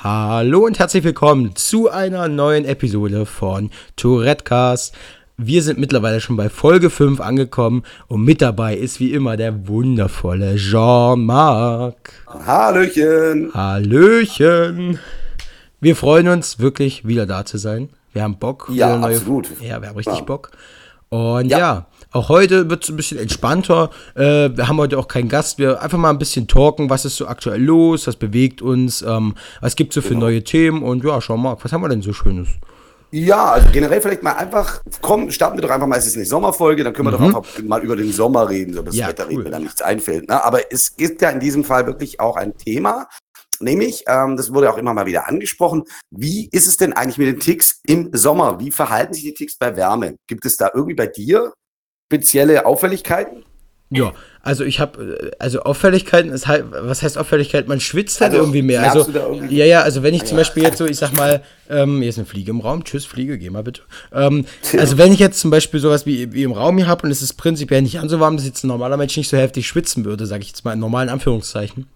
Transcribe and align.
Hallo 0.00 0.64
und 0.64 0.78
herzlich 0.78 1.02
willkommen 1.02 1.56
zu 1.56 1.90
einer 1.90 2.28
neuen 2.28 2.64
Episode 2.64 3.26
von 3.26 3.70
Tourettecast. 3.96 4.94
Wir 5.36 5.60
sind 5.64 5.80
mittlerweile 5.80 6.20
schon 6.20 6.36
bei 6.36 6.48
Folge 6.48 6.88
5 6.88 7.20
angekommen 7.20 7.82
und 8.06 8.22
mit 8.22 8.40
dabei 8.40 8.76
ist 8.76 9.00
wie 9.00 9.12
immer 9.12 9.36
der 9.36 9.66
wundervolle 9.66 10.54
Jean-Marc. 10.54 12.12
Hallöchen. 12.28 13.52
Hallöchen. 13.52 15.00
Wir 15.80 15.96
freuen 15.96 16.28
uns 16.28 16.60
wirklich 16.60 17.04
wieder 17.04 17.26
da 17.26 17.44
zu 17.44 17.58
sein. 17.58 17.88
Wir 18.12 18.22
haben 18.22 18.38
Bock. 18.38 18.70
Ja, 18.72 19.00
absolut. 19.00 19.48
Ja, 19.60 19.82
wir 19.82 19.88
haben 19.88 19.96
richtig 19.96 20.18
ja. 20.18 20.24
Bock. 20.24 20.52
Und 21.08 21.48
ja. 21.48 21.58
ja. 21.58 21.86
Auch 22.12 22.28
heute 22.28 22.70
wird 22.70 22.84
es 22.84 22.90
ein 22.90 22.96
bisschen 22.96 23.18
entspannter. 23.18 23.90
Äh, 24.14 24.50
wir 24.56 24.68
haben 24.68 24.78
heute 24.78 24.98
auch 24.98 25.08
keinen 25.08 25.28
Gast. 25.28 25.58
Wir 25.58 25.82
einfach 25.82 25.98
mal 25.98 26.10
ein 26.10 26.18
bisschen 26.18 26.48
talken, 26.48 26.90
was 26.90 27.04
ist 27.04 27.16
so 27.16 27.26
aktuell 27.26 27.62
los, 27.62 28.06
was 28.06 28.16
bewegt 28.16 28.62
uns, 28.62 29.02
ähm, 29.02 29.34
was 29.60 29.76
gibt 29.76 29.90
es 29.90 29.96
so 29.96 30.00
für 30.00 30.14
genau. 30.14 30.26
neue 30.26 30.42
Themen 30.42 30.82
und 30.82 31.04
ja, 31.04 31.20
schau 31.20 31.36
mal, 31.36 31.56
was 31.60 31.72
haben 31.72 31.82
wir 31.82 31.88
denn 31.88 32.02
so 32.02 32.12
Schönes? 32.12 32.48
Ja, 33.10 33.52
also 33.52 33.68
generell 33.72 34.02
vielleicht 34.02 34.22
mal 34.22 34.32
einfach, 34.32 34.82
komm, 35.00 35.30
starten 35.30 35.56
wir 35.56 35.62
doch 35.62 35.70
einfach 35.70 35.86
mal, 35.86 35.96
es 35.96 36.06
ist 36.06 36.16
eine 36.16 36.26
Sommerfolge, 36.26 36.84
dann 36.84 36.92
können 36.92 37.10
wir 37.10 37.18
mhm. 37.18 37.32
doch 37.32 37.38
einfach 37.38 37.62
mal 37.62 37.82
über 37.82 37.96
den 37.96 38.12
Sommer 38.12 38.48
reden, 38.50 38.74
so 38.74 38.82
das 38.82 38.94
ja, 38.94 39.08
Wetter 39.08 39.24
cool. 39.24 39.30
reden, 39.30 39.44
wenn 39.44 39.52
da 39.52 39.58
nichts 39.58 39.80
einfällt. 39.80 40.28
Ne? 40.28 40.44
Aber 40.44 40.60
es 40.70 40.94
gibt 40.94 41.22
ja 41.22 41.30
in 41.30 41.40
diesem 41.40 41.64
Fall 41.64 41.86
wirklich 41.86 42.20
auch 42.20 42.36
ein 42.36 42.56
Thema, 42.56 43.08
Nämlich, 43.60 44.04
ähm, 44.06 44.36
das 44.36 44.54
wurde 44.54 44.72
auch 44.72 44.78
immer 44.78 44.94
mal 44.94 45.06
wieder 45.06 45.26
angesprochen, 45.26 45.82
wie 46.10 46.48
ist 46.52 46.68
es 46.68 46.76
denn 46.76 46.92
eigentlich 46.92 47.18
mit 47.18 47.26
den 47.26 47.40
Ticks 47.40 47.80
im 47.86 48.10
Sommer? 48.12 48.60
Wie 48.60 48.70
verhalten 48.70 49.14
sich 49.14 49.24
die 49.24 49.34
Ticks 49.34 49.58
bei 49.58 49.74
Wärme? 49.74 50.14
Gibt 50.28 50.44
es 50.46 50.56
da 50.56 50.70
irgendwie 50.72 50.94
bei 50.94 51.08
dir 51.08 51.52
spezielle 52.08 52.64
Auffälligkeiten? 52.64 53.44
Ja, 53.90 54.12
also 54.42 54.64
ich 54.64 54.80
habe, 54.80 55.32
also 55.38 55.62
Auffälligkeiten 55.62 56.30
ist 56.30 56.46
halt, 56.46 56.66
was 56.70 57.02
heißt 57.02 57.16
Auffälligkeit? 57.16 57.68
Man 57.68 57.80
schwitzt 57.80 58.20
halt 58.20 58.32
also, 58.32 58.42
irgendwie 58.42 58.60
mehr. 58.60 58.82
Also, 58.82 59.10
irgendwie? 59.10 59.56
ja, 59.56 59.64
ja, 59.64 59.82
also 59.82 60.02
wenn 60.02 60.12
ich 60.12 60.24
zum 60.24 60.36
ja. 60.36 60.42
Beispiel 60.42 60.62
jetzt 60.62 60.76
so, 60.76 60.84
ich 60.84 60.98
sag 60.98 61.14
mal, 61.14 61.42
ähm, 61.70 62.00
hier 62.00 62.10
ist 62.10 62.18
eine 62.18 62.26
Fliege 62.26 62.50
im 62.50 62.60
Raum, 62.60 62.84
tschüss, 62.84 63.06
Fliege, 63.06 63.38
geh 63.38 63.48
mal 63.48 63.62
bitte. 63.62 63.82
Ähm, 64.12 64.44
also 64.76 64.98
wenn 64.98 65.12
ich 65.12 65.18
jetzt 65.18 65.40
zum 65.40 65.50
Beispiel 65.50 65.80
sowas 65.80 66.04
wie, 66.04 66.32
wie 66.34 66.42
im 66.42 66.52
Raum 66.52 66.76
hier 66.76 66.86
habe 66.86 67.04
und 67.04 67.10
es 67.10 67.22
ist 67.22 67.34
prinzipiell 67.34 67.80
nicht 67.80 67.98
an 67.98 68.10
so 68.10 68.20
warm, 68.20 68.36
dass 68.36 68.44
jetzt 68.44 68.62
ein 68.62 68.68
normaler 68.68 68.98
Mensch 68.98 69.16
nicht 69.16 69.28
so 69.28 69.38
heftig 69.38 69.66
schwitzen 69.66 70.04
würde, 70.04 70.26
sage 70.26 70.42
ich 70.42 70.48
jetzt 70.48 70.64
mal 70.64 70.74
in 70.74 70.80
normalen 70.80 71.08
Anführungszeichen. 71.08 71.86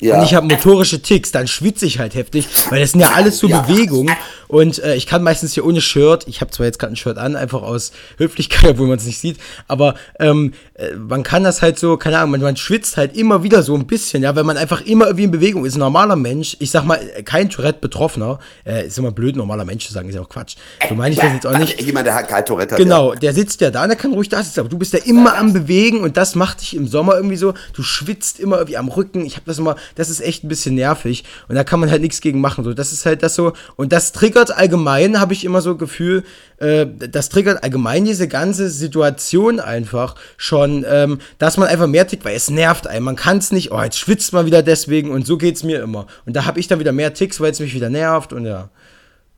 Ja. 0.00 0.18
Und 0.18 0.24
ich 0.24 0.34
habe 0.34 0.46
motorische 0.46 1.02
Ticks, 1.02 1.30
dann 1.30 1.46
schwitze 1.46 1.86
ich 1.86 1.98
halt 1.98 2.14
heftig, 2.14 2.48
weil 2.70 2.80
das 2.80 2.92
sind 2.92 3.00
ja 3.00 3.10
alles 3.10 3.38
so 3.38 3.48
ja. 3.48 3.60
Bewegungen. 3.60 4.14
Und 4.48 4.82
äh, 4.82 4.96
ich 4.96 5.06
kann 5.06 5.22
meistens 5.22 5.54
hier 5.54 5.64
ohne 5.64 5.80
Shirt, 5.80 6.26
ich 6.26 6.40
habe 6.40 6.50
zwar 6.50 6.66
jetzt 6.66 6.78
gerade 6.78 6.92
ein 6.92 6.96
Shirt 6.96 7.18
an, 7.18 7.36
einfach 7.36 7.62
aus 7.62 7.92
Höflichkeit, 8.18 8.70
obwohl 8.70 8.88
man 8.88 8.98
es 8.98 9.06
nicht 9.06 9.18
sieht, 9.18 9.38
aber 9.68 9.94
ähm, 10.18 10.54
äh, 10.74 10.96
man 10.96 11.22
kann 11.22 11.44
das 11.44 11.62
halt 11.62 11.78
so, 11.78 11.96
keine 11.96 12.18
Ahnung, 12.18 12.32
man, 12.32 12.40
man, 12.40 12.56
schwitzt 12.56 12.96
halt 12.96 13.16
immer 13.16 13.42
wieder 13.44 13.62
so 13.62 13.76
ein 13.76 13.86
bisschen, 13.86 14.22
ja, 14.22 14.34
weil 14.34 14.42
man 14.44 14.56
einfach 14.56 14.80
immer 14.80 15.06
irgendwie 15.06 15.24
in 15.24 15.30
Bewegung 15.30 15.64
ist. 15.64 15.76
Ein 15.76 15.80
normaler 15.80 16.16
Mensch, 16.16 16.56
ich 16.58 16.70
sag 16.70 16.84
mal, 16.84 16.98
kein 17.24 17.48
Tourette-Betroffener, 17.48 18.38
äh, 18.66 18.86
ist 18.86 18.98
immer 18.98 19.12
blöd, 19.12 19.36
normaler 19.36 19.64
Mensch 19.64 19.86
zu 19.86 19.92
sagen, 19.92 20.08
ist 20.08 20.16
ja 20.16 20.22
auch 20.22 20.28
Quatsch. 20.28 20.56
So 20.88 20.94
meine 20.94 21.14
ich 21.14 21.20
das 21.20 21.32
jetzt 21.32 21.46
auch 21.46 21.56
nicht. 21.56 21.80
Jemand, 21.80 22.06
der 22.06 22.14
halt 22.14 22.28
kein 22.28 22.44
Tourette 22.44 22.72
hat. 22.72 22.78
Genau, 22.78 23.14
der 23.14 23.32
sitzt 23.32 23.60
ja 23.60 23.70
da, 23.70 23.86
der 23.86 23.96
kann 23.96 24.12
ruhig 24.12 24.28
da 24.28 24.42
sitzen, 24.42 24.60
aber 24.60 24.68
du 24.68 24.78
bist 24.78 24.92
ja 24.92 24.98
immer 25.04 25.36
am 25.36 25.52
Bewegen 25.52 26.00
und 26.00 26.16
das 26.16 26.34
macht 26.34 26.60
dich 26.60 26.74
im 26.74 26.88
Sommer 26.88 27.14
irgendwie 27.14 27.36
so, 27.36 27.54
du 27.72 27.82
schwitzt 27.82 28.40
immer 28.40 28.56
irgendwie 28.56 28.76
am 28.76 28.88
Rücken. 28.88 29.24
Ich 29.24 29.36
habe 29.36 29.44
das 29.46 29.58
immer, 29.58 29.76
das 29.94 30.10
ist 30.10 30.20
echt 30.20 30.44
ein 30.44 30.48
bisschen 30.48 30.74
nervig 30.74 31.24
und 31.48 31.54
da 31.54 31.64
kann 31.64 31.80
man 31.80 31.90
halt 31.90 32.02
nichts 32.02 32.20
gegen 32.20 32.40
machen. 32.40 32.64
So, 32.64 32.74
das 32.74 32.92
ist 32.92 33.06
halt 33.06 33.22
das 33.22 33.34
so 33.34 33.52
und 33.76 33.92
das 33.92 34.12
triggert 34.12 34.56
allgemein, 34.56 35.20
habe 35.20 35.32
ich 35.32 35.44
immer 35.44 35.60
so 35.60 35.76
Gefühl, 35.76 36.24
äh, 36.58 36.86
das 36.86 37.28
triggert 37.28 37.62
allgemein 37.62 38.04
diese 38.04 38.28
ganze 38.28 38.70
Situation 38.70 39.60
einfach 39.60 40.14
schon, 40.36 40.84
ähm, 40.88 41.18
dass 41.38 41.56
man 41.56 41.68
einfach 41.68 41.86
mehr 41.86 42.06
tickt, 42.06 42.24
weil 42.24 42.36
es 42.36 42.50
nervt 42.50 42.86
einen. 42.86 43.04
Man 43.04 43.16
kann 43.16 43.38
es 43.38 43.52
nicht, 43.52 43.72
oh, 43.72 43.82
jetzt 43.82 43.98
schwitzt 43.98 44.32
man 44.32 44.46
wieder 44.46 44.62
deswegen 44.62 45.10
und 45.10 45.26
so 45.26 45.38
geht 45.38 45.56
es 45.56 45.64
mir 45.64 45.82
immer. 45.82 46.06
Und 46.26 46.36
da 46.36 46.44
habe 46.44 46.60
ich 46.60 46.68
dann 46.68 46.78
wieder 46.78 46.92
mehr 46.92 47.14
Ticks, 47.14 47.40
weil 47.40 47.50
es 47.50 47.60
mich 47.60 47.74
wieder 47.74 47.90
nervt 47.90 48.32
und 48.32 48.46
ja. 48.46 48.70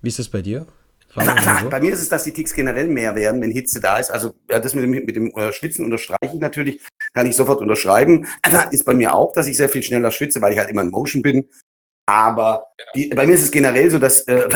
Wie 0.03 0.09
ist 0.09 0.19
das 0.19 0.29
bei 0.29 0.43
dir? 0.43 0.67
So? 1.15 1.69
Bei 1.69 1.81
mir 1.81 1.93
ist 1.93 2.01
es, 2.01 2.09
dass 2.09 2.25
die 2.25 2.33
Ticks 2.33 2.55
generell 2.55 2.89
mehr 2.89 3.15
werden, 3.15 3.41
wenn 3.43 3.51
Hitze 3.51 3.81
da 3.81 3.99
ist. 3.99 4.11
Also 4.11 4.35
ja, 4.51 4.59
das 4.59 4.75
mit 4.75 4.85
dem, 4.85 4.91
mit 4.91 5.15
dem 5.15 5.31
äh, 5.37 5.53
Schwitzen 5.53 5.85
unterstreiche 5.85 6.35
ich 6.35 6.41
natürlich, 6.41 6.81
kann 7.13 7.27
ich 7.27 7.37
sofort 7.37 7.61
unterschreiben. 7.61 8.27
Ist 8.71 8.85
bei 8.85 8.95
mir 8.95 9.15
auch, 9.15 9.33
dass 9.33 9.47
ich 9.47 9.57
sehr 9.57 9.69
viel 9.69 9.83
schneller 9.83 10.11
schwitze, 10.11 10.41
weil 10.41 10.53
ich 10.53 10.59
halt 10.59 10.71
immer 10.71 10.83
in 10.83 10.91
Motion 10.91 11.23
bin. 11.23 11.49
Aber 12.07 12.67
die, 12.95 13.09
bei 13.09 13.27
mir 13.27 13.35
ist 13.35 13.43
es 13.43 13.51
generell 13.51 13.91
so, 13.91 13.99
dass 13.99 14.23
äh, 14.23 14.49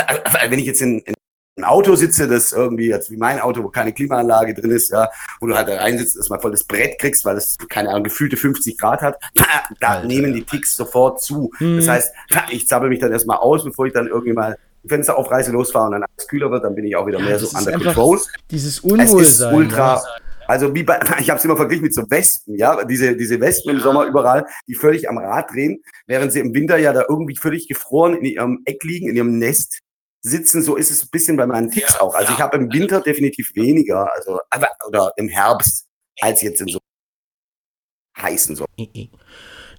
wenn 0.48 0.58
ich 0.58 0.66
jetzt 0.66 0.80
in, 0.82 1.00
in 1.00 1.14
ein 1.58 1.64
Auto 1.64 1.94
sitze, 1.94 2.28
das 2.28 2.52
irgendwie, 2.52 2.88
jetzt 2.88 3.10
wie 3.10 3.16
mein 3.16 3.40
Auto, 3.40 3.62
wo 3.62 3.68
keine 3.68 3.92
Klimaanlage 3.92 4.52
drin 4.52 4.72
ist, 4.72 4.90
ja, 4.90 5.10
wo 5.40 5.46
du 5.46 5.56
halt 5.56 5.68
da 5.68 5.76
reinsitzt, 5.76 6.16
dass 6.16 6.28
man 6.28 6.40
voll 6.40 6.50
das 6.50 6.64
Brett 6.64 6.98
kriegst, 6.98 7.24
weil 7.24 7.36
es 7.36 7.56
keine 7.68 7.90
Ahnung, 7.90 8.04
gefühlte 8.04 8.36
50 8.36 8.76
Grad 8.76 9.00
hat, 9.00 9.18
da 9.80 9.88
Alter. 9.88 10.06
nehmen 10.06 10.34
die 10.34 10.44
Ticks 10.44 10.76
sofort 10.76 11.22
zu. 11.22 11.50
Hm. 11.58 11.76
Das 11.76 11.88
heißt, 11.88 12.14
ich 12.50 12.68
zappel 12.68 12.88
mich 12.88 12.98
dann 12.98 13.12
erstmal 13.12 13.38
aus, 13.38 13.64
bevor 13.64 13.86
ich 13.86 13.92
dann 13.92 14.06
irgendwie 14.08 14.34
mal 14.34 14.58
Fenster 14.88 15.16
aufreiße, 15.16 15.52
losfahre 15.52 15.86
und 15.86 15.92
dann 15.92 16.02
alles 16.02 16.28
kühler 16.28 16.50
wird, 16.50 16.64
dann 16.64 16.74
bin 16.74 16.84
ich 16.86 16.96
auch 16.96 17.06
wieder 17.06 17.18
ja, 17.18 17.24
mehr 17.24 17.38
so 17.38 17.56
under 17.56 17.72
control. 17.72 18.20
Dieses 18.50 18.80
Unwohlsein. 18.80 19.18
Es 19.18 19.40
ist 19.40 19.52
ultra, 19.52 20.02
also 20.46 20.74
wie 20.74 20.82
bei, 20.82 21.00
ich 21.20 21.30
habe 21.30 21.38
es 21.38 21.44
immer 21.44 21.56
verglichen 21.56 21.84
mit 21.84 21.94
so 21.94 22.02
Wespen, 22.08 22.56
ja, 22.56 22.84
diese, 22.84 23.16
diese 23.16 23.40
Wespen 23.40 23.76
im 23.76 23.80
Sommer 23.80 24.04
überall, 24.04 24.46
die 24.66 24.74
völlig 24.74 25.08
am 25.08 25.18
Rad 25.18 25.50
drehen, 25.52 25.82
während 26.06 26.32
sie 26.32 26.40
im 26.40 26.54
Winter 26.54 26.78
ja 26.78 26.92
da 26.92 27.04
irgendwie 27.08 27.36
völlig 27.36 27.68
gefroren 27.68 28.16
in 28.16 28.24
ihrem 28.24 28.62
Eck 28.64 28.82
liegen, 28.84 29.08
in 29.08 29.16
ihrem 29.16 29.38
Nest 29.38 29.80
sitzen, 30.22 30.62
so 30.62 30.76
ist 30.76 30.90
es 30.90 31.04
ein 31.04 31.08
bisschen 31.10 31.36
bei 31.36 31.46
meinen 31.46 31.70
Ticks 31.70 32.00
auch. 32.00 32.14
Also 32.14 32.32
ich 32.32 32.40
habe 32.40 32.56
im 32.56 32.72
Winter 32.72 33.00
definitiv 33.00 33.54
weniger, 33.54 34.12
also 34.14 34.40
oder 34.86 35.12
im 35.16 35.28
Herbst, 35.28 35.86
als 36.20 36.42
jetzt 36.42 36.60
in 36.60 36.68
so 36.68 36.80
heißen 38.20 38.56
Sommer. 38.56 38.68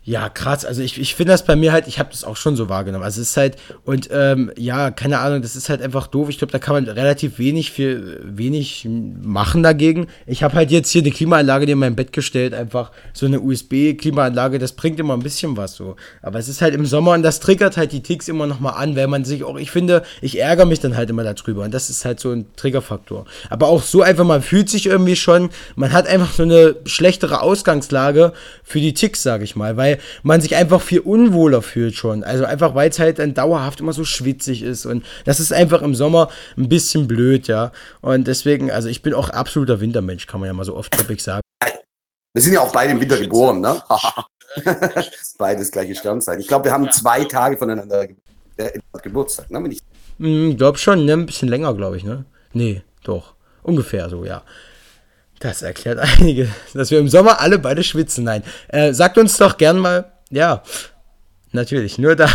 Ja, 0.08 0.30
krass. 0.30 0.64
Also 0.64 0.82
ich, 0.82 0.98
ich 1.02 1.16
finde 1.16 1.34
das 1.34 1.44
bei 1.44 1.58
mir 1.58 1.74
halt, 1.74 1.86
ich 1.86 2.00
habe 2.00 2.08
das 2.10 2.24
auch 2.24 2.38
schon 2.38 2.56
so 2.56 2.70
wahrgenommen. 2.70 3.04
Also 3.04 3.20
es 3.20 3.32
ist 3.32 3.36
halt, 3.36 3.58
und 3.84 4.08
ähm, 4.10 4.54
ja, 4.58 4.90
keine 4.90 5.20
Ahnung, 5.20 5.42
das 5.42 5.58
ist 5.58 5.68
halt 5.68 5.82
einfach 5.82 6.08
doof. 6.08 6.30
Ich 6.30 6.38
glaube, 6.38 6.54
da 6.54 6.60
kann 6.60 6.76
man 6.76 6.86
relativ 6.88 7.40
wenig 7.40 7.74
für 7.74 8.18
wenig 8.24 8.88
machen 9.22 9.64
dagegen. 9.64 10.08
Ich 10.26 10.44
habe 10.44 10.56
halt 10.56 10.72
jetzt 10.72 10.92
hier 10.92 11.02
eine 11.02 11.12
Klimaanlage 11.12 11.70
in 11.70 11.78
mein 11.78 11.98
Bett 11.98 12.14
gestellt, 12.14 12.54
einfach 12.54 12.94
so 13.12 13.26
eine 13.26 13.42
USB-Klimaanlage, 13.42 14.60
das 14.60 14.72
bringt 14.72 14.98
immer 14.98 15.14
ein 15.14 15.20
bisschen 15.24 15.58
was 15.58 15.76
so. 15.76 15.98
Aber 16.22 16.40
es 16.40 16.48
ist 16.48 16.62
halt 16.62 16.74
im 16.74 16.86
Sommer 16.86 17.12
und 17.12 17.22
das 17.22 17.42
triggert 17.42 17.76
halt 17.76 17.92
die 17.92 18.02
Ticks 18.02 18.30
immer 18.30 18.48
nochmal 18.48 18.82
an, 18.82 18.96
weil 18.96 19.08
man 19.08 19.26
sich 19.26 19.44
auch, 19.44 19.58
ich 19.58 19.72
finde, 19.72 20.04
ich 20.22 20.40
ärgere 20.40 20.66
mich 20.66 20.80
dann 20.80 20.96
halt 20.96 21.10
immer 21.10 21.26
darüber. 21.26 21.66
Und 21.66 21.74
das 21.74 21.90
ist 21.90 22.06
halt 22.06 22.22
so 22.22 22.32
ein 22.32 22.46
Triggerfaktor. 22.56 23.26
Aber 23.50 23.68
auch 23.68 23.84
so 23.84 24.04
einfach, 24.04 24.24
man 24.24 24.42
fühlt 24.42 24.70
sich 24.70 24.86
irgendwie 24.86 25.18
schon, 25.18 25.50
man 25.76 25.92
hat 25.92 26.08
einfach 26.08 26.32
so 26.32 26.44
eine 26.44 26.78
schlechtere 26.86 27.42
Ausgangslage 27.42 28.32
für 28.64 28.80
die 28.80 28.94
Ticks, 28.94 29.22
sage 29.22 29.44
ich 29.44 29.58
mal, 29.58 29.76
weil 29.76 29.97
man 30.24 30.42
sich 30.42 30.56
einfach 30.56 30.82
viel 30.82 31.00
unwohler 31.00 31.62
fühlt 31.62 31.96
schon. 31.96 32.24
Also 32.24 32.46
einfach, 32.46 32.76
weil 32.76 32.90
es 32.90 33.00
halt 33.00 33.20
dann 33.20 33.34
dauerhaft 33.34 33.80
immer 33.80 33.94
so 33.94 34.04
schwitzig 34.04 34.64
ist. 34.64 34.86
Und 34.86 35.06
das 35.26 35.40
ist 35.40 35.54
einfach 35.54 35.82
im 35.82 35.96
Sommer 35.96 36.30
ein 36.58 36.70
bisschen 36.70 37.08
blöd, 37.08 37.48
ja. 37.48 37.72
Und 38.02 38.28
deswegen, 38.28 38.72
also 38.72 38.90
ich 38.90 39.02
bin 39.02 39.14
auch 39.14 39.30
absoluter 39.30 39.80
Wintermensch, 39.80 40.28
kann 40.28 40.40
man 40.40 40.48
ja 40.48 40.54
mal 40.54 40.66
so 40.66 40.76
oft 40.76 40.92
topic 40.92 41.22
sagen. 41.22 41.42
Wir 42.34 42.42
sind 42.42 42.54
ja 42.54 42.62
auch 42.62 42.72
beide 42.72 42.92
im 42.92 43.02
Winter 43.02 43.18
geboren, 43.18 43.62
ne? 43.62 43.82
Beides 45.38 45.72
gleiche 45.72 45.96
Sternzeit. 45.96 46.40
Ich 46.40 46.48
glaube, 46.48 46.66
wir 46.66 46.72
haben 46.72 46.92
zwei 46.92 47.24
Tage 47.24 47.58
voneinander 47.58 48.08
äh, 48.58 48.80
Geburtstag, 49.02 49.50
ne? 49.50 49.68
ich 49.70 49.82
hm, 50.20 50.58
glaub 50.58 50.78
schon, 50.78 51.06
ne? 51.06 51.14
Ein 51.14 51.26
bisschen 51.26 51.50
länger, 51.50 51.74
glaube 51.74 51.98
ich, 51.98 52.04
ne? 52.04 52.26
Nee, 52.54 52.82
doch. 53.04 53.34
Ungefähr 53.64 54.10
so, 54.10 54.26
ja. 54.26 54.44
Das 55.40 55.62
erklärt 55.62 56.00
einige, 56.20 56.50
dass 56.74 56.92
wir 56.92 57.00
im 57.00 57.10
Sommer 57.10 57.42
alle 57.42 57.60
beide 57.60 57.84
schwitzen. 57.84 58.24
Nein, 58.24 58.44
äh, 58.70 58.94
sagt 58.94 59.18
uns 59.18 59.38
doch 59.38 59.58
gern 59.58 59.78
mal, 59.80 60.12
ja, 60.30 60.64
Natürlich, 61.58 61.98
nur 61.98 62.16
da. 62.16 62.30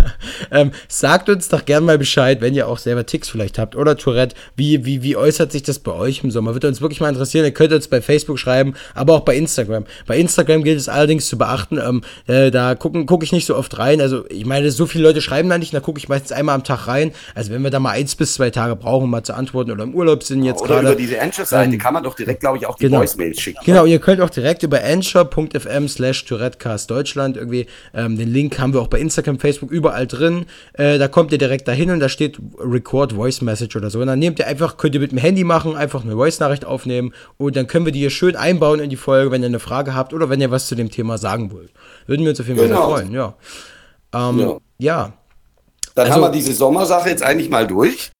ähm, 0.50 0.70
sagt 0.86 1.30
uns 1.30 1.48
doch 1.48 1.64
gern 1.64 1.82
mal 1.82 1.96
Bescheid, 1.96 2.42
wenn 2.42 2.54
ihr 2.54 2.68
auch 2.68 2.76
selber 2.76 3.06
Ticks 3.06 3.30
vielleicht 3.30 3.58
habt 3.58 3.74
oder 3.74 3.96
Tourette. 3.96 4.36
Wie, 4.54 4.84
wie, 4.84 5.02
wie 5.02 5.16
äußert 5.16 5.50
sich 5.50 5.62
das 5.62 5.78
bei 5.78 5.92
euch 5.92 6.22
im 6.22 6.30
Sommer? 6.30 6.52
Würde 6.52 6.68
uns 6.68 6.82
wirklich 6.82 7.00
mal 7.00 7.08
interessieren. 7.08 7.46
Ihr 7.46 7.52
könnt 7.52 7.72
uns 7.72 7.88
bei 7.88 8.02
Facebook 8.02 8.38
schreiben, 8.38 8.74
aber 8.94 9.14
auch 9.14 9.20
bei 9.20 9.34
Instagram. 9.34 9.86
Bei 10.06 10.18
Instagram 10.18 10.62
gilt 10.62 10.78
es 10.78 10.90
allerdings 10.90 11.26
zu 11.26 11.38
beachten, 11.38 11.78
ähm, 11.78 12.02
äh, 12.26 12.50
da 12.50 12.74
gucke 12.74 13.24
ich 13.24 13.32
nicht 13.32 13.46
so 13.46 13.56
oft 13.56 13.78
rein. 13.78 14.02
Also 14.02 14.26
ich 14.28 14.44
meine, 14.44 14.70
so 14.70 14.84
viele 14.84 15.04
Leute 15.04 15.22
schreiben 15.22 15.48
da 15.48 15.56
nicht, 15.56 15.72
da 15.72 15.80
gucke 15.80 15.98
ich 15.98 16.10
meistens 16.10 16.32
einmal 16.32 16.54
am 16.54 16.62
Tag 16.62 16.86
rein. 16.86 17.12
Also 17.34 17.52
wenn 17.52 17.62
wir 17.62 17.70
da 17.70 17.80
mal 17.80 17.92
eins 17.92 18.14
bis 18.14 18.34
zwei 18.34 18.50
Tage 18.50 18.76
brauchen, 18.76 19.04
um 19.04 19.10
mal 19.10 19.22
zu 19.22 19.32
antworten 19.32 19.70
oder 19.70 19.84
im 19.84 19.94
Urlaub 19.94 20.22
sind 20.22 20.42
jetzt 20.42 20.62
gerade. 20.62 20.80
Oder 20.80 20.90
über 20.90 21.00
diese 21.00 21.18
Anchor-Seite 21.18 21.72
ähm, 21.72 21.78
kann 21.78 21.94
man 21.94 22.04
doch 22.04 22.14
direkt, 22.14 22.40
glaube 22.40 22.58
ich, 22.58 22.66
auch 22.66 22.76
die 22.76 22.84
genau, 22.84 22.98
Voicemails 22.98 23.40
schicken. 23.40 23.60
Genau, 23.64 23.86
ihr 23.86 24.00
könnt 24.00 24.20
auch 24.20 24.28
direkt 24.28 24.62
über 24.62 24.84
anchor.fm 24.84 25.88
slash 25.88 26.26
Tourettecast 26.26 26.90
Deutschland 26.90 27.38
irgendwie, 27.38 27.66
ähm, 27.94 28.18
den 28.18 28.30
Link 28.30 28.58
haben 28.58 28.65
wir 28.72 28.80
auch 28.80 28.88
bei 28.88 29.00
Instagram 29.00 29.16
Instagram, 29.16 29.38
Facebook, 29.38 29.70
überall 29.70 30.06
drin. 30.06 30.46
Äh, 30.74 30.98
da 30.98 31.08
kommt 31.08 31.32
ihr 31.32 31.38
direkt 31.38 31.68
dahin 31.68 31.90
und 31.90 32.00
da 32.00 32.08
steht 32.08 32.38
Record 32.58 33.12
Voice 33.12 33.40
Message 33.42 33.76
oder 33.76 33.90
so. 33.90 34.00
Und 34.00 34.06
dann 34.06 34.18
nehmt 34.18 34.38
ihr 34.38 34.46
einfach, 34.46 34.76
könnt 34.76 34.94
ihr 34.94 35.00
mit 35.00 35.12
dem 35.12 35.18
Handy 35.18 35.44
machen, 35.44 35.76
einfach 35.76 36.04
eine 36.04 36.14
Voice-Nachricht 36.14 36.64
aufnehmen 36.64 37.12
und 37.38 37.56
dann 37.56 37.66
können 37.66 37.84
wir 37.84 37.92
die 37.92 38.00
hier 38.00 38.10
schön 38.10 38.36
einbauen 38.36 38.80
in 38.80 38.90
die 38.90 38.96
Folge, 38.96 39.30
wenn 39.30 39.42
ihr 39.42 39.48
eine 39.48 39.58
Frage 39.58 39.94
habt 39.94 40.12
oder 40.12 40.28
wenn 40.28 40.40
ihr 40.40 40.50
was 40.50 40.66
zu 40.66 40.74
dem 40.74 40.90
Thema 40.90 41.18
sagen 41.18 41.52
wollt. 41.52 41.70
Würden 42.06 42.22
wir 42.22 42.30
uns 42.30 42.40
auf 42.40 42.46
jeden 42.46 42.58
Fall 42.58 42.68
genau. 42.68 42.90
freuen, 42.90 43.12
ja. 43.12 43.34
Ähm, 44.12 44.38
ja. 44.38 44.58
ja. 44.78 45.12
Dann 45.94 46.06
also, 46.06 46.14
haben 46.14 46.22
wir 46.22 46.32
diese 46.32 46.52
Sommersache 46.52 47.08
jetzt 47.08 47.22
eigentlich 47.22 47.48
mal 47.48 47.66
durch. 47.66 48.10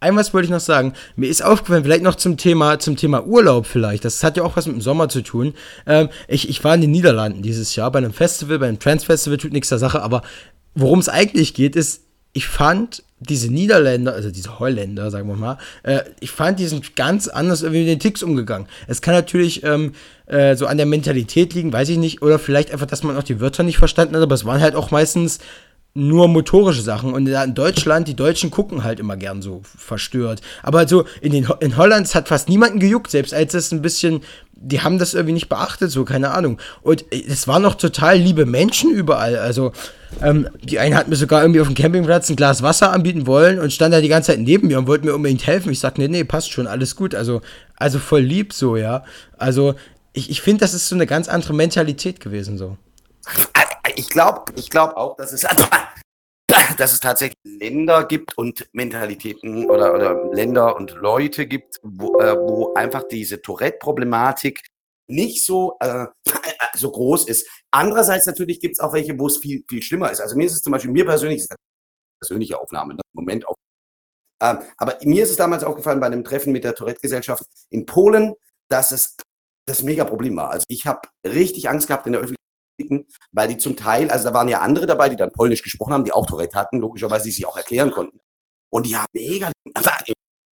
Ein 0.00 0.16
was 0.16 0.34
wollte 0.34 0.44
ich 0.44 0.50
noch 0.50 0.60
sagen. 0.60 0.92
Mir 1.16 1.28
ist 1.28 1.42
aufgefallen, 1.42 1.84
vielleicht 1.84 2.02
noch 2.02 2.16
zum 2.16 2.36
Thema, 2.36 2.78
zum 2.78 2.96
Thema 2.96 3.24
Urlaub 3.26 3.66
vielleicht. 3.66 4.04
Das 4.04 4.22
hat 4.22 4.36
ja 4.36 4.42
auch 4.42 4.56
was 4.56 4.66
mit 4.66 4.76
dem 4.76 4.82
Sommer 4.82 5.08
zu 5.08 5.22
tun. 5.22 5.54
Ähm, 5.86 6.10
ich, 6.28 6.48
ich 6.48 6.62
war 6.62 6.74
in 6.74 6.82
den 6.82 6.90
Niederlanden 6.90 7.42
dieses 7.42 7.74
Jahr 7.74 7.90
bei 7.90 7.98
einem 7.98 8.12
Festival, 8.12 8.58
bei 8.58 8.68
einem 8.68 8.78
Trans-Festival, 8.78 9.38
tut 9.38 9.52
nichts 9.52 9.70
der 9.70 9.78
Sache, 9.78 10.02
aber 10.02 10.22
worum 10.74 10.98
es 10.98 11.08
eigentlich 11.08 11.54
geht, 11.54 11.76
ist, 11.76 12.02
ich 12.34 12.46
fand 12.46 13.02
diese 13.20 13.50
Niederländer, 13.50 14.12
also 14.12 14.30
diese 14.30 14.58
Holländer, 14.58 15.10
sagen 15.10 15.28
wir 15.28 15.36
mal, 15.36 15.58
äh, 15.82 16.02
ich 16.20 16.30
fand, 16.30 16.58
die 16.58 16.66
sind 16.66 16.94
ganz 16.94 17.28
anders 17.28 17.62
irgendwie 17.62 17.80
mit 17.80 17.88
den 17.88 18.00
Ticks 18.00 18.22
umgegangen. 18.22 18.68
Es 18.86 19.00
kann 19.00 19.14
natürlich 19.14 19.62
ähm, 19.64 19.94
äh, 20.26 20.56
so 20.56 20.66
an 20.66 20.76
der 20.76 20.86
Mentalität 20.86 21.54
liegen, 21.54 21.72
weiß 21.72 21.88
ich 21.88 21.96
nicht, 21.96 22.22
oder 22.22 22.38
vielleicht 22.38 22.70
einfach, 22.70 22.86
dass 22.86 23.02
man 23.02 23.16
auch 23.16 23.22
die 23.22 23.40
Wörter 23.40 23.62
nicht 23.62 23.78
verstanden 23.78 24.16
hat, 24.16 24.22
aber 24.22 24.34
es 24.34 24.44
waren 24.44 24.60
halt 24.60 24.74
auch 24.74 24.90
meistens 24.90 25.38
nur 25.94 26.26
motorische 26.26 26.82
Sachen. 26.82 27.12
Und 27.12 27.28
in 27.28 27.54
Deutschland, 27.54 28.08
die 28.08 28.16
Deutschen 28.16 28.50
gucken 28.50 28.82
halt 28.82 28.98
immer 28.98 29.16
gern 29.16 29.42
so 29.42 29.62
verstört. 29.64 30.40
Aber 30.62 30.88
so 30.88 31.04
in, 31.20 31.32
den, 31.32 31.48
in 31.60 31.76
Holland 31.76 32.12
hat 32.14 32.28
fast 32.28 32.48
niemanden 32.48 32.80
gejuckt, 32.80 33.12
selbst 33.12 33.32
als 33.32 33.54
es 33.54 33.70
ein 33.70 33.80
bisschen, 33.80 34.22
die 34.54 34.80
haben 34.80 34.98
das 34.98 35.14
irgendwie 35.14 35.34
nicht 35.34 35.48
beachtet, 35.48 35.92
so, 35.92 36.04
keine 36.04 36.32
Ahnung. 36.32 36.58
Und 36.82 37.04
es 37.12 37.46
waren 37.46 37.62
noch 37.62 37.76
total 37.76 38.18
liebe 38.18 38.44
Menschen 38.44 38.90
überall. 38.90 39.36
Also, 39.36 39.70
ähm, 40.20 40.48
die 40.62 40.80
eine 40.80 40.96
hat 40.96 41.06
mir 41.06 41.16
sogar 41.16 41.42
irgendwie 41.42 41.60
auf 41.60 41.68
dem 41.68 41.76
Campingplatz 41.76 42.28
ein 42.28 42.36
Glas 42.36 42.62
Wasser 42.62 42.92
anbieten 42.92 43.28
wollen 43.28 43.60
und 43.60 43.72
stand 43.72 43.94
da 43.94 44.00
die 44.00 44.08
ganze 44.08 44.32
Zeit 44.32 44.40
neben 44.40 44.66
mir 44.66 44.78
und 44.78 44.88
wollte 44.88 45.06
mir 45.06 45.14
unbedingt 45.14 45.46
helfen. 45.46 45.70
Ich 45.70 45.78
sag, 45.78 45.98
nee, 45.98 46.08
nee, 46.08 46.24
passt 46.24 46.50
schon, 46.50 46.66
alles 46.66 46.96
gut. 46.96 47.14
Also, 47.14 47.40
also 47.76 48.00
voll 48.00 48.22
lieb 48.22 48.52
so, 48.52 48.76
ja. 48.76 49.04
Also, 49.38 49.76
ich, 50.12 50.28
ich 50.28 50.42
finde, 50.42 50.60
das 50.60 50.74
ist 50.74 50.88
so 50.88 50.96
eine 50.96 51.06
ganz 51.06 51.28
andere 51.28 51.54
Mentalität 51.54 52.18
gewesen, 52.18 52.58
so 52.58 52.76
ich 53.96 54.08
glaube 54.08 54.52
ich 54.56 54.70
glaub 54.70 54.96
auch, 54.96 55.16
dass 55.16 55.32
es, 55.32 55.44
also, 55.44 55.64
dass 56.78 56.92
es 56.92 57.00
tatsächlich 57.00 57.38
Länder 57.44 58.04
gibt 58.04 58.36
und 58.36 58.68
Mentalitäten 58.72 59.68
oder, 59.70 59.94
oder 59.94 60.32
Länder 60.32 60.76
und 60.76 60.92
Leute 60.92 61.46
gibt, 61.46 61.80
wo, 61.82 62.18
äh, 62.20 62.36
wo 62.36 62.74
einfach 62.74 63.04
diese 63.04 63.40
Tourette-Problematik 63.40 64.60
nicht 65.08 65.44
so, 65.44 65.76
äh, 65.80 66.06
so 66.74 66.90
groß 66.90 67.28
ist. 67.28 67.48
Andererseits 67.70 68.26
natürlich 68.26 68.60
gibt 68.60 68.76
es 68.76 68.80
auch 68.80 68.92
welche, 68.92 69.18
wo 69.18 69.26
es 69.26 69.38
viel, 69.38 69.64
viel 69.68 69.82
schlimmer 69.82 70.10
ist. 70.10 70.20
Also 70.20 70.36
mir 70.36 70.46
ist 70.46 70.54
es 70.54 70.62
zum 70.62 70.72
Beispiel, 70.72 70.90
mir 70.90 71.04
persönlich, 71.04 71.40
ist 71.40 71.50
das 71.50 71.56
eine 71.56 72.18
persönliche 72.20 72.58
Aufnahme, 72.58 72.94
ne? 72.94 73.00
Moment 73.12 73.46
auf. 73.46 73.56
Ähm, 74.42 74.58
aber 74.76 74.98
mir 75.02 75.22
ist 75.22 75.30
es 75.30 75.36
damals 75.36 75.64
aufgefallen 75.64 76.00
bei 76.00 76.06
einem 76.06 76.24
Treffen 76.24 76.52
mit 76.52 76.64
der 76.64 76.74
Tourette-Gesellschaft 76.74 77.44
in 77.70 77.86
Polen, 77.86 78.34
dass 78.68 78.90
es 78.90 79.16
das 79.66 79.82
mega 79.82 80.04
Problem 80.04 80.36
war. 80.36 80.50
Also 80.50 80.64
ich 80.68 80.86
habe 80.86 81.08
richtig 81.26 81.68
Angst 81.68 81.86
gehabt 81.86 82.06
in 82.06 82.12
der 82.12 82.20
Öffentlichkeit 82.20 82.43
weil 83.32 83.48
die 83.48 83.58
zum 83.58 83.76
Teil, 83.76 84.10
also 84.10 84.28
da 84.28 84.34
waren 84.34 84.48
ja 84.48 84.60
andere 84.60 84.86
dabei, 84.86 85.08
die 85.08 85.16
dann 85.16 85.32
Polnisch 85.32 85.62
gesprochen 85.62 85.92
haben, 85.92 86.04
die 86.04 86.12
auch 86.12 86.26
Tourette 86.26 86.58
hatten, 86.58 86.80
logischerweise, 86.80 87.24
die 87.24 87.32
sich 87.32 87.46
auch 87.46 87.56
erklären 87.56 87.90
konnten. 87.90 88.20
Und 88.70 88.86
die 88.86 88.96
haben 88.96 89.06
mega 89.12 89.52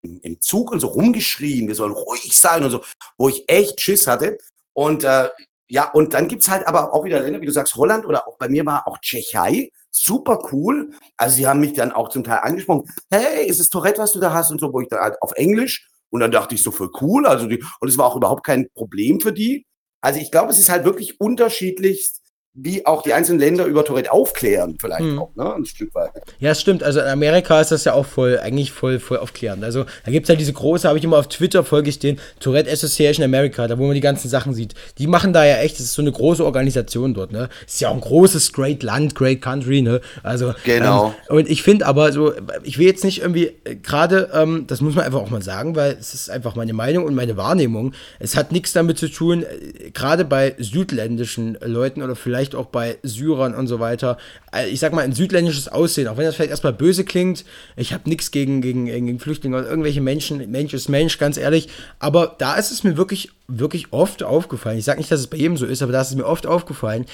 im, 0.04 0.20
im 0.22 0.42
Zug 0.42 0.72
und 0.72 0.80
so 0.80 0.88
rumgeschrien, 0.88 1.68
wir 1.68 1.76
sollen 1.76 1.94
ruhig 1.94 2.34
sein 2.38 2.64
und 2.64 2.72
so, 2.72 2.82
wo 3.18 3.30
ich 3.30 3.44
echt 3.48 3.82
Schiss 3.82 4.08
hatte. 4.08 4.38
Und 4.74 5.04
äh, 5.04 5.30
ja, 5.70 5.90
und 5.90 6.14
dann 6.14 6.28
gibt's 6.28 6.50
halt 6.50 6.68
aber 6.68 6.94
auch 6.94 7.04
wieder 7.06 7.22
Länder, 7.22 7.42
wie 7.42 7.46
du 7.46 7.52
sagst, 7.52 7.76
Holland 7.76 8.06
oder 8.06 8.28
auch 8.28 8.38
bei 8.38 8.50
mir 8.50 8.66
war 8.66 8.88
auch 8.88 8.98
Tschechei, 9.00 9.72
super 9.90 10.40
cool. 10.52 10.92
Also 11.18 11.38
sie 11.38 11.48
haben 11.48 11.62
mich 11.62 11.74
dann 11.74 11.92
auch 11.92 12.10
zum 12.10 12.24
Teil 12.24 12.40
angesprochen, 12.40 12.90
hey, 13.10 13.48
ist 13.48 13.60
es 13.60 13.70
Tourette, 13.70 14.02
was 14.02 14.12
du 14.12 14.20
da 14.20 14.34
hast 14.34 14.52
und 14.52 14.60
so, 14.60 14.74
wo 14.74 14.82
ich 14.82 14.90
dann 14.90 15.00
halt 15.00 15.22
auf 15.22 15.32
Englisch 15.34 15.88
und 16.10 16.20
dann 16.20 16.32
dachte 16.32 16.56
ich 16.56 16.64
so 16.64 16.72
voll 16.72 16.92
cool, 17.02 17.26
also 17.26 17.48
die, 17.48 17.64
und 17.80 17.88
es 17.88 17.98
war 17.98 18.06
auch 18.06 18.16
überhaupt 18.18 18.44
kein 18.46 18.70
Problem 18.74 19.20
für 19.20 19.32
die. 19.32 19.66
Also 20.02 20.20
ich 20.20 20.32
glaube, 20.32 20.52
es 20.52 20.60
ist 20.60 20.70
halt 20.70 20.84
wirklich 20.86 21.20
unterschiedlichst 21.20 22.21
wie 22.54 22.86
auch 22.86 23.02
die 23.02 23.14
einzelnen 23.14 23.40
Länder 23.40 23.66
über 23.66 23.86
Tourette 23.86 24.12
aufklären, 24.12 24.78
vielleicht 24.80 25.06
hm. 25.06 25.20
auch, 25.20 25.34
ne? 25.36 25.56
Ein 25.56 25.66
Stück 25.66 25.96
weit. 25.96 26.12
Ja, 26.40 26.54
stimmt. 26.54 26.84
Also 26.84 27.00
in 27.00 27.08
Amerika 27.08 27.62
ist 27.62 27.72
das 27.72 27.86
ja 27.86 27.94
auch 27.94 28.06
voll, 28.06 28.40
eigentlich 28.40 28.74
voll, 28.74 29.00
voll 29.00 29.20
aufklärend. 29.20 29.64
Also 29.64 29.86
da 30.04 30.12
gibt 30.12 30.26
es 30.26 30.30
halt 30.30 30.42
diese 30.42 30.52
große, 30.52 30.86
habe 30.86 30.98
ich 30.98 31.06
immer 31.06 31.18
auf 31.18 31.30
Twitter 31.30 31.64
folge 31.64 31.90
ich 31.90 32.00
den, 32.00 32.20
Tourette 32.42 32.70
Association 32.70 33.24
America, 33.24 33.68
da 33.70 33.78
wo 33.78 33.86
man 33.86 33.94
die 33.94 34.02
ganzen 34.02 34.28
Sachen 34.28 34.54
sieht. 34.54 34.74
Die 34.98 35.08
machen 35.08 35.32
da 35.32 35.46
ja 35.46 35.58
echt, 35.58 35.76
das 35.76 35.86
ist 35.86 35.94
so 35.94 36.02
eine 36.02 36.12
große 36.12 36.44
Organisation 36.44 37.14
dort, 37.14 37.32
ne? 37.32 37.48
Ist 37.66 37.80
ja 37.80 37.88
auch 37.88 37.94
ein 37.94 38.02
großes, 38.02 38.52
great 38.52 38.84
Land, 38.84 39.16
great 39.16 39.42
country, 39.42 39.82
ne? 39.82 40.02
Also. 40.22 40.54
Genau. 40.66 41.16
Ähm, 41.30 41.38
und 41.38 41.50
ich 41.50 41.64
finde 41.64 41.86
aber 41.86 42.12
so, 42.12 42.34
ich 42.64 42.78
will 42.78 42.88
jetzt 42.88 43.06
nicht 43.06 43.22
irgendwie, 43.22 43.54
äh, 43.64 43.76
gerade, 43.76 44.30
ähm, 44.34 44.66
das 44.68 44.82
muss 44.82 44.96
man 44.96 45.06
einfach 45.06 45.22
auch 45.22 45.30
mal 45.30 45.42
sagen, 45.42 45.78
weil 45.78 45.94
es 45.98 46.14
ist 46.14 46.30
einfach 46.30 46.56
meine 46.56 46.74
Meinung 46.74 47.06
und 47.06 47.16
meine 47.16 47.38
Wahrnehmung. 47.38 47.94
Es 48.20 48.36
hat 48.36 48.52
nichts 48.52 48.74
damit 48.74 48.98
zu 48.98 49.08
tun, 49.08 49.44
äh, 49.44 49.92
gerade 49.92 50.26
bei 50.26 50.54
südländischen 50.58 51.58
Leuten 51.62 52.02
oder 52.02 52.18
vielleicht 52.18 52.41
vielleicht 52.42 52.56
auch 52.56 52.66
bei 52.66 52.98
Syrern 53.04 53.54
und 53.54 53.68
so 53.68 53.80
weiter. 53.80 54.18
Äh, 54.52 54.70
ich 54.70 54.80
sag 54.80 54.94
mal, 54.94 55.04
ein 55.04 55.14
südländisches 55.14 55.68
Aussehen, 55.68 56.08
auch 56.08 56.18
wenn 56.18 56.26
das 56.26 56.36
vielleicht 56.36 56.50
erstmal 56.50 56.74
böse 56.74 57.06
klingt. 57.06 57.46
Ich 57.76 57.94
habe 57.94 58.10
nichts 58.10 58.32
gegen, 58.32 58.62
gegen, 58.62 58.86
gegen 58.86 59.20
Flüchtlinge 59.20 59.58
oder 59.58 59.70
irgendwelche 59.70 60.02
Menschen. 60.02 60.50
Mensch 60.50 60.74
ist 60.74 60.90
Mensch, 60.90 61.20
ganz 61.20 61.38
ehrlich. 61.38 61.70
Aber 62.00 62.36
da 62.40 62.56
ist 62.56 62.72
es 62.72 62.84
mir 62.84 62.98
wirklich, 62.98 63.30
wirklich 63.48 63.94
oft 63.94 64.24
aufgefallen. 64.24 64.80
Ich 64.80 64.86
sage 64.86 65.00
nicht, 65.00 65.12
dass 65.12 65.20
es 65.20 65.28
bei 65.28 65.38
jedem 65.38 65.58
so 65.58 65.68
ist, 65.68 65.84
aber 65.84 65.92
da 65.92 66.02
ist 66.02 66.10
es 66.10 66.16
mir 66.16 66.26
oft 66.26 66.48
aufgefallen, 66.48 67.06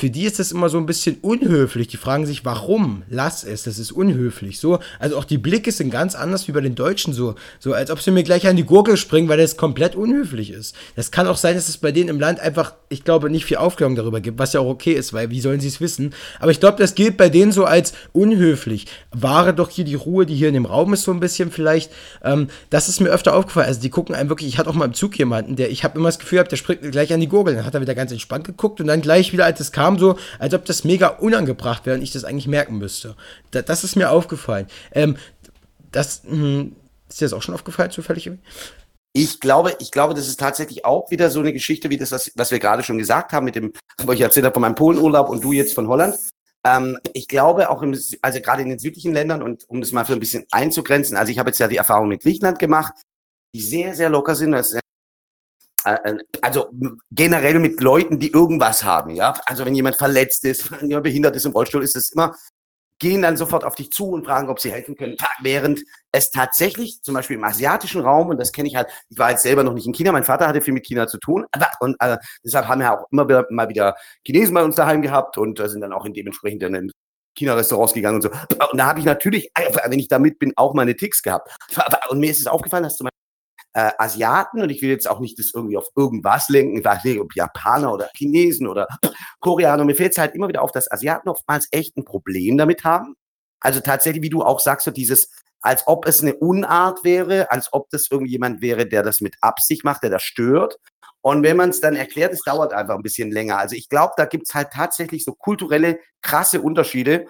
für 0.00 0.08
die 0.08 0.24
ist 0.24 0.38
das 0.38 0.50
immer 0.50 0.70
so 0.70 0.78
ein 0.78 0.86
bisschen 0.86 1.18
unhöflich. 1.20 1.86
Die 1.88 1.98
fragen 1.98 2.24
sich, 2.24 2.46
warum? 2.46 3.02
Lass 3.10 3.44
es, 3.44 3.64
das 3.64 3.78
ist 3.78 3.92
unhöflich. 3.92 4.58
So, 4.58 4.78
also 4.98 5.18
auch 5.18 5.26
die 5.26 5.36
Blicke 5.36 5.72
sind 5.72 5.90
ganz 5.90 6.14
anders 6.14 6.48
wie 6.48 6.52
bei 6.52 6.62
den 6.62 6.74
Deutschen 6.74 7.12
so, 7.12 7.34
so 7.58 7.74
als 7.74 7.90
ob 7.90 8.00
sie 8.00 8.10
mir 8.10 8.22
gleich 8.22 8.46
an 8.48 8.56
die 8.56 8.64
Gurgel 8.64 8.96
springen, 8.96 9.28
weil 9.28 9.36
das 9.36 9.58
komplett 9.58 9.96
unhöflich 9.96 10.52
ist. 10.52 10.74
Das 10.96 11.10
kann 11.10 11.26
auch 11.26 11.36
sein, 11.36 11.54
dass 11.54 11.68
es 11.68 11.76
bei 11.76 11.92
denen 11.92 12.08
im 12.08 12.18
Land 12.18 12.40
einfach, 12.40 12.72
ich 12.88 13.04
glaube, 13.04 13.28
nicht 13.28 13.44
viel 13.44 13.58
Aufklärung 13.58 13.94
darüber 13.94 14.22
gibt, 14.22 14.38
was 14.38 14.54
ja 14.54 14.60
auch 14.60 14.70
okay 14.70 14.94
ist, 14.94 15.12
weil 15.12 15.28
wie 15.28 15.42
sollen 15.42 15.60
sie 15.60 15.68
es 15.68 15.82
wissen? 15.82 16.14
Aber 16.38 16.50
ich 16.50 16.60
glaube, 16.60 16.78
das 16.78 16.94
gilt 16.94 17.18
bei 17.18 17.28
denen 17.28 17.52
so 17.52 17.66
als 17.66 17.92
unhöflich. 18.12 18.86
Wahre 19.12 19.52
doch 19.52 19.68
hier 19.68 19.84
die 19.84 19.96
Ruhe, 19.96 20.24
die 20.24 20.34
hier 20.34 20.48
in 20.48 20.54
dem 20.54 20.64
Raum 20.64 20.94
ist 20.94 21.02
so 21.02 21.12
ein 21.12 21.20
bisschen 21.20 21.50
vielleicht. 21.50 21.92
Ähm, 22.24 22.48
das 22.70 22.88
ist 22.88 23.00
mir 23.00 23.10
öfter 23.10 23.36
aufgefallen. 23.36 23.68
Also 23.68 23.82
die 23.82 23.90
gucken 23.90 24.14
einem 24.14 24.30
wirklich. 24.30 24.48
Ich 24.48 24.56
hatte 24.56 24.70
auch 24.70 24.74
mal 24.74 24.86
im 24.86 24.94
Zug 24.94 25.18
jemanden, 25.18 25.56
der, 25.56 25.70
ich 25.70 25.84
habe 25.84 25.98
immer 25.98 26.08
das 26.08 26.18
Gefühl 26.18 26.36
gehabt, 26.38 26.52
der 26.52 26.56
springt 26.56 26.90
gleich 26.90 27.12
an 27.12 27.20
die 27.20 27.28
Gurgel. 27.28 27.54
Dann 27.54 27.66
hat 27.66 27.74
er 27.74 27.82
wieder 27.82 27.94
ganz 27.94 28.12
entspannt 28.12 28.44
geguckt 28.44 28.80
und 28.80 28.86
dann 28.86 29.02
gleich 29.02 29.34
wieder, 29.34 29.44
als 29.44 29.60
es 29.60 29.72
kam 29.72 29.89
kam 29.90 29.98
so, 29.98 30.16
als 30.38 30.54
ob 30.54 30.64
das 30.64 30.84
mega 30.84 31.08
unangebracht 31.08 31.86
wäre 31.86 31.96
und 31.96 32.02
ich 32.02 32.12
das 32.12 32.24
eigentlich 32.24 32.46
merken 32.46 32.78
müsste. 32.78 33.16
Da, 33.50 33.62
das 33.62 33.84
ist 33.84 33.96
mir 33.96 34.10
aufgefallen. 34.10 34.66
Ähm, 34.92 35.16
das, 35.90 36.22
mh, 36.24 36.32
hm, 36.32 36.76
ist 37.08 37.20
dir 37.20 37.24
das 37.24 37.32
auch 37.32 37.42
schon 37.42 37.54
aufgefallen, 37.54 37.90
zufällig? 37.90 38.30
Ich 39.12 39.40
glaube, 39.40 39.74
ich 39.80 39.90
glaube, 39.90 40.14
das 40.14 40.28
ist 40.28 40.38
tatsächlich 40.38 40.84
auch 40.84 41.10
wieder 41.10 41.30
so 41.30 41.40
eine 41.40 41.52
Geschichte 41.52 41.90
wie 41.90 41.96
das, 41.96 42.12
was, 42.12 42.30
was 42.36 42.52
wir 42.52 42.60
gerade 42.60 42.84
schon 42.84 42.98
gesagt 42.98 43.32
haben 43.32 43.44
mit 43.44 43.56
dem, 43.56 43.72
wo 44.04 44.12
ich 44.12 44.20
erzählt 44.20 44.46
habe 44.46 44.54
von 44.54 44.62
meinem 44.62 44.76
Polenurlaub 44.76 45.28
und 45.28 45.42
du 45.42 45.52
jetzt 45.52 45.74
von 45.74 45.88
Holland. 45.88 46.16
Ähm, 46.64 46.98
ich 47.12 47.26
glaube 47.26 47.70
auch 47.70 47.82
im, 47.82 47.98
also 48.22 48.40
gerade 48.40 48.62
in 48.62 48.68
den 48.68 48.78
südlichen 48.78 49.12
Ländern 49.12 49.42
und 49.42 49.68
um 49.68 49.80
das 49.80 49.92
mal 49.92 50.04
für 50.04 50.12
ein 50.12 50.20
bisschen 50.20 50.44
einzugrenzen, 50.50 51.16
also 51.16 51.32
ich 51.32 51.38
habe 51.38 51.48
jetzt 51.48 51.58
ja 51.58 51.68
die 51.68 51.78
Erfahrung 51.78 52.08
mit 52.08 52.22
Griechenland 52.22 52.58
gemacht, 52.58 52.92
die 53.54 53.62
sehr, 53.62 53.94
sehr 53.94 54.10
locker 54.10 54.36
sind. 54.36 54.52
Das 54.52 54.78
also 56.42 56.70
generell 57.10 57.58
mit 57.58 57.80
Leuten, 57.80 58.18
die 58.18 58.32
irgendwas 58.32 58.84
haben, 58.84 59.10
ja. 59.10 59.34
Also 59.46 59.64
wenn 59.64 59.74
jemand 59.74 59.96
verletzt 59.96 60.44
ist, 60.44 60.70
wenn 60.70 60.88
jemand 60.88 61.04
behindert 61.04 61.36
ist 61.36 61.46
im 61.46 61.52
Rollstuhl, 61.52 61.82
ist 61.82 61.96
es 61.96 62.12
immer, 62.12 62.34
gehen 62.98 63.22
dann 63.22 63.36
sofort 63.36 63.64
auf 63.64 63.74
dich 63.74 63.90
zu 63.90 64.10
und 64.10 64.26
fragen, 64.26 64.50
ob 64.50 64.60
sie 64.60 64.70
helfen 64.70 64.94
können. 64.94 65.16
Während 65.42 65.80
es 66.12 66.30
tatsächlich, 66.30 67.02
zum 67.02 67.14
Beispiel 67.14 67.36
im 67.36 67.44
asiatischen 67.44 68.02
Raum, 68.02 68.28
und 68.28 68.38
das 68.38 68.52
kenne 68.52 68.68
ich 68.68 68.76
halt, 68.76 68.88
ich 69.08 69.18
war 69.18 69.30
jetzt 69.30 69.42
selber 69.42 69.64
noch 69.64 69.72
nicht 69.72 69.86
in 69.86 69.94
China, 69.94 70.12
mein 70.12 70.24
Vater 70.24 70.46
hatte 70.46 70.60
viel 70.60 70.74
mit 70.74 70.86
China 70.86 71.06
zu 71.06 71.18
tun, 71.18 71.46
und 71.80 71.96
äh, 72.00 72.18
deshalb 72.44 72.68
haben 72.68 72.80
wir 72.80 72.92
auch 72.92 73.06
immer 73.10 73.26
wieder, 73.26 73.46
mal 73.50 73.68
wieder 73.68 73.94
Chinesen 74.26 74.54
bei 74.54 74.62
uns 74.62 74.76
daheim 74.76 75.00
gehabt 75.00 75.38
und 75.38 75.58
äh, 75.58 75.68
sind 75.68 75.80
dann 75.80 75.94
auch 75.94 76.04
in 76.04 76.12
dementsprechend 76.12 76.62
in 76.62 76.92
China-Restaurants 77.36 77.94
gegangen 77.94 78.16
und 78.16 78.22
so. 78.22 78.28
Und 78.28 78.78
da 78.78 78.86
habe 78.86 78.98
ich 78.98 79.06
natürlich, 79.06 79.50
wenn 79.86 79.98
ich 79.98 80.08
damit 80.08 80.38
bin, 80.38 80.52
auch 80.56 80.74
meine 80.74 80.94
Ticks 80.94 81.22
gehabt. 81.22 81.48
Und 82.10 82.18
mir 82.20 82.30
ist 82.30 82.40
es 82.40 82.46
aufgefallen, 82.46 82.82
dass 82.82 82.96
zum 82.96 83.04
Beispiel 83.06 83.09
äh, 83.72 83.90
Asiaten 83.98 84.62
und 84.62 84.70
ich 84.70 84.82
will 84.82 84.90
jetzt 84.90 85.08
auch 85.08 85.20
nicht 85.20 85.38
das 85.38 85.52
irgendwie 85.54 85.76
auf 85.76 85.88
irgendwas 85.96 86.48
lenken, 86.48 86.78
ich 86.78 86.84
weiß 86.84 87.04
nicht, 87.04 87.20
ob 87.20 87.34
Japaner 87.34 87.92
oder 87.92 88.08
Chinesen 88.16 88.66
oder 88.66 88.88
Koreaner. 89.40 89.84
Mir 89.84 89.94
fällt 89.94 90.12
es 90.12 90.18
halt 90.18 90.34
immer 90.34 90.48
wieder 90.48 90.62
auf, 90.62 90.72
dass 90.72 90.90
Asiaten 90.90 91.28
oftmals 91.28 91.68
echt 91.70 91.96
ein 91.96 92.04
Problem 92.04 92.58
damit 92.58 92.84
haben. 92.84 93.14
Also 93.60 93.80
tatsächlich, 93.80 94.22
wie 94.22 94.30
du 94.30 94.42
auch 94.42 94.60
sagst, 94.60 94.86
so 94.86 94.90
dieses, 94.90 95.30
als 95.60 95.86
ob 95.86 96.06
es 96.06 96.22
eine 96.22 96.34
Unart 96.34 97.04
wäre, 97.04 97.50
als 97.50 97.68
ob 97.72 97.90
das 97.90 98.08
irgendjemand 98.10 98.60
wäre, 98.62 98.86
der 98.86 99.02
das 99.02 99.20
mit 99.20 99.36
Absicht 99.40 99.84
macht, 99.84 100.02
der 100.02 100.10
das 100.10 100.22
stört. 100.22 100.78
Und 101.22 101.42
wenn 101.42 101.56
man 101.58 101.68
es 101.68 101.80
dann 101.80 101.96
erklärt, 101.96 102.32
es 102.32 102.40
dauert 102.42 102.72
einfach 102.72 102.94
ein 102.94 103.02
bisschen 103.02 103.30
länger. 103.30 103.58
Also 103.58 103.76
ich 103.76 103.88
glaube, 103.90 104.14
da 104.16 104.24
gibt 104.24 104.48
es 104.48 104.54
halt 104.54 104.70
tatsächlich 104.72 105.24
so 105.24 105.34
kulturelle, 105.34 106.00
krasse 106.22 106.62
Unterschiede. 106.62 107.26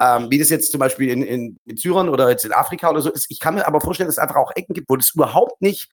Ähm, 0.00 0.30
wie 0.30 0.38
das 0.38 0.48
jetzt 0.48 0.70
zum 0.70 0.78
Beispiel 0.78 1.10
in, 1.10 1.22
in, 1.22 1.58
in 1.64 1.76
Syrien 1.76 2.08
oder 2.08 2.30
jetzt 2.30 2.44
in 2.44 2.52
Afrika 2.52 2.90
oder 2.90 3.00
so 3.00 3.10
ist. 3.10 3.26
Ich 3.30 3.40
kann 3.40 3.54
mir 3.54 3.66
aber 3.66 3.80
vorstellen, 3.80 4.06
dass 4.06 4.16
es 4.16 4.22
einfach 4.22 4.36
auch 4.36 4.52
Ecken 4.54 4.74
gibt, 4.74 4.88
wo 4.88 4.96
das 4.96 5.10
überhaupt 5.10 5.60
nicht 5.60 5.90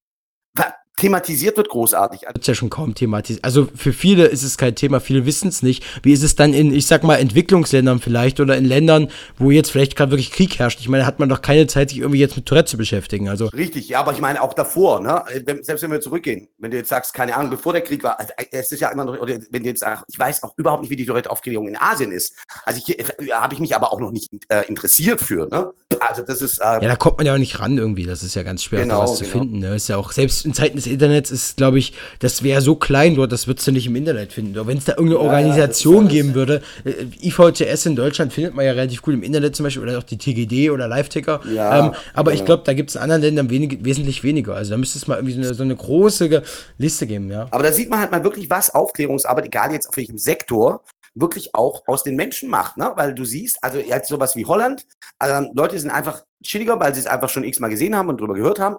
thematisiert 0.98 1.58
wird 1.58 1.70
großartig. 1.70 2.22
Das 2.22 2.42
ist 2.42 2.48
ja 2.48 2.56
schon 2.56 2.70
kaum 2.70 2.96
thematisiert. 2.96 3.44
Also 3.44 3.68
für 3.76 3.94
viele 3.94 4.26
ist 4.26 4.44
es 4.44 4.58
kein 4.58 4.76
Thema, 4.76 5.00
viele 5.00 5.26
wissen 5.26 5.50
es 5.50 5.62
nicht. 5.62 5.84
Wie 6.04 6.14
ist 6.14 6.24
es 6.24 6.36
dann 6.36 6.54
in, 6.54 6.74
ich 6.74 6.88
sag 6.88 7.04
mal, 7.04 7.16
Entwicklungsländern 7.16 8.00
vielleicht 8.00 8.40
oder 8.40 8.56
in 8.56 8.66
Ländern, 8.66 9.10
wo 9.38 9.52
jetzt 9.52 9.72
vielleicht 9.72 9.96
gerade 9.96 10.12
wirklich 10.12 10.32
Krieg 10.32 10.58
herrscht? 10.58 10.80
Ich 10.80 10.90
meine, 10.90 11.06
hat 11.06 11.20
man 11.20 11.30
doch 11.30 11.42
keine 11.42 11.68
Zeit, 11.68 11.90
sich 11.90 12.00
irgendwie 12.00 12.20
jetzt 12.20 12.36
mit 12.36 12.46
Tourette 12.46 12.72
zu 12.72 12.78
beschäftigen. 12.78 13.30
Also 13.30 13.48
Richtig, 13.48 13.90
ja, 13.90 14.00
aber 14.00 14.14
ich 14.14 14.22
meine 14.22 14.42
auch 14.42 14.54
davor, 14.54 15.02
ne? 15.02 15.24
Selbst 15.62 15.84
wenn 15.84 15.92
wir 15.92 16.02
zurückgehen, 16.02 16.48
wenn 16.58 16.72
du 16.72 16.78
jetzt 16.78 16.90
sagst, 16.90 17.14
keine 17.14 17.36
Ahnung, 17.36 17.52
bevor 17.52 17.74
der 17.74 17.82
Krieg 17.82 18.04
war, 18.04 18.20
also, 18.20 18.32
es 18.52 18.72
ist 18.72 18.80
ja 18.80 18.90
immer 18.90 19.06
noch, 19.06 19.20
oder 19.20 19.38
wenn 19.52 19.64
du 19.64 19.70
jetzt 19.70 19.82
sagst, 19.82 20.06
ich 20.08 20.18
weiß 20.18 20.44
auch 20.44 20.54
überhaupt 20.58 20.82
nicht, 20.82 20.90
wie 20.90 20.96
die 20.96 21.06
Tourette-Aufklärung 21.06 21.68
in 21.68 21.78
Asien 21.78 22.12
ist. 22.12 22.36
Also 22.64 22.82
äh, 22.94 23.04
habe 23.32 23.54
ich 23.54 23.60
mich 23.60 23.76
aber 23.76 23.92
auch 23.92 24.00
noch 24.00 24.12
nicht 24.12 24.32
äh, 24.50 24.64
interessiert 24.68 25.20
für, 25.20 25.48
ne? 25.48 25.74
also 26.00 26.22
das 26.22 26.42
ist. 26.42 26.60
Äh, 26.60 26.64
ja, 26.64 26.80
da 26.80 26.96
kommt 26.96 27.18
man 27.18 27.26
ja 27.26 27.34
auch 27.34 27.38
nicht 27.38 27.60
ran 27.60 27.78
irgendwie. 27.78 28.06
Das 28.06 28.24
ist 28.24 28.36
ja 28.36 28.44
ganz 28.44 28.64
schwer, 28.64 28.82
genau, 28.82 29.02
was 29.02 29.20
genau. 29.20 29.32
zu 29.32 29.38
finden. 29.38 29.60
Ne? 29.60 29.76
Ist 29.76 29.88
ja 29.88 29.98
auch, 29.98 30.12
selbst 30.12 30.46
in 30.46 30.54
Zeiten 30.54 30.76
des 30.76 30.85
Internets 30.88 31.32
ist, 31.32 31.58
glaube 31.58 31.80
ich, 31.80 31.94
das 32.20 32.44
wäre 32.44 32.62
so 32.62 32.76
klein 32.76 33.16
dort, 33.16 33.32
das 33.32 33.48
würdest 33.48 33.68
du 33.68 33.72
nicht 33.72 33.88
im 33.88 33.96
Internet 33.96 34.34
finden. 34.34 34.56
Wenn 34.68 34.78
es 34.78 34.86
da 34.86 34.94
irgendeine 34.94 35.24
ja, 35.24 35.30
Organisation 35.30 36.08
geben 36.08 36.34
würde, 36.34 36.62
äh, 36.84 37.06
IVCS 37.22 37.86
in 37.86 37.96
Deutschland 37.96 38.34
findet 38.34 38.54
man 38.56 38.66
ja 38.66 38.72
relativ 38.72 39.02
gut 39.02 39.14
im 39.14 39.24
Internet 39.24 39.56
zum 39.56 39.66
Beispiel, 39.66 39.84
oder 39.84 39.98
auch 39.98 40.04
die 40.04 40.18
TGD 40.18 40.70
oder 40.72 40.88
Live-Ticker. 40.88 41.42
Ja, 41.54 41.88
ähm, 41.88 41.94
aber 42.14 42.32
genau. 42.32 42.42
ich 42.42 42.46
glaube, 42.46 42.64
da 42.66 42.74
gibt 42.74 42.90
es 42.90 42.96
in 42.96 43.02
anderen 43.02 43.22
Ländern 43.22 43.50
wenig, 43.50 43.84
wesentlich 43.84 44.24
weniger. 44.24 44.56
Also 44.56 44.72
da 44.72 44.78
müsste 44.78 44.98
es 44.98 45.08
mal 45.08 45.16
irgendwie 45.16 45.34
so 45.34 45.42
eine, 45.42 45.54
so 45.54 45.64
eine 45.64 45.76
große 45.76 46.44
Liste 46.78 47.08
geben, 47.08 47.30
ja. 47.30 47.48
Aber 47.52 47.64
da 47.64 47.72
sieht 47.72 47.90
man 47.90 48.00
halt 48.00 48.12
mal 48.12 48.24
wirklich, 48.24 48.50
was 48.50 48.74
Aufklärungsarbeit, 48.74 49.46
egal 49.46 49.72
jetzt 49.72 49.88
auf 49.88 49.98
welchem 49.98 50.18
Sektor, 50.18 50.82
wirklich 51.16 51.56
auch 51.56 51.84
aus 51.88 52.04
den 52.04 52.16
Menschen 52.16 52.50
macht, 52.50 52.78
ne? 52.78 52.92
Weil 52.96 53.16
du 53.16 53.26
siehst, 53.26 53.64
also 53.64 53.80
jetzt 53.80 54.10
sowas 54.10 54.36
wie 54.36 54.46
Holland, 54.46 54.86
also 55.18 55.50
Leute 55.54 55.80
sind 55.80 55.90
einfach 55.90 56.24
chilliger, 56.46 56.80
weil 56.80 56.94
sie 56.94 57.02
es 57.02 57.08
einfach 57.08 57.30
schon 57.30 57.44
x-mal 57.44 57.70
gesehen 57.70 57.96
haben 57.96 58.10
und 58.10 58.20
drüber 58.20 58.34
gehört 58.34 58.60
haben, 58.60 58.78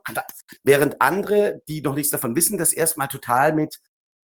während 0.62 1.00
andere, 1.00 1.60
die 1.68 1.82
noch 1.82 1.94
nichts 1.94 2.10
davon 2.10 2.34
wissen, 2.36 2.58
das 2.58 2.72
erstmal 2.72 3.08
total 3.08 3.52
mit, 3.52 3.80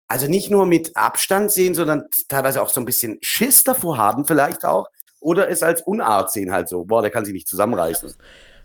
also 0.08 0.26
nicht 0.26 0.50
nur 0.50 0.66
mit 0.66 0.96
Abstand 0.96 1.52
sehen, 1.52 1.74
sondern 1.74 2.04
teilweise 2.28 2.62
auch 2.62 2.70
so 2.70 2.80
ein 2.80 2.86
bisschen 2.86 3.18
Schiss 3.20 3.64
davor 3.64 3.98
haben 3.98 4.26
vielleicht 4.26 4.64
auch, 4.64 4.88
oder 5.20 5.48
es 5.50 5.62
als 5.62 5.82
Unart 5.82 6.32
sehen 6.32 6.52
halt 6.52 6.68
so, 6.68 6.84
boah, 6.84 7.02
der 7.02 7.10
kann 7.10 7.24
sich 7.24 7.34
nicht 7.34 7.48
zusammenreißen. 7.48 8.14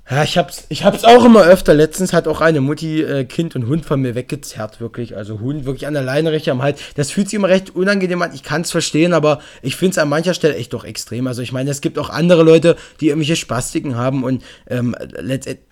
Ja, 0.08 0.24
ich 0.24 0.38
hab's, 0.38 0.66
ich 0.70 0.84
hab's 0.84 1.04
auch 1.04 1.26
immer 1.26 1.44
öfter. 1.46 1.74
Letztens 1.74 2.14
hat 2.14 2.28
auch 2.28 2.40
eine 2.40 2.62
Mutti 2.62 3.02
äh, 3.02 3.26
Kind 3.26 3.56
und 3.56 3.66
Hund 3.66 3.86
von 3.86 4.02
mir 4.02 4.14
weggezerrt, 4.14 4.80
wirklich. 4.80 5.18
Also 5.18 5.40
Hund 5.40 5.66
wirklich 5.66 5.88
an 5.88 5.96
der 5.96 6.04
Leine 6.04 6.40
am 6.52 6.62
Hals. 6.62 6.80
Das 6.96 7.10
fühlt 7.10 7.28
sich 7.28 7.36
immer 7.36 7.50
recht 7.50 7.76
unangenehm 7.76 8.22
an. 8.22 8.32
Ich 8.36 8.44
kann's 8.44 8.70
verstehen, 8.70 9.14
aber 9.14 9.40
ich 9.64 9.76
find's 9.76 9.98
an 9.98 10.08
mancher 10.08 10.36
Stelle 10.36 10.56
echt 10.56 10.74
doch 10.74 10.86
extrem. 10.86 11.26
Also 11.26 11.42
ich 11.42 11.52
meine, 11.52 11.72
es 11.72 11.82
gibt 11.82 11.98
auch 11.98 12.12
andere 12.12 12.44
Leute, 12.44 12.76
die 13.02 13.08
irgendwelche 13.08 13.36
Spastiken 13.36 13.96
haben 13.96 14.24
und 14.24 14.44
ähm, 14.68 14.96
letztendlich 15.00 15.66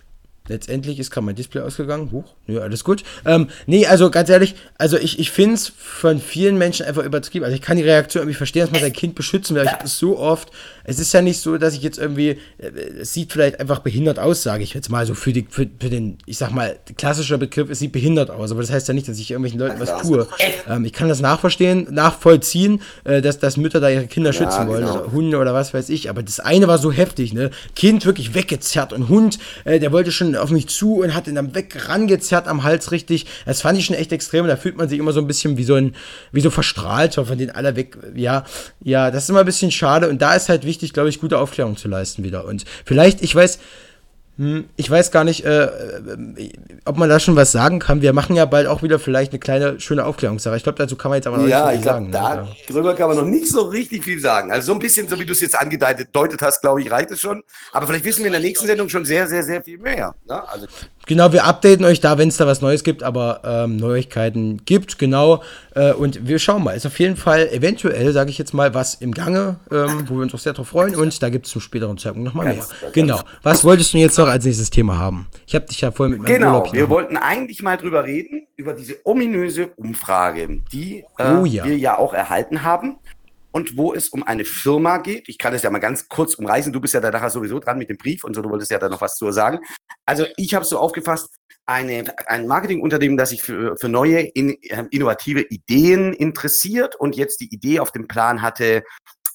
Letztendlich 0.46 0.98
ist 0.98 1.10
gerade 1.10 1.24
mein 1.24 1.36
Display 1.36 1.62
ausgegangen. 1.62 2.12
Huch, 2.12 2.34
nö, 2.46 2.60
alles 2.60 2.84
gut. 2.84 3.02
Ähm, 3.24 3.48
nee, 3.66 3.86
also 3.86 4.10
ganz 4.10 4.28
ehrlich, 4.28 4.54
also 4.76 4.98
ich, 4.98 5.18
ich 5.18 5.30
finde 5.30 5.54
es 5.54 5.68
von 5.74 6.20
vielen 6.20 6.58
Menschen 6.58 6.84
einfach 6.84 7.02
übertrieben. 7.02 7.46
Also 7.46 7.54
ich 7.56 7.62
kann 7.62 7.78
die 7.78 7.82
Reaktion 7.82 8.24
irgendwie 8.24 8.36
verstehen, 8.36 8.60
dass 8.60 8.70
man 8.70 8.82
sein 8.82 8.92
Kind 8.92 9.14
beschützen 9.14 9.56
will. 9.56 9.62
Ich 9.64 9.72
habe 9.72 9.86
es 9.86 9.98
so 9.98 10.18
oft. 10.18 10.50
Es 10.84 10.98
ist 10.98 11.14
ja 11.14 11.22
nicht 11.22 11.40
so, 11.40 11.56
dass 11.56 11.72
ich 11.72 11.80
jetzt 11.80 11.96
irgendwie, 11.96 12.40
äh, 12.58 12.68
es 13.00 13.14
sieht 13.14 13.32
vielleicht 13.32 13.58
einfach 13.58 13.78
behindert 13.78 14.18
aus, 14.18 14.42
sage 14.42 14.62
ich 14.62 14.74
jetzt 14.74 14.90
mal 14.90 15.06
so 15.06 15.14
für, 15.14 15.32
die, 15.32 15.46
für, 15.48 15.66
für 15.80 15.88
den, 15.88 16.18
ich 16.26 16.36
sag 16.36 16.50
mal, 16.50 16.78
klassischer 16.98 17.38
Begriff, 17.38 17.70
es 17.70 17.78
sieht 17.78 17.92
behindert 17.92 18.30
aus. 18.30 18.50
Aber 18.50 18.60
das 18.60 18.70
heißt 18.70 18.86
ja 18.86 18.92
nicht, 18.92 19.08
dass 19.08 19.18
ich 19.18 19.30
irgendwelchen 19.30 19.60
Leuten 19.60 19.80
was 19.80 20.02
tue. 20.02 20.28
Ähm, 20.68 20.84
ich 20.84 20.92
kann 20.92 21.08
das 21.08 21.20
nachverstehen, 21.20 21.86
nachvollziehen, 21.90 22.82
äh, 23.04 23.22
dass, 23.22 23.38
dass 23.38 23.56
Mütter 23.56 23.80
da 23.80 23.88
ihre 23.88 24.08
Kinder 24.08 24.34
schützen 24.34 24.64
ja, 24.64 24.68
wollen, 24.68 24.84
genau. 24.84 25.00
oder 25.00 25.12
Hunde 25.12 25.38
oder 25.38 25.54
was 25.54 25.72
weiß 25.72 25.88
ich. 25.88 26.10
Aber 26.10 26.22
das 26.22 26.38
eine 26.38 26.68
war 26.68 26.76
so 26.76 26.92
heftig, 26.92 27.32
ne? 27.32 27.50
Kind 27.74 28.04
wirklich 28.04 28.34
weggezerrt 28.34 28.92
und 28.92 29.08
Hund, 29.08 29.38
äh, 29.64 29.80
der 29.80 29.90
wollte 29.90 30.12
schon 30.12 30.33
auf 30.36 30.50
mich 30.50 30.68
zu 30.68 31.02
und 31.02 31.14
hat 31.14 31.26
ihn 31.26 31.34
dann 31.34 31.54
weg 31.54 31.88
rangezerrt 31.88 32.48
am 32.48 32.62
Hals 32.62 32.90
richtig. 32.90 33.26
Das 33.46 33.62
fand 33.62 33.78
ich 33.78 33.86
schon 33.86 33.96
echt 33.96 34.12
extrem. 34.12 34.46
Da 34.46 34.56
fühlt 34.56 34.76
man 34.76 34.88
sich 34.88 34.98
immer 34.98 35.12
so 35.12 35.20
ein 35.20 35.26
bisschen 35.26 35.56
wie 35.56 35.64
so 35.64 35.74
ein, 35.74 35.94
wie 36.32 36.40
so 36.40 36.50
verstrahlt, 36.50 37.14
von 37.14 37.38
denen 37.38 37.50
alle 37.50 37.76
weg. 37.76 37.96
Ja, 38.14 38.44
ja, 38.82 39.10
das 39.10 39.24
ist 39.24 39.30
immer 39.30 39.40
ein 39.40 39.46
bisschen 39.46 39.70
schade. 39.70 40.08
Und 40.08 40.22
da 40.22 40.34
ist 40.34 40.48
halt 40.48 40.64
wichtig, 40.64 40.92
glaube 40.92 41.08
ich, 41.08 41.20
gute 41.20 41.38
Aufklärung 41.38 41.76
zu 41.76 41.88
leisten 41.88 42.24
wieder. 42.24 42.44
Und 42.44 42.64
vielleicht, 42.84 43.22
ich 43.22 43.34
weiß, 43.34 43.58
ich 44.36 44.90
weiß 44.90 45.12
gar 45.12 45.22
nicht, 45.22 45.44
äh, 45.44 45.64
äh, 45.64 46.52
ob 46.84 46.96
man 46.96 47.08
da 47.08 47.20
schon 47.20 47.36
was 47.36 47.52
sagen 47.52 47.78
kann. 47.78 48.02
Wir 48.02 48.12
machen 48.12 48.34
ja 48.34 48.46
bald 48.46 48.66
auch 48.66 48.82
wieder 48.82 48.98
vielleicht 48.98 49.30
eine 49.30 49.38
kleine, 49.38 49.78
schöne 49.78 50.04
Aufklärungssache. 50.04 50.56
Ich 50.56 50.64
glaube, 50.64 50.76
dazu 50.76 50.96
kann 50.96 51.10
man 51.10 51.18
jetzt 51.18 51.28
aber 51.28 51.38
noch 51.38 51.46
ja, 51.46 51.66
nicht 51.66 51.76
viel 51.76 51.84
sagen. 51.84 52.12
Ja, 52.12 52.34
ne? 52.34 52.48
darüber 52.66 52.94
kann 52.96 53.08
man 53.08 53.16
noch 53.16 53.26
nicht 53.26 53.46
so 53.46 53.62
richtig 53.62 54.02
viel 54.02 54.18
sagen. 54.18 54.50
Also 54.50 54.66
so 54.66 54.72
ein 54.72 54.80
bisschen, 54.80 55.06
so 55.06 55.20
wie 55.20 55.24
du 55.24 55.32
es 55.32 55.40
jetzt 55.40 55.56
angedeutet 55.56 56.42
hast, 56.42 56.62
glaube 56.62 56.82
ich, 56.82 56.90
reicht 56.90 57.12
es 57.12 57.20
schon. 57.20 57.44
Aber 57.72 57.86
vielleicht 57.86 58.04
wissen 58.04 58.20
wir 58.20 58.26
in 58.26 58.32
der 58.32 58.40
nächsten 58.40 58.66
Sendung 58.66 58.88
schon 58.88 59.04
sehr, 59.04 59.28
sehr, 59.28 59.44
sehr 59.44 59.62
viel 59.62 59.78
mehr. 59.78 60.16
Ne? 60.26 60.48
Also 60.48 60.66
Genau, 61.06 61.32
wir 61.32 61.44
updaten 61.44 61.84
euch 61.84 62.00
da, 62.00 62.18
wenn 62.18 62.28
es 62.28 62.36
da 62.36 62.46
was 62.46 62.60
Neues 62.60 62.84
gibt, 62.84 63.02
aber 63.02 63.40
ähm, 63.44 63.76
Neuigkeiten 63.76 64.64
gibt, 64.64 64.98
genau. 64.98 65.42
Äh, 65.74 65.92
und 65.92 66.26
wir 66.26 66.38
schauen 66.38 66.64
mal. 66.64 66.72
Ist 66.72 66.86
auf 66.86 66.98
jeden 66.98 67.16
Fall 67.16 67.48
eventuell, 67.48 68.12
sage 68.12 68.30
ich 68.30 68.38
jetzt 68.38 68.54
mal, 68.54 68.74
was 68.74 68.94
im 68.94 69.12
Gange, 69.12 69.56
ähm, 69.70 70.04
wo 70.08 70.14
wir 70.16 70.22
uns 70.22 70.34
auch 70.34 70.38
sehr 70.38 70.52
drauf 70.52 70.68
freuen. 70.68 70.94
Und 70.94 71.22
da 71.22 71.28
gibt 71.28 71.46
es 71.46 71.52
zum 71.52 71.60
späteren 71.60 71.98
Zeitpunkt 71.98 72.26
nochmal 72.26 72.54
mehr. 72.54 72.64
Genau. 72.92 73.20
Was 73.42 73.64
wolltest 73.64 73.92
du 73.92 73.98
jetzt 73.98 74.18
noch 74.18 74.28
als 74.28 74.44
nächstes 74.44 74.70
Thema 74.70 74.98
haben? 74.98 75.26
Ich 75.46 75.54
habe 75.54 75.66
dich 75.66 75.80
ja 75.80 75.90
vorhin 75.90 76.12
mit 76.12 76.22
meinem 76.22 76.34
Genau, 76.34 76.58
Urlaub 76.60 76.72
wir 76.72 76.88
wollten 76.88 77.16
eigentlich 77.16 77.62
mal 77.62 77.76
drüber 77.76 78.04
reden, 78.04 78.46
über 78.56 78.72
diese 78.72 78.96
ominöse 79.04 79.68
Umfrage, 79.76 80.60
die 80.72 81.04
äh, 81.18 81.34
oh, 81.34 81.44
ja. 81.44 81.64
wir 81.64 81.76
ja 81.76 81.98
auch 81.98 82.14
erhalten 82.14 82.62
haben 82.62 82.98
und 83.54 83.76
wo 83.76 83.94
es 83.94 84.08
um 84.08 84.24
eine 84.24 84.44
Firma 84.44 84.98
geht. 84.98 85.28
Ich 85.28 85.38
kann 85.38 85.54
es 85.54 85.62
ja 85.62 85.70
mal 85.70 85.78
ganz 85.78 86.08
kurz 86.08 86.34
umreißen. 86.34 86.72
Du 86.72 86.80
bist 86.80 86.92
ja 86.92 87.00
da 87.00 87.12
nachher 87.12 87.30
sowieso 87.30 87.60
dran 87.60 87.78
mit 87.78 87.88
dem 87.88 87.96
Brief 87.96 88.24
und 88.24 88.34
so. 88.34 88.42
Du 88.42 88.50
wolltest 88.50 88.72
ja 88.72 88.78
da 88.78 88.88
noch 88.88 89.00
was 89.00 89.14
zu 89.14 89.30
sagen. 89.30 89.60
Also 90.06 90.26
ich 90.36 90.54
habe 90.54 90.64
es 90.64 90.70
so 90.70 90.78
aufgefasst, 90.78 91.38
eine, 91.64 92.04
ein 92.26 92.48
Marketingunternehmen, 92.48 93.16
das 93.16 93.30
sich 93.30 93.42
für, 93.42 93.76
für 93.76 93.88
neue, 93.88 94.20
in, 94.20 94.60
äh, 94.64 94.84
innovative 94.90 95.42
Ideen 95.42 96.12
interessiert 96.12 96.96
und 96.96 97.14
jetzt 97.14 97.40
die 97.40 97.54
Idee 97.54 97.78
auf 97.78 97.92
dem 97.92 98.08
Plan 98.08 98.42
hatte, 98.42 98.82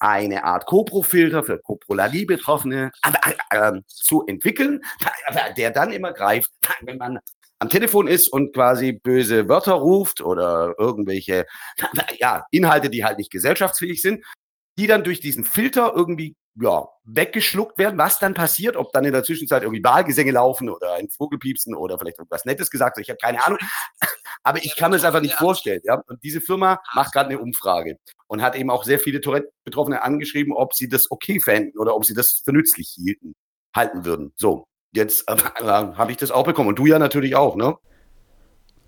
eine 0.01 0.43
Art 0.43 0.65
CoPro-Filter 0.65 1.43
für 1.43 1.57
Coprolalie-Betroffene 1.59 2.91
äh, 3.05 3.57
äh, 3.57 3.81
zu 3.87 4.25
entwickeln, 4.27 4.81
der 5.57 5.71
dann 5.71 5.91
immer 5.91 6.11
greift, 6.11 6.51
wenn 6.81 6.97
man 6.97 7.19
am 7.59 7.69
Telefon 7.69 8.07
ist 8.07 8.31
und 8.31 8.53
quasi 8.53 8.93
böse 8.93 9.49
Wörter 9.49 9.73
ruft 9.73 10.21
oder 10.21 10.75
irgendwelche 10.77 11.45
ja, 12.17 12.45
Inhalte, 12.51 12.89
die 12.89 13.03
halt 13.03 13.17
nicht 13.17 13.31
gesellschaftsfähig 13.31 14.01
sind, 14.01 14.23
die 14.77 14.87
dann 14.87 15.03
durch 15.03 15.19
diesen 15.19 15.43
Filter 15.43 15.93
irgendwie 15.95 16.35
ja, 16.61 16.87
weggeschluckt 17.03 17.77
werden, 17.77 17.97
was 17.97 18.19
dann 18.19 18.33
passiert, 18.33 18.75
ob 18.75 18.91
dann 18.91 19.05
in 19.05 19.13
der 19.13 19.23
Zwischenzeit 19.23 19.63
irgendwie 19.63 19.83
Wahlgesänge 19.83 20.31
laufen 20.31 20.69
oder 20.69 20.93
ein 20.93 21.09
Vogelpiepsen 21.09 21.75
oder 21.75 21.97
vielleicht 21.97 22.19
irgendwas 22.19 22.45
Nettes 22.45 22.69
gesagt, 22.69 22.97
ich 22.97 23.09
habe 23.09 23.17
keine 23.21 23.45
Ahnung, 23.45 23.59
aber 24.43 24.59
ich 24.59 24.75
kann 24.75 24.91
mir 24.91 24.97
es 24.97 25.03
einfach 25.03 25.21
nicht 25.21 25.35
vorstellen. 25.35 25.81
Ja? 25.83 26.01
Und 26.07 26.23
diese 26.23 26.41
Firma 26.41 26.81
macht 26.93 27.13
gerade 27.13 27.29
eine 27.29 27.39
Umfrage 27.39 27.97
und 28.27 28.41
hat 28.41 28.55
eben 28.55 28.69
auch 28.69 28.83
sehr 28.83 28.99
viele 28.99 29.21
Tourette-Betroffene 29.21 30.01
angeschrieben, 30.01 30.53
ob 30.53 30.73
sie 30.73 30.89
das 30.89 31.11
okay 31.11 31.39
fänden 31.39 31.77
oder 31.79 31.95
ob 31.95 32.05
sie 32.05 32.13
das 32.13 32.41
für 32.43 32.51
nützlich 32.51 32.89
hielten, 32.89 33.35
halten 33.75 34.05
würden. 34.05 34.33
So, 34.35 34.65
Jetzt 34.93 35.29
äh, 35.29 35.35
habe 35.65 36.11
ich 36.11 36.17
das 36.17 36.31
auch 36.31 36.43
bekommen 36.45 36.69
und 36.69 36.79
du 36.79 36.85
ja 36.85 36.99
natürlich 36.99 37.35
auch, 37.35 37.55
ne? 37.55 37.75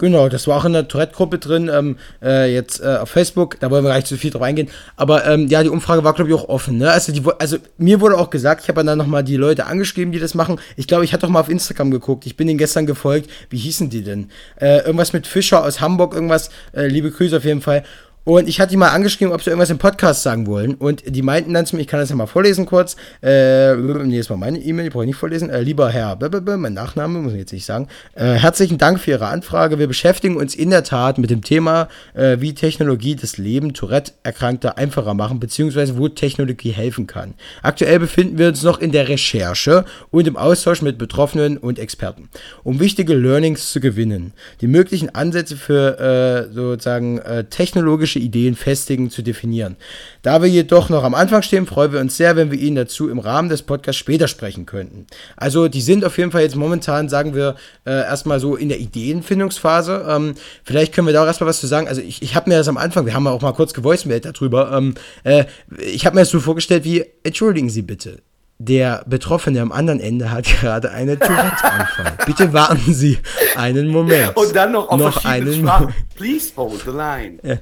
Genau, 0.02 0.30
das 0.30 0.48
war 0.48 0.58
auch 0.58 0.66
in 0.66 0.74
der 0.74 0.88
Tourette-Gruppe 0.88 1.38
drin, 1.38 1.70
ähm, 1.72 1.96
äh, 2.24 2.52
jetzt 2.52 2.82
äh, 2.82 2.98
auf 3.02 3.10
Facebook, 3.10 3.60
da 3.60 3.70
wollen 3.70 3.84
wir 3.84 3.90
gar 3.90 3.98
nicht 3.98 4.08
zu 4.08 4.18
viel 4.18 4.32
drauf 4.32 4.42
eingehen. 4.42 4.68
Aber 4.96 5.28
ähm, 5.28 5.46
ja, 5.48 5.62
die 5.62 5.70
Umfrage 5.70 6.04
war, 6.04 6.14
glaube 6.14 6.32
ich, 6.32 6.36
auch 6.36 6.50
offen. 6.50 6.80
Ne? 6.80 6.90
Also, 6.90 7.12
die, 7.12 7.22
also 7.38 7.58
mir 7.78 8.02
wurde 8.02 8.18
auch 8.18 8.32
gesagt, 8.32 8.64
ich 8.64 8.70
habe 8.70 8.84
dann 8.84 8.98
nochmal 8.98 9.24
die 9.24 9.36
Leute 9.36 9.68
angeschrieben, 9.68 10.12
die 10.12 10.18
das 10.18 10.34
machen. 10.34 10.60
Ich 10.76 10.88
glaube, 10.88 11.06
ich 11.06 11.14
hatte 11.14 11.28
doch 11.28 11.30
mal 11.30 11.42
auf 11.42 11.50
Instagram 11.50 11.92
geguckt, 11.92 12.26
ich 12.26 12.36
bin 12.36 12.48
denen 12.48 12.58
gestern 12.58 12.88
gefolgt. 12.88 13.30
Wie 13.52 13.60
hießen 13.60 13.92
die 13.92 14.02
denn? 14.02 14.32
Äh, 14.60 14.80
irgendwas 14.80 15.14
mit 15.14 15.28
Fischer 15.28 15.64
aus 15.64 15.82
Hamburg, 15.82 16.16
irgendwas, 16.16 16.50
äh, 16.74 16.88
liebe 16.88 17.12
Grüße 17.12 17.38
auf 17.38 17.46
jeden 17.46 17.62
Fall. 17.62 17.84
Und 18.24 18.48
ich 18.48 18.60
hatte 18.60 18.70
die 18.70 18.78
mal 18.78 18.90
angeschrieben, 18.90 19.34
ob 19.34 19.42
sie 19.42 19.50
irgendwas 19.50 19.72
im 19.72 19.80
Podcast 19.80 20.22
sagen 20.22 20.46
wollen. 20.46 20.76
Und 20.76 21.04
die 21.08 21.24
meinten 21.24 21.56
dann 21.56 21.66
zu 21.66 21.76
mir, 21.76 21.82
ich 21.82 21.88
kann 21.88 22.00
das 22.00 22.10
ja 22.10 22.16
mal 22.16 22.28
vorlesen 22.28 22.68
kurz. 22.68 22.96
Äh, 23.24 23.76
nee, 23.76 24.20
das 24.20 24.30
war 24.30 24.38
meine 24.38 24.60
E-Mail, 24.60 24.86
die 24.86 24.90
brauche 24.92 25.04
ich 25.04 25.08
nicht 25.08 25.18
vorlesen. 25.18 25.50
Äh, 25.50 25.62
lieber 25.62 25.90
Herr, 25.90 26.20
mein 26.58 26.74
Nachname, 26.74 27.20
muss 27.20 27.34
ich 27.34 27.40
jetzt 27.40 27.52
nicht 27.52 27.66
sagen. 27.66 27.88
Äh, 28.14 28.34
herzlichen 28.34 28.78
Dank 28.78 29.00
für 29.00 29.12
Ihre 29.12 29.26
Anfrage. 29.26 29.80
Wir 29.80 29.88
beschäftigen 29.88 30.38
uns 30.38 30.54
in 30.54 30.70
der 30.70 30.84
Tat 30.84 31.18
mit 31.18 31.32
dem 31.32 31.44
Thema, 31.44 31.88
äh, 32.14 32.38
wie 32.40 32.54
Technologie 32.54 33.16
das 33.16 33.38
Leben 33.38 33.74
Tourette-Erkrankter 33.74 34.78
einfacher 34.78 35.16
machen, 35.16 35.40
beziehungsweise 35.40 35.98
wo 35.98 36.08
Technologie 36.08 36.72
helfen 36.72 37.08
kann. 37.08 37.34
Aktuell 37.64 37.98
befinden 37.98 38.38
wir 38.38 38.50
uns 38.50 38.62
noch 38.62 38.80
in 38.80 38.92
der 38.92 39.08
Recherche 39.08 39.84
und 40.12 40.28
im 40.28 40.38
Austausch 40.38 40.84
mit 40.84 41.00
Betroffenen 41.00 41.58
und 41.58 41.80
Experten, 41.80 42.30
um 42.64 42.80
wichtige 42.80 43.16
Learnings 43.16 43.72
zu 43.72 43.80
gewinnen. 43.80 44.34
Die 44.62 44.68
möglichen 44.68 45.10
Ansätze 45.16 45.56
für 45.56 45.98
äh, 46.00 46.54
sozusagen 46.54 47.18
äh, 47.18 47.46
technologische 47.46 48.11
strategische 48.12 48.20
Ideen 48.20 48.56
festigen, 48.56 49.10
zu 49.10 49.22
definieren. 49.22 49.76
Da 50.22 50.42
wir 50.42 50.50
jedoch 50.50 50.90
noch 50.90 51.04
am 51.04 51.16
Anfang 51.16 51.42
stehen, 51.42 51.66
freuen 51.66 51.92
wir 51.92 52.00
uns 52.00 52.18
sehr, 52.18 52.36
wenn 52.36 52.52
wir 52.52 52.60
Ihnen 52.60 52.76
dazu 52.76 53.10
im 53.10 53.20
Rahmen 53.20 53.50
des 53.50 53.64
Podcasts 53.64 54.00
später 54.00 54.28
sprechen 54.28 54.66
könnten. 54.66 55.08
Also 55.38 55.68
die 55.68 55.82
sind 55.82 56.06
auf 56.06 56.18
jeden 56.18 56.32
Fall 56.32 56.42
jetzt 56.42 56.56
momentan, 56.56 57.10
sagen 57.10 57.34
wir, 57.34 57.56
äh, 57.86 57.92
erstmal 57.92 58.40
so 58.40 58.56
in 58.56 58.70
der 58.70 58.80
Ideenfindungsphase. 58.80 60.06
Ähm, 60.08 60.36
vielleicht 60.64 60.94
können 60.94 61.08
wir 61.08 61.14
da 61.14 61.24
auch 61.24 61.28
erstmal 61.28 61.50
was 61.50 61.60
zu 61.60 61.68
sagen. 61.68 61.88
Also 61.88 62.02
ich, 62.02 62.22
ich 62.22 62.36
habe 62.36 62.50
mir 62.50 62.58
das 62.58 62.68
am 62.68 62.78
Anfang, 62.78 63.06
wir 63.06 63.14
haben 63.14 63.28
auch 63.28 63.42
mal 63.42 63.54
kurz 63.54 63.74
gevoicemailt 63.74 64.26
darüber, 64.26 64.72
ähm, 64.74 64.96
äh, 65.24 65.46
ich 65.80 66.06
habe 66.06 66.16
mir 66.16 66.22
das 66.22 66.30
so 66.30 66.40
vorgestellt 66.40 66.84
wie, 66.84 67.06
entschuldigen 67.24 67.70
Sie 67.70 67.82
bitte, 67.82 68.22
der 68.64 69.04
Betroffene 69.08 69.60
am 69.60 69.72
anderen 69.72 70.00
Ende 70.00 70.30
hat 70.30 70.46
gerade 70.62 70.92
einen 70.92 71.20
Tourette-Anfall. 71.20 72.14
Bitte 72.26 72.54
warten 72.54 72.94
Sie 72.94 73.18
einen 73.56 73.88
Moment. 73.88 74.38
Und 74.38 74.56
dann 74.56 74.72
noch 74.74 74.90
auf 74.90 75.00
noch 75.00 75.26
einen. 75.26 75.68
Please 76.16 76.52
hold 76.56 76.82
the 76.86 76.92
line. 76.92 77.40
Ja. 77.44 77.58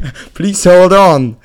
Please 0.34 0.68
hold 0.68 0.92
on. 0.92 1.36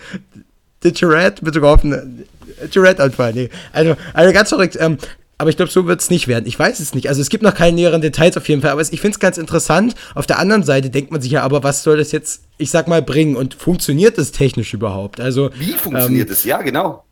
The 0.84 0.92
Tourette 0.92 1.44
betroffen. 1.44 2.26
Tourette-Anfall, 2.72 3.34
nee. 3.34 3.50
Also, 3.72 3.96
also 4.14 4.34
ganz 4.34 4.50
verrückt. 4.50 4.78
Ähm, 4.80 4.98
aber 5.40 5.52
ich 5.52 5.58
glaube, 5.58 5.72
so 5.72 5.86
wird 5.86 6.02
es 6.02 6.10
nicht 6.10 6.28
werden. 6.28 6.46
Ich 6.48 6.58
weiß 6.58 6.80
es 6.80 6.96
nicht. 6.96 7.10
Also 7.10 7.22
es 7.22 7.30
gibt 7.30 7.44
noch 7.44 7.54
keine 7.54 7.76
näheren 7.76 8.02
Details 8.02 8.38
auf 8.38 8.50
jeden 8.50 8.62
Fall. 8.62 8.72
Aber 8.72 8.82
ich 8.82 8.90
finde 9.02 9.10
es 9.10 9.20
ganz 9.20 9.38
interessant. 9.38 9.94
Auf 10.16 10.26
der 10.26 10.40
anderen 10.40 10.64
Seite 10.64 10.90
denkt 10.90 11.12
man 11.12 11.22
sich 11.22 11.32
ja, 11.32 11.44
aber 11.44 11.64
was 11.64 11.84
soll 11.84 11.98
das 11.98 12.12
jetzt, 12.12 12.42
ich 12.58 12.72
sag 12.72 12.88
mal, 12.88 13.04
bringen? 13.04 13.36
Und 13.36 13.54
funktioniert 13.54 14.18
das 14.18 14.32
technisch 14.32 14.74
überhaupt? 14.74 15.20
Also 15.20 15.52
wie 15.56 15.74
funktioniert 15.74 16.30
ähm, 16.30 16.34
es? 16.34 16.44
Ja, 16.44 16.62
genau. 16.64 17.04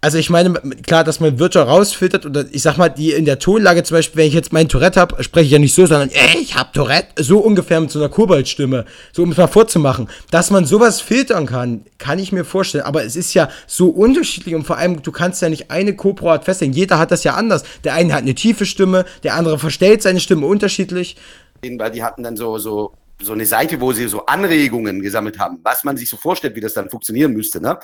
Also 0.00 0.16
ich 0.16 0.30
meine, 0.30 0.52
klar, 0.86 1.02
dass 1.02 1.18
man 1.18 1.40
Wörter 1.40 1.64
rausfiltert 1.64 2.24
oder 2.24 2.44
ich 2.52 2.62
sag 2.62 2.76
mal, 2.76 2.88
die 2.88 3.12
in 3.12 3.24
der 3.24 3.40
Tonlage 3.40 3.82
zum 3.82 3.96
Beispiel, 3.96 4.18
wenn 4.18 4.28
ich 4.28 4.34
jetzt 4.34 4.52
meinen 4.52 4.68
Tourette 4.68 5.00
habe, 5.00 5.22
spreche 5.24 5.46
ich 5.46 5.52
ja 5.52 5.58
nicht 5.58 5.74
so, 5.74 5.86
sondern 5.86 6.10
ey, 6.10 6.38
ich 6.40 6.54
hab 6.54 6.72
Tourette, 6.72 7.20
so 7.22 7.40
ungefähr 7.40 7.80
mit 7.80 7.90
so 7.90 7.98
einer 7.98 8.08
Koboldstimme, 8.08 8.84
so 9.12 9.24
um 9.24 9.32
es 9.32 9.36
mal 9.36 9.48
vorzumachen. 9.48 10.08
Dass 10.30 10.52
man 10.52 10.66
sowas 10.66 11.00
filtern 11.00 11.46
kann, 11.46 11.84
kann 11.98 12.20
ich 12.20 12.30
mir 12.30 12.44
vorstellen, 12.44 12.84
aber 12.84 13.04
es 13.04 13.16
ist 13.16 13.34
ja 13.34 13.48
so 13.66 13.88
unterschiedlich 13.88 14.54
und 14.54 14.64
vor 14.64 14.78
allem, 14.78 15.02
du 15.02 15.10
kannst 15.10 15.42
ja 15.42 15.48
nicht 15.48 15.72
eine 15.72 15.96
Copro-Art 15.96 16.44
festlegen, 16.44 16.72
jeder 16.72 16.98
hat 17.00 17.10
das 17.10 17.24
ja 17.24 17.34
anders. 17.34 17.64
Der 17.82 17.94
eine 17.94 18.12
hat 18.12 18.22
eine 18.22 18.36
tiefe 18.36 18.66
Stimme, 18.66 19.04
der 19.24 19.34
andere 19.34 19.58
verstellt 19.58 20.02
seine 20.02 20.20
Stimme 20.20 20.46
unterschiedlich. 20.46 21.16
Weil 21.62 21.90
die 21.90 22.04
hatten 22.04 22.22
dann 22.22 22.36
so, 22.36 22.58
so 22.58 22.94
so 23.20 23.32
eine 23.32 23.46
Seite, 23.46 23.80
wo 23.80 23.90
sie 23.90 24.06
so 24.06 24.26
Anregungen 24.26 25.02
gesammelt 25.02 25.40
haben, 25.40 25.58
was 25.64 25.82
man 25.82 25.96
sich 25.96 26.08
so 26.08 26.16
vorstellt, 26.16 26.54
wie 26.54 26.60
das 26.60 26.74
dann 26.74 26.88
funktionieren 26.88 27.32
müsste. 27.32 27.60
Ne? 27.60 27.76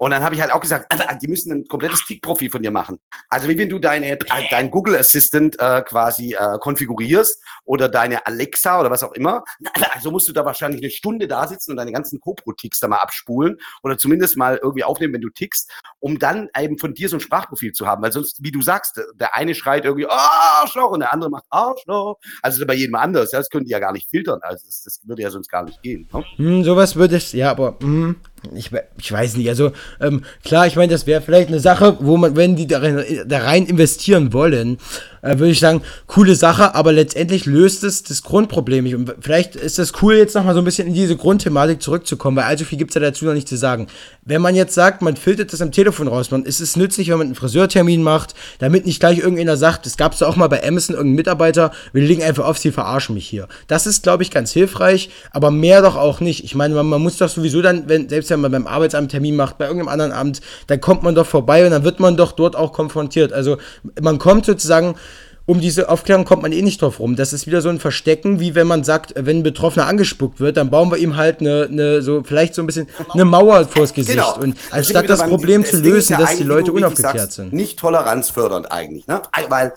Und 0.00 0.12
dann 0.12 0.22
habe 0.22 0.34
ich 0.34 0.40
halt 0.40 0.50
auch 0.50 0.60
gesagt, 0.60 0.90
Alter, 0.90 1.14
die 1.16 1.28
müssen 1.28 1.52
ein 1.52 1.66
komplettes 1.66 2.06
Tick-Profil 2.06 2.50
von 2.50 2.62
dir 2.62 2.70
machen. 2.70 2.98
Also 3.28 3.48
wie 3.48 3.58
wenn 3.58 3.68
du 3.68 3.78
deine, 3.78 4.16
dein 4.50 4.70
Google 4.70 4.96
Assistant 4.96 5.60
äh, 5.60 5.82
quasi 5.82 6.32
äh, 6.32 6.58
konfigurierst 6.58 7.44
oder 7.66 7.90
deine 7.90 8.26
Alexa 8.26 8.80
oder 8.80 8.90
was 8.90 9.02
auch 9.02 9.12
immer. 9.12 9.44
Also 9.92 10.10
musst 10.10 10.26
du 10.26 10.32
da 10.32 10.46
wahrscheinlich 10.46 10.80
eine 10.80 10.90
Stunde 10.90 11.28
da 11.28 11.46
sitzen 11.46 11.72
und 11.72 11.76
deine 11.76 11.92
ganzen 11.92 12.18
CoPro-Ticks 12.18 12.80
da 12.80 12.88
mal 12.88 12.96
abspulen 12.96 13.58
oder 13.82 13.98
zumindest 13.98 14.38
mal 14.38 14.58
irgendwie 14.62 14.84
aufnehmen, 14.84 15.12
wenn 15.12 15.20
du 15.20 15.28
tickst, 15.28 15.70
um 15.98 16.18
dann 16.18 16.48
eben 16.58 16.78
von 16.78 16.94
dir 16.94 17.10
so 17.10 17.16
ein 17.16 17.20
Sprachprofil 17.20 17.72
zu 17.72 17.86
haben. 17.86 18.02
Weil 18.02 18.12
sonst, 18.12 18.42
wie 18.42 18.52
du 18.52 18.62
sagst, 18.62 19.02
der 19.16 19.36
eine 19.36 19.54
schreit 19.54 19.84
irgendwie 19.84 20.06
Arschloch 20.08 20.92
und 20.92 21.00
der 21.00 21.12
andere 21.12 21.28
macht 21.28 21.44
Arschloch. 21.50 22.18
Also 22.40 22.64
bei 22.64 22.74
jedem 22.74 22.94
anders. 22.94 23.32
Das 23.32 23.50
können 23.50 23.66
die 23.66 23.72
ja 23.72 23.78
gar 23.78 23.92
nicht 23.92 24.08
filtern. 24.08 24.38
Also 24.40 24.64
das, 24.64 24.82
das 24.82 25.00
würde 25.04 25.20
ja 25.20 25.30
sonst 25.30 25.50
gar 25.50 25.64
nicht 25.64 25.82
gehen. 25.82 26.08
Ne? 26.10 26.24
Hm, 26.36 26.64
sowas 26.64 26.96
würde 26.96 27.16
es, 27.16 27.32
ja, 27.32 27.50
aber 27.50 27.76
hm, 27.82 28.16
ich, 28.54 28.70
ich 28.98 29.12
weiß 29.12 29.36
nicht, 29.36 29.48
also 29.48 29.72
ähm, 30.00 30.24
klar, 30.44 30.66
ich 30.66 30.76
meine, 30.76 30.92
das 30.92 31.06
wäre 31.06 31.20
vielleicht 31.20 31.48
eine 31.48 31.60
Sache, 31.60 31.96
wo 32.00 32.16
man, 32.16 32.36
wenn 32.36 32.56
die 32.56 32.66
da 32.66 32.78
rein, 32.78 33.04
da 33.26 33.38
rein 33.38 33.66
investieren 33.66 34.32
wollen, 34.32 34.78
äh, 35.22 35.38
würde 35.38 35.50
ich 35.50 35.60
sagen, 35.60 35.82
coole 36.06 36.34
Sache, 36.34 36.74
aber 36.74 36.92
letztendlich 36.92 37.46
löst 37.46 37.84
es 37.84 38.02
das 38.02 38.22
Grundproblem 38.22 38.84
nicht. 38.84 38.94
Und 38.94 39.14
vielleicht 39.20 39.56
ist 39.56 39.78
das 39.78 39.92
cool, 40.02 40.14
jetzt 40.14 40.34
nochmal 40.34 40.54
so 40.54 40.60
ein 40.60 40.64
bisschen 40.64 40.88
in 40.88 40.94
diese 40.94 41.16
Grundthematik 41.16 41.82
zurückzukommen, 41.82 42.36
weil 42.36 42.44
allzu 42.44 42.64
viel 42.64 42.78
gibt 42.78 42.90
es 42.90 42.94
ja 42.94 43.00
dazu 43.00 43.24
noch 43.24 43.34
nicht 43.34 43.48
zu 43.48 43.56
sagen. 43.56 43.86
Wenn 44.24 44.42
man 44.42 44.54
jetzt 44.54 44.74
sagt, 44.74 45.02
man 45.02 45.16
filtert 45.16 45.52
das 45.52 45.62
am 45.62 45.72
Telefon 45.72 46.08
raus, 46.08 46.30
man 46.30 46.44
ist 46.44 46.60
es 46.60 46.76
nützlich, 46.76 47.08
wenn 47.10 47.18
man 47.18 47.28
einen 47.28 47.36
Friseurtermin 47.36 48.02
macht, 48.02 48.34
damit 48.58 48.86
nicht 48.86 49.00
gleich 49.00 49.18
irgendjemand 49.18 49.58
sagt, 49.58 49.86
das 49.86 49.96
gab 49.96 50.12
es 50.12 50.20
ja 50.20 50.26
auch 50.26 50.36
mal 50.36 50.48
bei 50.48 50.66
Amazon, 50.66 50.96
irgendein 50.96 51.16
Mitarbeiter, 51.16 51.72
wir 51.92 52.02
legen 52.02 52.22
einfach 52.22 52.44
auf, 52.44 52.58
sie 52.58 52.72
verarschen 52.72 53.14
mich 53.14 53.26
hier. 53.26 53.48
Das 53.66 53.86
ist, 53.86 54.02
glaube 54.02 54.22
ich, 54.22 54.30
ganz 54.30 54.52
hilfreich, 54.52 55.10
aber 55.32 55.50
mehr 55.50 55.82
doch 55.82 55.96
auch 55.96 56.20
nicht. 56.20 56.44
Ich 56.44 56.54
meine, 56.54 56.74
man, 56.74 56.86
man 56.86 57.02
muss 57.02 57.18
doch 57.18 57.28
sowieso 57.28 57.62
dann, 57.62 57.88
wenn, 57.88 58.08
selbst 58.08 58.30
wenn 58.30 58.40
man 58.40 58.52
beim 58.52 58.66
Arbeitsamt 58.66 59.10
Termin 59.10 59.36
macht, 59.36 59.58
bei 59.58 59.66
irgendeinem 59.66 59.88
anderen 59.88 60.12
Amt, 60.12 60.40
dann 60.66 60.80
kommt 60.80 61.02
man 61.02 61.14
doch 61.14 61.26
vorbei 61.26 61.64
und 61.64 61.70
dann 61.70 61.84
wird 61.84 62.00
man 62.00 62.16
doch 62.16 62.32
dort 62.32 62.56
auch 62.56 62.72
konfrontiert. 62.72 63.32
Also 63.32 63.58
man 64.00 64.18
kommt 64.18 64.46
sozusagen 64.46 64.94
um 65.50 65.60
diese 65.60 65.88
Aufklärung 65.88 66.24
kommt 66.24 66.42
man 66.42 66.52
eh 66.52 66.62
nicht 66.62 66.80
drauf 66.80 67.00
rum. 67.00 67.16
Das 67.16 67.32
ist 67.32 67.44
wieder 67.48 67.60
so 67.60 67.70
ein 67.70 67.80
Verstecken, 67.80 68.38
wie 68.38 68.54
wenn 68.54 68.68
man 68.68 68.84
sagt, 68.84 69.14
wenn 69.16 69.38
ein 69.38 69.42
Betroffener 69.42 69.88
angespuckt 69.88 70.38
wird, 70.38 70.56
dann 70.56 70.70
bauen 70.70 70.92
wir 70.92 70.98
ihm 70.98 71.16
halt 71.16 71.40
eine, 71.40 71.66
eine 71.68 72.02
so 72.02 72.22
vielleicht 72.22 72.54
so 72.54 72.62
ein 72.62 72.66
bisschen 72.66 72.86
eine 73.12 73.24
Mauer 73.24 73.66
vors 73.66 73.92
Gesicht. 73.92 74.16
Genau. 74.16 74.38
Und 74.38 74.56
anstatt 74.70 75.10
das 75.10 75.24
Problem 75.24 75.64
zu 75.64 75.78
lösen, 75.78 76.16
dass 76.18 76.36
die 76.36 76.44
Leute 76.44 76.70
unaufgeklärt 76.72 77.32
sind. 77.32 77.52
Nicht 77.52 77.80
toleranzfördernd 77.80 78.70
eigentlich, 78.70 79.08
ne? 79.08 79.22
Weil 79.48 79.72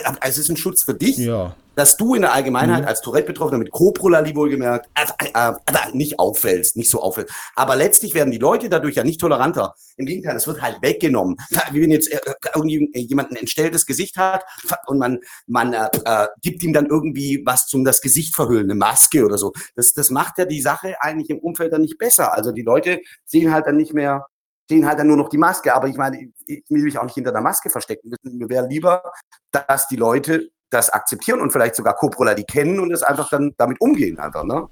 also, 0.00 0.18
es 0.22 0.38
ist 0.38 0.48
ein 0.48 0.56
Schutz 0.56 0.84
für 0.84 0.94
dich. 0.94 1.18
Ja 1.18 1.54
dass 1.78 1.96
du 1.96 2.16
in 2.16 2.22
der 2.22 2.32
Allgemeinheit 2.32 2.82
mhm. 2.82 2.88
als 2.88 3.00
Tourette-Betroffener 3.02 3.58
mit 3.58 3.70
Coprolalie 3.70 4.34
wohlgemerkt 4.34 4.90
äh, 4.96 5.28
äh, 5.32 5.52
äh, 5.52 5.96
nicht 5.96 6.18
auffällst, 6.18 6.76
nicht 6.76 6.90
so 6.90 7.00
auffällst. 7.00 7.32
Aber 7.54 7.76
letztlich 7.76 8.14
werden 8.14 8.32
die 8.32 8.38
Leute 8.38 8.68
dadurch 8.68 8.96
ja 8.96 9.04
nicht 9.04 9.20
toleranter. 9.20 9.74
Im 9.96 10.06
Gegenteil, 10.06 10.34
es 10.34 10.48
wird 10.48 10.60
halt 10.60 10.82
weggenommen. 10.82 11.36
Wie 11.70 11.80
wenn 11.80 11.92
jetzt 11.92 12.10
äh, 12.10 12.18
irgendwie 12.52 12.90
jemand 12.94 13.30
ein 13.30 13.36
entstelltes 13.36 13.86
Gesicht 13.86 14.16
hat 14.16 14.44
und 14.86 14.98
man, 14.98 15.20
man 15.46 15.72
äh, 15.72 15.88
äh, 16.04 16.26
gibt 16.42 16.64
ihm 16.64 16.72
dann 16.72 16.86
irgendwie 16.86 17.42
was 17.46 17.68
zum 17.68 17.84
das 17.84 18.00
Gesicht 18.00 18.34
verhüllen, 18.34 18.64
eine 18.64 18.74
Maske 18.74 19.24
oder 19.24 19.38
so. 19.38 19.52
Das, 19.76 19.92
das 19.92 20.10
macht 20.10 20.38
ja 20.38 20.46
die 20.46 20.60
Sache 20.60 20.96
eigentlich 21.00 21.30
im 21.30 21.38
Umfeld 21.38 21.72
dann 21.72 21.82
nicht 21.82 21.96
besser. 21.96 22.34
Also 22.34 22.50
die 22.50 22.62
Leute 22.62 23.00
sehen 23.24 23.52
halt 23.52 23.66
dann 23.66 23.76
nicht 23.76 23.94
mehr, 23.94 24.26
sehen 24.68 24.84
halt 24.84 24.98
dann 24.98 25.06
nur 25.06 25.16
noch 25.16 25.28
die 25.28 25.38
Maske. 25.38 25.72
Aber 25.72 25.86
ich 25.86 25.96
meine, 25.96 26.32
ich 26.44 26.64
will 26.68 26.82
mich 26.82 26.98
auch 26.98 27.04
nicht 27.04 27.14
hinter 27.14 27.30
der 27.30 27.40
Maske 27.40 27.70
verstecken. 27.70 28.12
Mir 28.24 28.48
wäre 28.48 28.66
lieber, 28.66 29.12
dass 29.52 29.86
die 29.86 29.96
Leute 29.96 30.50
das 30.70 30.90
akzeptieren 30.90 31.40
und 31.40 31.52
vielleicht 31.52 31.74
sogar 31.74 31.94
Coprola 31.94 32.34
die 32.34 32.44
kennen 32.44 32.80
und 32.80 32.92
es 32.92 33.02
einfach 33.02 33.30
dann 33.30 33.54
damit 33.56 33.80
umgehen 33.80 34.18
einfach, 34.18 34.44
ne? 34.44 34.68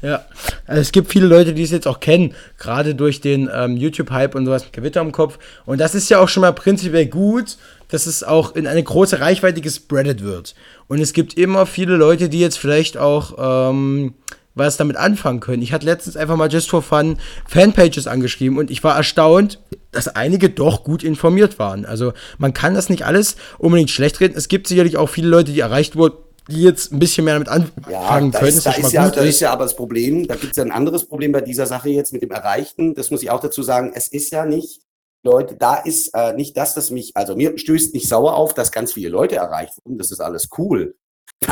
Ja, 0.00 0.24
also 0.66 0.80
es 0.80 0.92
gibt 0.92 1.10
viele 1.10 1.26
Leute, 1.26 1.54
die 1.54 1.64
es 1.64 1.72
jetzt 1.72 1.88
auch 1.88 1.98
kennen, 1.98 2.34
gerade 2.56 2.94
durch 2.94 3.20
den 3.20 3.50
ähm, 3.52 3.76
YouTube-Hype 3.76 4.36
und 4.36 4.46
sowas 4.46 4.62
mit 4.64 4.72
Gewitter 4.72 5.00
im 5.00 5.10
Kopf. 5.10 5.38
Und 5.66 5.80
das 5.80 5.96
ist 5.96 6.08
ja 6.08 6.20
auch 6.20 6.28
schon 6.28 6.42
mal 6.42 6.52
prinzipiell 6.52 7.06
gut, 7.06 7.58
dass 7.88 8.06
es 8.06 8.22
auch 8.22 8.54
in 8.54 8.68
eine 8.68 8.82
große 8.82 9.20
Reichweite 9.20 9.60
gespreadet 9.60 10.22
wird. 10.22 10.54
Und 10.86 11.00
es 11.00 11.12
gibt 11.12 11.34
immer 11.34 11.66
viele 11.66 11.96
Leute, 11.96 12.28
die 12.28 12.38
jetzt 12.38 12.58
vielleicht 12.58 12.96
auch 12.96 13.70
ähm, 13.72 14.14
was 14.54 14.76
damit 14.76 14.96
anfangen 14.96 15.40
können. 15.40 15.62
Ich 15.62 15.72
hatte 15.72 15.86
letztens 15.86 16.16
einfach 16.16 16.36
mal 16.36 16.50
just 16.50 16.70
for 16.70 16.82
fun 16.82 17.18
Fanpages 17.46 18.06
angeschrieben 18.06 18.58
und 18.58 18.70
ich 18.70 18.84
war 18.84 18.96
erstaunt, 18.96 19.58
dass 19.92 20.08
einige 20.08 20.50
doch 20.50 20.84
gut 20.84 21.02
informiert 21.02 21.58
waren. 21.58 21.86
Also 21.86 22.12
man 22.38 22.52
kann 22.52 22.74
das 22.74 22.88
nicht 22.88 23.04
alles 23.04 23.36
unbedingt 23.58 23.90
schlecht 23.90 24.20
reden. 24.20 24.34
Es 24.36 24.48
gibt 24.48 24.66
sicherlich 24.66 24.96
auch 24.96 25.08
viele 25.08 25.28
Leute, 25.28 25.52
die 25.52 25.60
erreicht 25.60 25.96
wurden, 25.96 26.16
die 26.48 26.62
jetzt 26.62 26.92
ein 26.92 26.98
bisschen 26.98 27.24
mehr 27.24 27.34
damit 27.34 27.48
anfangen 27.48 28.32
ja, 28.32 28.38
können. 28.38 28.48
Ist, 28.48 28.66
da, 28.66 28.72
ist 28.72 28.92
ja, 28.92 29.08
da 29.10 29.20
ist 29.20 29.40
ja 29.40 29.52
aber 29.52 29.64
das 29.64 29.76
Problem, 29.76 30.26
da 30.26 30.34
gibt 30.34 30.52
es 30.52 30.56
ja 30.56 30.64
ein 30.64 30.72
anderes 30.72 31.06
Problem 31.06 31.32
bei 31.32 31.40
dieser 31.40 31.66
Sache 31.66 31.90
jetzt 31.90 32.12
mit 32.12 32.22
dem 32.22 32.30
Erreichten. 32.30 32.94
Das 32.94 33.10
muss 33.10 33.22
ich 33.22 33.30
auch 33.30 33.40
dazu 33.40 33.62
sagen. 33.62 33.92
Es 33.94 34.08
ist 34.08 34.30
ja 34.30 34.44
nicht, 34.44 34.82
Leute, 35.22 35.56
da 35.56 35.76
ist 35.76 36.14
äh, 36.14 36.32
nicht 36.34 36.56
das, 36.56 36.74
das 36.74 36.90
mich, 36.90 37.16
also 37.16 37.36
mir 37.36 37.58
stößt 37.58 37.94
nicht 37.94 38.08
sauer 38.08 38.34
auf, 38.34 38.54
dass 38.54 38.72
ganz 38.72 38.92
viele 38.92 39.08
Leute 39.08 39.36
erreicht 39.36 39.74
wurden. 39.84 39.98
Das 39.98 40.10
ist 40.10 40.20
alles 40.20 40.48
cool 40.56 40.94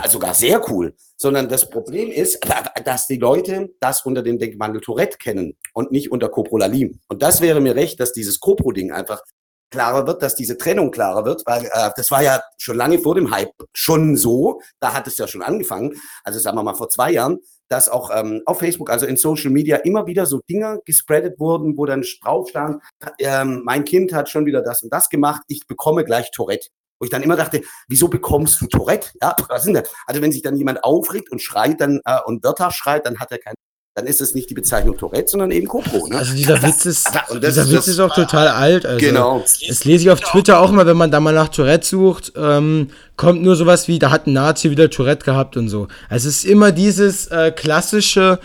sogar 0.08 0.34
sehr 0.34 0.70
cool, 0.70 0.94
sondern 1.16 1.48
das 1.48 1.70
Problem 1.70 2.10
ist, 2.10 2.40
dass 2.84 3.06
die 3.06 3.16
Leute 3.16 3.70
das 3.80 4.04
unter 4.04 4.22
dem 4.22 4.38
Denkmantel 4.38 4.80
Tourette 4.80 5.18
kennen 5.18 5.56
und 5.72 5.92
nicht 5.92 6.10
unter 6.12 6.28
Coprolalie. 6.28 6.98
Und 7.08 7.22
das 7.22 7.40
wäre 7.40 7.60
mir 7.60 7.74
recht, 7.74 8.00
dass 8.00 8.12
dieses 8.12 8.40
Copro-Ding 8.40 8.92
einfach 8.92 9.22
klarer 9.70 10.06
wird, 10.06 10.22
dass 10.22 10.34
diese 10.34 10.56
Trennung 10.56 10.90
klarer 10.90 11.24
wird, 11.24 11.42
weil 11.44 11.64
äh, 11.64 11.90
das 11.96 12.10
war 12.10 12.22
ja 12.22 12.40
schon 12.56 12.76
lange 12.76 12.98
vor 12.98 13.14
dem 13.14 13.30
Hype 13.30 13.52
schon 13.74 14.16
so, 14.16 14.60
da 14.80 14.94
hat 14.94 15.06
es 15.06 15.18
ja 15.18 15.26
schon 15.26 15.42
angefangen, 15.42 15.94
also 16.24 16.38
sagen 16.38 16.56
wir 16.56 16.62
mal 16.62 16.74
vor 16.74 16.88
zwei 16.88 17.10
Jahren, 17.12 17.38
dass 17.68 17.88
auch 17.88 18.10
ähm, 18.14 18.42
auf 18.46 18.60
Facebook, 18.60 18.90
also 18.90 19.06
in 19.06 19.16
Social 19.16 19.50
Media 19.50 19.78
immer 19.78 20.06
wieder 20.06 20.26
so 20.26 20.40
Dinge 20.48 20.80
gespreadet 20.84 21.40
wurden, 21.40 21.76
wo 21.76 21.84
dann 21.84 22.04
drauf 22.22 22.48
stand, 22.48 22.80
ähm, 23.18 23.62
mein 23.64 23.84
Kind 23.84 24.12
hat 24.12 24.28
schon 24.28 24.46
wieder 24.46 24.62
das 24.62 24.82
und 24.82 24.92
das 24.92 25.08
gemacht, 25.08 25.42
ich 25.48 25.66
bekomme 25.66 26.04
gleich 26.04 26.30
Tourette. 26.30 26.68
Wo 26.98 27.04
ich 27.04 27.10
dann 27.10 27.22
immer 27.22 27.36
dachte, 27.36 27.62
wieso 27.88 28.08
bekommst 28.08 28.60
du 28.60 28.66
Tourette? 28.66 29.10
Ja, 29.20 29.34
was 29.48 29.64
sind 29.64 29.74
das? 29.74 29.88
Also 30.06 30.22
wenn 30.22 30.32
sich 30.32 30.42
dann 30.42 30.56
jemand 30.56 30.84
aufregt 30.84 31.30
und 31.30 31.40
schreit 31.40 31.80
dann 31.80 32.00
äh, 32.04 32.18
und 32.24 32.42
Wörter 32.44 32.70
schreit, 32.70 33.06
dann 33.06 33.18
hat 33.18 33.32
er 33.32 33.38
kein 33.38 33.54
dann 33.96 34.06
ist 34.06 34.20
es 34.20 34.34
nicht 34.34 34.50
die 34.50 34.54
Bezeichnung 34.54 34.98
Tourette, 34.98 35.30
sondern 35.30 35.50
eben 35.50 35.66
Copro. 35.66 36.06
Ne? 36.06 36.18
Also 36.18 36.34
dieser 36.34 36.62
Witz 36.62 36.84
ist, 36.84 37.08
dieser 37.42 37.70
Witz 37.70 37.86
ist 37.86 37.98
auch 37.98 38.14
total 38.14 38.48
alt. 38.48 38.84
Also 38.84 39.00
genau. 39.00 39.42
Das 39.66 39.84
lese 39.84 40.04
ich 40.04 40.10
auf 40.10 40.20
Twitter 40.20 40.60
auch 40.60 40.70
immer, 40.70 40.84
wenn 40.84 40.98
man 40.98 41.10
da 41.10 41.18
mal 41.18 41.32
nach 41.32 41.48
Tourette 41.48 41.86
sucht, 41.86 42.34
ähm, 42.36 42.90
kommt 43.16 43.42
nur 43.42 43.56
sowas 43.56 43.88
wie, 43.88 43.98
da 43.98 44.10
hat 44.10 44.26
ein 44.26 44.34
Nazi 44.34 44.70
wieder 44.70 44.90
Tourette 44.90 45.24
gehabt 45.24 45.56
und 45.56 45.70
so. 45.70 45.88
Also 46.10 46.28
es 46.28 46.36
ist 46.36 46.44
immer 46.44 46.72
dieses 46.72 47.28
äh, 47.28 47.50
klassische, 47.52 48.38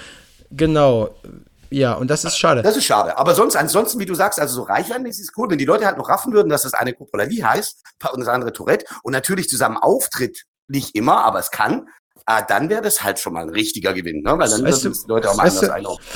genau, 0.51 1.09
ja, 1.71 1.93
und 1.93 2.09
das 2.09 2.25
ist 2.25 2.37
schade. 2.37 2.61
Das 2.61 2.75
ist 2.75 2.83
schade. 2.83 3.17
Aber 3.17 3.33
sonst, 3.33 3.55
ansonsten, 3.55 3.99
wie 3.99 4.05
du 4.05 4.13
sagst, 4.13 4.39
also 4.39 4.55
so 4.55 4.63
Reichweite 4.63 5.07
ist 5.07 5.21
es 5.21 5.31
cool, 5.37 5.49
wenn 5.49 5.57
die 5.57 5.65
Leute 5.65 5.85
halt 5.85 5.97
noch 5.97 6.09
raffen 6.09 6.33
würden, 6.33 6.49
dass 6.49 6.63
das 6.63 6.73
eine 6.73 6.93
Copolalie 6.93 7.43
heißt 7.43 7.81
und 8.11 8.19
das 8.19 8.27
andere 8.27 8.51
Tourette 8.51 8.85
und 9.03 9.13
natürlich 9.13 9.47
zusammen 9.47 9.77
auftritt, 9.77 10.43
nicht 10.67 10.95
immer, 10.95 11.23
aber 11.23 11.39
es 11.39 11.49
kann, 11.49 11.87
äh, 12.27 12.41
dann 12.47 12.69
wäre 12.69 12.81
das 12.81 13.03
halt 13.03 13.19
schon 13.19 13.33
mal 13.33 13.43
ein 13.43 13.49
richtiger 13.49 13.93
Gewinn, 13.93 14.21
ne? 14.21 14.37
weil 14.37 14.49
dann 14.49 14.65
würden 14.65 14.93
die 14.93 15.07
Leute 15.07 15.31
auch 15.31 15.35
mal 15.35 15.47
anders 15.47 15.69
einordnen. 15.69 16.07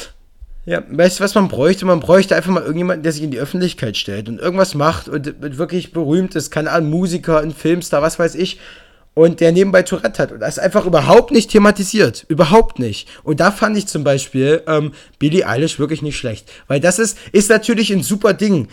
Ja, 0.65 0.82
weißt 0.89 1.20
du, 1.20 1.24
was 1.24 1.36
man 1.36 1.48
bräuchte? 1.48 1.86
Man 1.86 2.00
bräuchte 2.00 2.36
einfach 2.36 2.52
mal 2.52 2.62
irgendjemanden, 2.62 3.04
der 3.04 3.12
sich 3.12 3.22
in 3.22 3.30
die 3.30 3.39
Öffentlichkeit 3.39 3.98
stellt 3.98 4.28
und 4.28 4.39
irgendwas 4.39 4.74
macht 4.74 5.08
und 5.08 5.58
wirklich 5.58 5.94
berühmt 5.94 6.36
ist, 6.36 6.50
keine 6.50 6.72
Ahnung, 6.72 6.89
Musiker, 6.89 7.39
ein 7.39 7.54
Filmstar, 7.54 8.02
was 8.02 8.18
weiß 8.18 8.34
ich, 8.34 8.60
und 9.15 9.39
der 9.39 9.51
nebenbei 9.51 9.82
Tourette 9.82 10.21
hat. 10.21 10.32
Und 10.32 10.41
das 10.41 10.58
ist 10.58 10.63
einfach 10.63 10.86
überhaupt 10.86 11.32
nicht 11.32 11.49
thematisiert. 11.49 12.25
Überhaupt 12.28 12.78
nicht. 12.78 13.08
Und 13.23 13.39
da 13.39 13.49
fand 13.51 13.78
ich 13.78 13.88
zum 13.88 14.04
Beispiel 14.04 14.62
ähm, 14.67 14.91
Billie 15.17 15.47
Eilish 15.47 15.80
wirklich 15.80 16.04
nicht 16.04 16.17
schlecht. 16.17 16.51
Weil 16.67 16.80
das 16.80 16.99
ist, 16.99 17.17
ist 17.32 17.49
natürlich 17.49 17.91
ein 17.91 18.04
super 18.04 18.34
Ding. 18.34 18.67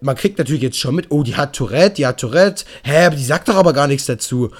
Man 0.00 0.16
kriegt 0.16 0.38
natürlich 0.38 0.62
jetzt 0.62 0.78
schon 0.78 0.94
mit, 0.94 1.10
oh, 1.10 1.22
die 1.22 1.36
hat 1.36 1.54
Tourette, 1.54 1.96
die 1.96 2.06
hat 2.06 2.20
Tourette. 2.20 2.64
Hä, 2.84 3.10
die 3.10 3.24
sagt 3.24 3.48
doch 3.48 3.56
aber 3.56 3.72
gar 3.72 3.88
nichts 3.88 4.06
dazu 4.06 4.50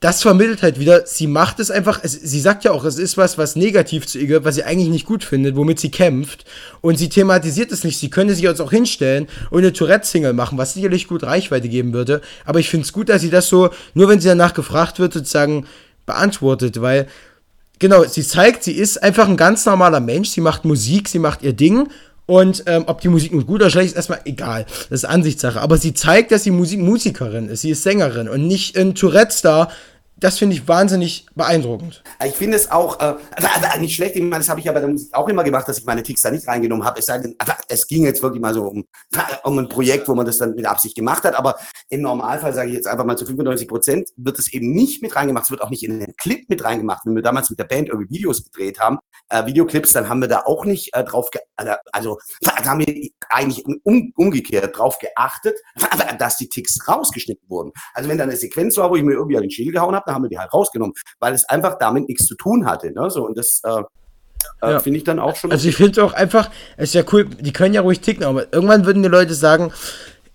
das 0.00 0.20
vermittelt 0.20 0.62
halt 0.62 0.78
wieder, 0.78 1.06
sie 1.06 1.26
macht 1.26 1.58
es 1.58 1.70
einfach, 1.70 2.00
es, 2.02 2.12
sie 2.12 2.40
sagt 2.40 2.64
ja 2.64 2.72
auch, 2.72 2.84
es 2.84 2.98
ist 2.98 3.16
was, 3.16 3.38
was 3.38 3.56
negativ 3.56 4.06
zu 4.06 4.18
ihr 4.18 4.26
gehört, 4.26 4.44
was 4.44 4.56
sie 4.56 4.64
eigentlich 4.64 4.90
nicht 4.90 5.06
gut 5.06 5.24
findet, 5.24 5.56
womit 5.56 5.80
sie 5.80 5.90
kämpft. 5.90 6.44
Und 6.82 6.98
sie 6.98 7.08
thematisiert 7.08 7.72
es 7.72 7.82
nicht. 7.82 7.98
Sie 7.98 8.10
könnte 8.10 8.34
sich 8.34 8.44
jetzt 8.44 8.60
auch 8.60 8.70
hinstellen 8.70 9.26
und 9.50 9.60
eine 9.60 9.72
Tourette-Single 9.72 10.34
machen, 10.34 10.58
was 10.58 10.74
sicherlich 10.74 11.08
gut 11.08 11.22
Reichweite 11.22 11.70
geben 11.70 11.94
würde. 11.94 12.20
Aber 12.44 12.60
ich 12.60 12.68
finde 12.68 12.84
es 12.84 12.92
gut, 12.92 13.08
dass 13.08 13.22
sie 13.22 13.30
das 13.30 13.48
so, 13.48 13.70
nur 13.94 14.08
wenn 14.08 14.20
sie 14.20 14.28
danach 14.28 14.52
gefragt 14.52 14.98
wird, 14.98 15.14
sozusagen 15.14 15.66
beantwortet, 16.04 16.82
weil, 16.82 17.06
genau, 17.78 18.04
sie 18.04 18.22
zeigt, 18.22 18.64
sie 18.64 18.74
ist 18.74 19.02
einfach 19.02 19.28
ein 19.28 19.38
ganz 19.38 19.64
normaler 19.64 20.00
Mensch, 20.00 20.28
sie 20.28 20.42
macht 20.42 20.66
Musik, 20.66 21.08
sie 21.08 21.18
macht 21.18 21.42
ihr 21.42 21.54
Ding 21.54 21.88
Und 22.26 22.64
ähm, 22.66 22.84
ob 22.86 23.00
die 23.00 23.08
Musik 23.08 23.32
nun 23.32 23.46
gut 23.46 23.60
oder 23.60 23.70
schlecht 23.70 23.90
ist, 23.90 23.96
erstmal 23.96 24.20
egal. 24.24 24.66
Das 24.90 25.02
ist 25.02 25.04
Ansichtssache. 25.04 25.60
Aber 25.60 25.78
sie 25.78 25.94
zeigt, 25.94 26.32
dass 26.32 26.42
sie 26.42 26.50
Musik 26.50 26.80
Musikerin 26.80 27.48
ist. 27.48 27.62
Sie 27.62 27.70
ist 27.70 27.84
Sängerin 27.84 28.28
und 28.28 28.46
nicht 28.46 28.76
ein 28.76 28.94
Tourette-Star, 28.94 29.70
das 30.18 30.38
finde 30.38 30.56
ich 30.56 30.66
wahnsinnig 30.66 31.26
beeindruckend. 31.34 32.02
Ich 32.24 32.34
finde 32.34 32.56
es 32.56 32.70
auch 32.70 32.98
äh, 33.00 33.16
nicht 33.78 33.94
schlecht. 33.94 34.16
Ich 34.16 34.22
meine, 34.22 34.38
das 34.38 34.48
habe 34.48 34.60
ich 34.60 34.66
ja 34.66 34.72
bei 34.72 34.80
der 34.80 34.88
Musik 34.88 35.12
auch 35.12 35.28
immer 35.28 35.44
gemacht, 35.44 35.68
dass 35.68 35.78
ich 35.78 35.84
meine 35.84 36.02
Ticks 36.02 36.22
da 36.22 36.30
nicht 36.30 36.48
reingenommen 36.48 36.86
habe. 36.86 36.98
Es 36.98 37.06
es 37.68 37.86
ging 37.86 38.04
jetzt 38.04 38.22
wirklich 38.22 38.40
mal 38.40 38.54
so 38.54 38.64
um, 38.64 38.86
um 39.44 39.58
ein 39.58 39.68
Projekt, 39.68 40.08
wo 40.08 40.14
man 40.14 40.24
das 40.24 40.38
dann 40.38 40.54
mit 40.54 40.64
Absicht 40.64 40.96
gemacht 40.96 41.24
hat. 41.24 41.34
Aber 41.34 41.56
im 41.90 42.00
Normalfall 42.00 42.54
sage 42.54 42.70
ich 42.70 42.74
jetzt 42.74 42.86
einfach 42.86 43.04
mal 43.04 43.18
zu 43.18 43.26
95 43.26 43.68
Prozent 43.68 44.08
wird 44.16 44.38
es 44.38 44.52
eben 44.52 44.72
nicht 44.72 45.02
mit 45.02 45.14
reingemacht. 45.14 45.44
Es 45.44 45.50
wird 45.50 45.60
auch 45.60 45.70
nicht 45.70 45.82
in 45.82 46.00
den 46.00 46.16
Clip 46.16 46.48
mit 46.48 46.64
reingemacht. 46.64 47.04
Wenn 47.04 47.14
wir 47.14 47.22
damals 47.22 47.50
mit 47.50 47.58
der 47.58 47.64
Band 47.64 47.88
irgendwie 47.88 48.14
Videos 48.14 48.42
gedreht 48.42 48.80
haben, 48.80 48.98
äh, 49.28 49.44
Videoclips, 49.44 49.92
dann 49.92 50.08
haben 50.08 50.20
wir 50.20 50.28
da 50.28 50.44
auch 50.46 50.64
nicht 50.64 50.94
äh, 50.94 51.04
drauf, 51.04 51.30
ge 51.30 51.42
also 51.92 52.18
da 52.40 52.64
haben 52.64 52.80
wir 52.80 53.10
eigentlich 53.28 53.64
um, 53.66 54.12
umgekehrt 54.16 54.76
drauf 54.76 54.98
geachtet, 54.98 55.58
dass 56.18 56.36
die 56.36 56.48
Ticks 56.48 56.86
rausgeschnitten 56.88 57.48
wurden. 57.48 57.72
Also 57.94 58.08
wenn 58.08 58.18
da 58.18 58.24
eine 58.24 58.36
Sequenz 58.36 58.76
war, 58.76 58.90
wo 58.90 58.96
ich 58.96 59.02
mir 59.02 59.12
irgendwie 59.12 59.36
an 59.36 59.42
den 59.42 59.50
Schädel 59.50 59.72
gehauen 59.72 59.94
habe, 59.94 60.05
dann 60.06 60.14
haben 60.14 60.22
wir 60.22 60.30
die 60.30 60.38
halt 60.38 60.52
rausgenommen, 60.52 60.94
weil 61.18 61.34
es 61.34 61.48
einfach 61.48 61.78
damit 61.78 62.08
nichts 62.08 62.26
zu 62.26 62.34
tun 62.34 62.66
hatte. 62.66 62.92
Ne? 62.92 63.10
So, 63.10 63.26
und 63.26 63.36
das 63.36 63.60
äh, 63.64 63.82
äh 64.62 64.72
ja. 64.72 64.80
finde 64.80 64.98
ich 64.98 65.04
dann 65.04 65.18
auch 65.18 65.36
schon. 65.36 65.50
Also 65.52 65.68
ich 65.68 65.76
finde 65.76 65.92
es 65.92 65.98
auch 65.98 66.12
einfach, 66.12 66.50
es 66.76 66.90
ist 66.90 66.94
ja 66.94 67.02
cool, 67.12 67.24
die 67.26 67.52
können 67.52 67.74
ja 67.74 67.80
ruhig 67.80 68.00
ticken, 68.00 68.24
aber 68.24 68.52
irgendwann 68.52 68.86
würden 68.86 69.02
die 69.02 69.08
Leute 69.08 69.34
sagen, 69.34 69.72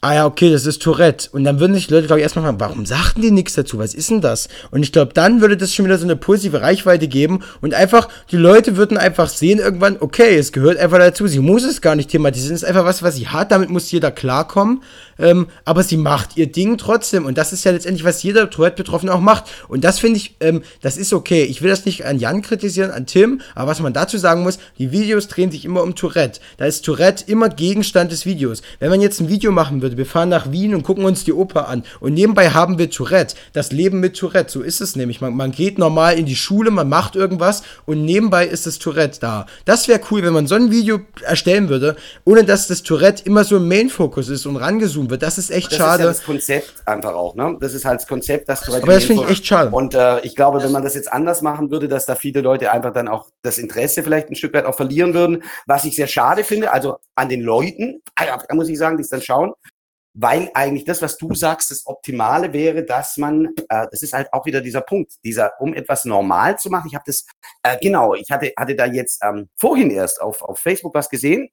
ah 0.01 0.15
ja, 0.15 0.25
okay, 0.25 0.51
das 0.51 0.65
ist 0.65 0.81
Tourette. 0.81 1.29
Und 1.31 1.43
dann 1.43 1.59
würden 1.59 1.75
sich 1.75 1.87
die 1.87 1.93
Leute, 1.93 2.07
glaube 2.07 2.19
ich, 2.19 2.23
erstmal 2.23 2.43
fragen, 2.43 2.59
warum 2.59 2.85
sagten 2.87 3.21
die 3.21 3.29
nichts 3.29 3.53
dazu? 3.53 3.77
Was 3.77 3.93
ist 3.93 4.09
denn 4.09 4.19
das? 4.19 4.49
Und 4.71 4.81
ich 4.81 4.91
glaube, 4.91 5.13
dann 5.13 5.41
würde 5.41 5.57
das 5.57 5.73
schon 5.73 5.85
wieder 5.85 5.99
so 5.99 6.05
eine 6.05 6.15
positive 6.15 6.61
Reichweite 6.61 7.07
geben 7.07 7.43
und 7.61 7.75
einfach, 7.75 8.09
die 8.31 8.37
Leute 8.37 8.77
würden 8.77 8.97
einfach 8.97 9.29
sehen 9.29 9.59
irgendwann, 9.59 9.97
okay, 9.99 10.35
es 10.35 10.51
gehört 10.51 10.79
einfach 10.79 10.97
dazu. 10.97 11.27
Sie 11.27 11.39
muss 11.39 11.63
es 11.63 11.81
gar 11.81 11.95
nicht 11.95 12.09
thematisieren. 12.09 12.55
Es 12.55 12.63
ist 12.63 12.67
einfach 12.67 12.85
was, 12.85 13.03
was 13.03 13.15
sie 13.15 13.27
hat. 13.27 13.51
Damit 13.51 13.69
muss 13.69 13.91
jeder 13.91 14.09
klarkommen. 14.09 14.81
Ähm, 15.21 15.47
aber 15.63 15.83
sie 15.83 15.97
macht 15.97 16.35
ihr 16.35 16.51
Ding 16.51 16.77
trotzdem. 16.77 17.25
Und 17.25 17.37
das 17.37 17.53
ist 17.53 17.63
ja 17.63 17.71
letztendlich, 17.71 18.03
was 18.03 18.23
jeder 18.23 18.49
Tourette-Betroffene 18.49 19.13
auch 19.13 19.21
macht. 19.21 19.45
Und 19.67 19.83
das 19.83 19.99
finde 19.99 20.17
ich, 20.17 20.35
ähm, 20.41 20.63
das 20.81 20.97
ist 20.97 21.13
okay. 21.13 21.43
Ich 21.43 21.61
will 21.61 21.69
das 21.69 21.85
nicht 21.85 22.05
an 22.05 22.19
Jan 22.19 22.41
kritisieren, 22.41 22.91
an 22.91 23.05
Tim. 23.05 23.41
Aber 23.55 23.71
was 23.71 23.79
man 23.79 23.93
dazu 23.93 24.17
sagen 24.17 24.43
muss, 24.43 24.59
die 24.77 24.91
Videos 24.91 25.27
drehen 25.27 25.51
sich 25.51 25.63
immer 25.63 25.83
um 25.83 25.95
Tourette. 25.95 26.41
Da 26.57 26.65
ist 26.65 26.83
Tourette 26.83 27.23
immer 27.27 27.49
Gegenstand 27.49 28.11
des 28.11 28.25
Videos. 28.25 28.61
Wenn 28.79 28.89
man 28.89 28.99
jetzt 28.99 29.21
ein 29.21 29.29
Video 29.29 29.51
machen 29.51 29.81
würde. 29.81 29.97
Wir 29.97 30.05
fahren 30.05 30.29
nach 30.29 30.51
Wien 30.51 30.73
und 30.73 30.83
gucken 30.83 31.05
uns 31.05 31.23
die 31.23 31.33
Oper 31.33 31.67
an. 31.67 31.83
Und 31.99 32.15
nebenbei 32.15 32.49
haben 32.49 32.79
wir 32.79 32.89
Tourette. 32.89 33.35
Das 33.53 33.71
Leben 33.71 33.99
mit 33.99 34.17
Tourette. 34.17 34.51
So 34.51 34.61
ist 34.61 34.81
es 34.81 34.95
nämlich. 34.95 35.21
Man, 35.21 35.35
man 35.35 35.51
geht 35.51 35.77
normal 35.77 36.17
in 36.17 36.25
die 36.25 36.35
Schule, 36.35 36.71
man 36.71 36.89
macht 36.89 37.15
irgendwas 37.15 37.61
und 37.85 38.03
nebenbei 38.03 38.47
ist 38.47 38.65
das 38.65 38.79
Tourette 38.79 39.19
da. 39.19 39.45
Das 39.65 39.87
wäre 39.87 40.01
cool, 40.09 40.23
wenn 40.23 40.33
man 40.33 40.47
so 40.47 40.55
ein 40.55 40.71
Video 40.71 41.01
erstellen 41.21 41.69
würde, 41.69 41.95
ohne 42.25 42.43
dass 42.43 42.67
das 42.67 42.83
Tourette 42.83 43.23
immer 43.25 43.43
so 43.43 43.57
im 43.57 43.67
Main-Fokus 43.67 44.29
ist 44.29 44.45
und 44.45 44.57
rangezoomt 44.57 45.10
wird. 45.11 45.21
Das 45.21 45.37
ist 45.37 45.51
echt 45.51 45.71
das 45.71 45.77
schade. 45.77 46.03
Das 46.03 46.17
ist 46.17 46.23
ja 46.23 46.25
das 46.25 46.25
Konzept 46.25 46.87
einfach 46.87 47.13
auch, 47.13 47.35
ne? 47.35 47.57
Das 47.59 47.73
ist 47.73 47.85
halt 47.85 48.01
das 48.01 48.07
Konzept, 48.07 48.49
dass 48.49 48.61
Tourette. 48.61 48.83
Aber 48.83 48.93
das 48.93 49.03
finde 49.03 49.23
ich 49.23 49.29
echt 49.29 49.45
schade. 49.45 49.69
Und 49.69 49.93
äh, 49.93 50.21
ich 50.21 50.35
glaube, 50.35 50.63
wenn 50.63 50.71
man 50.71 50.83
das 50.83 50.95
jetzt 50.95 51.11
anders 51.11 51.41
machen 51.41 51.69
würde, 51.69 51.87
dass 51.87 52.05
da 52.05 52.15
viele 52.15 52.41
Leute 52.41 52.71
einfach 52.71 52.93
dann 52.93 53.07
auch 53.07 53.29
das 53.43 53.59
Interesse 53.59 54.01
vielleicht 54.01 54.29
ein 54.29 54.35
Stück 54.35 54.53
weit 54.53 54.65
auch 54.65 54.75
verlieren 54.75 55.13
würden, 55.13 55.43
was 55.67 55.85
ich 55.85 55.95
sehr 55.95 56.07
schade 56.07 56.43
finde, 56.43 56.71
also 56.71 56.97
an 57.15 57.29
den 57.29 57.41
Leuten, 57.41 58.01
da 58.15 58.55
muss 58.55 58.69
ich 58.69 58.77
sagen, 58.77 58.97
die 58.97 59.03
es 59.03 59.09
dann 59.09 59.21
schauen, 59.21 59.53
weil 60.13 60.51
eigentlich 60.53 60.85
das, 60.85 61.01
was 61.01 61.17
du 61.17 61.33
sagst, 61.33 61.71
das 61.71 61.85
Optimale 61.85 62.51
wäre, 62.53 62.83
dass 62.83 63.17
man, 63.17 63.45
äh, 63.69 63.87
das 63.89 64.01
ist 64.01 64.13
halt 64.13 64.31
auch 64.33 64.45
wieder 64.45 64.61
dieser 64.61 64.81
Punkt, 64.81 65.13
dieser, 65.23 65.53
um 65.59 65.73
etwas 65.73 66.05
normal 66.05 66.59
zu 66.59 66.69
machen. 66.69 66.87
Ich 66.87 66.95
habe 66.95 67.03
das, 67.05 67.25
äh, 67.63 67.77
genau, 67.81 68.13
ich 68.13 68.29
hatte, 68.29 68.51
hatte 68.57 68.75
da 68.75 68.85
jetzt 68.85 69.21
ähm, 69.23 69.49
vorhin 69.57 69.89
erst 69.89 70.21
auf, 70.21 70.41
auf 70.41 70.59
Facebook 70.59 70.93
was 70.93 71.09
gesehen, 71.09 71.49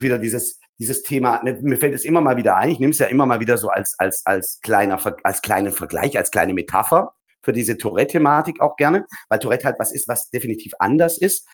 wieder 0.00 0.18
dieses, 0.18 0.58
dieses 0.80 1.02
Thema, 1.02 1.42
ne, 1.44 1.58
mir 1.60 1.76
fällt 1.76 1.94
es 1.94 2.04
immer 2.04 2.20
mal 2.20 2.36
wieder 2.36 2.56
ein, 2.56 2.70
ich 2.70 2.80
nehme 2.80 2.90
es 2.90 2.98
ja 2.98 3.06
immer 3.06 3.26
mal 3.26 3.38
wieder 3.38 3.58
so 3.58 3.68
als, 3.68 3.94
als, 3.98 4.24
als 4.24 4.60
kleiner, 4.62 4.98
als 5.22 5.42
kleinen 5.42 5.72
Vergleich, 5.72 6.16
als 6.16 6.30
kleine 6.30 6.54
Metapher 6.54 7.14
für 7.42 7.52
diese 7.52 7.76
Tourette-Thematik 7.76 8.60
auch 8.60 8.76
gerne, 8.76 9.06
weil 9.28 9.38
Tourette 9.38 9.66
halt 9.66 9.78
was 9.78 9.92
ist, 9.92 10.08
was 10.08 10.30
definitiv 10.30 10.72
anders 10.78 11.18
ist. 11.18 11.46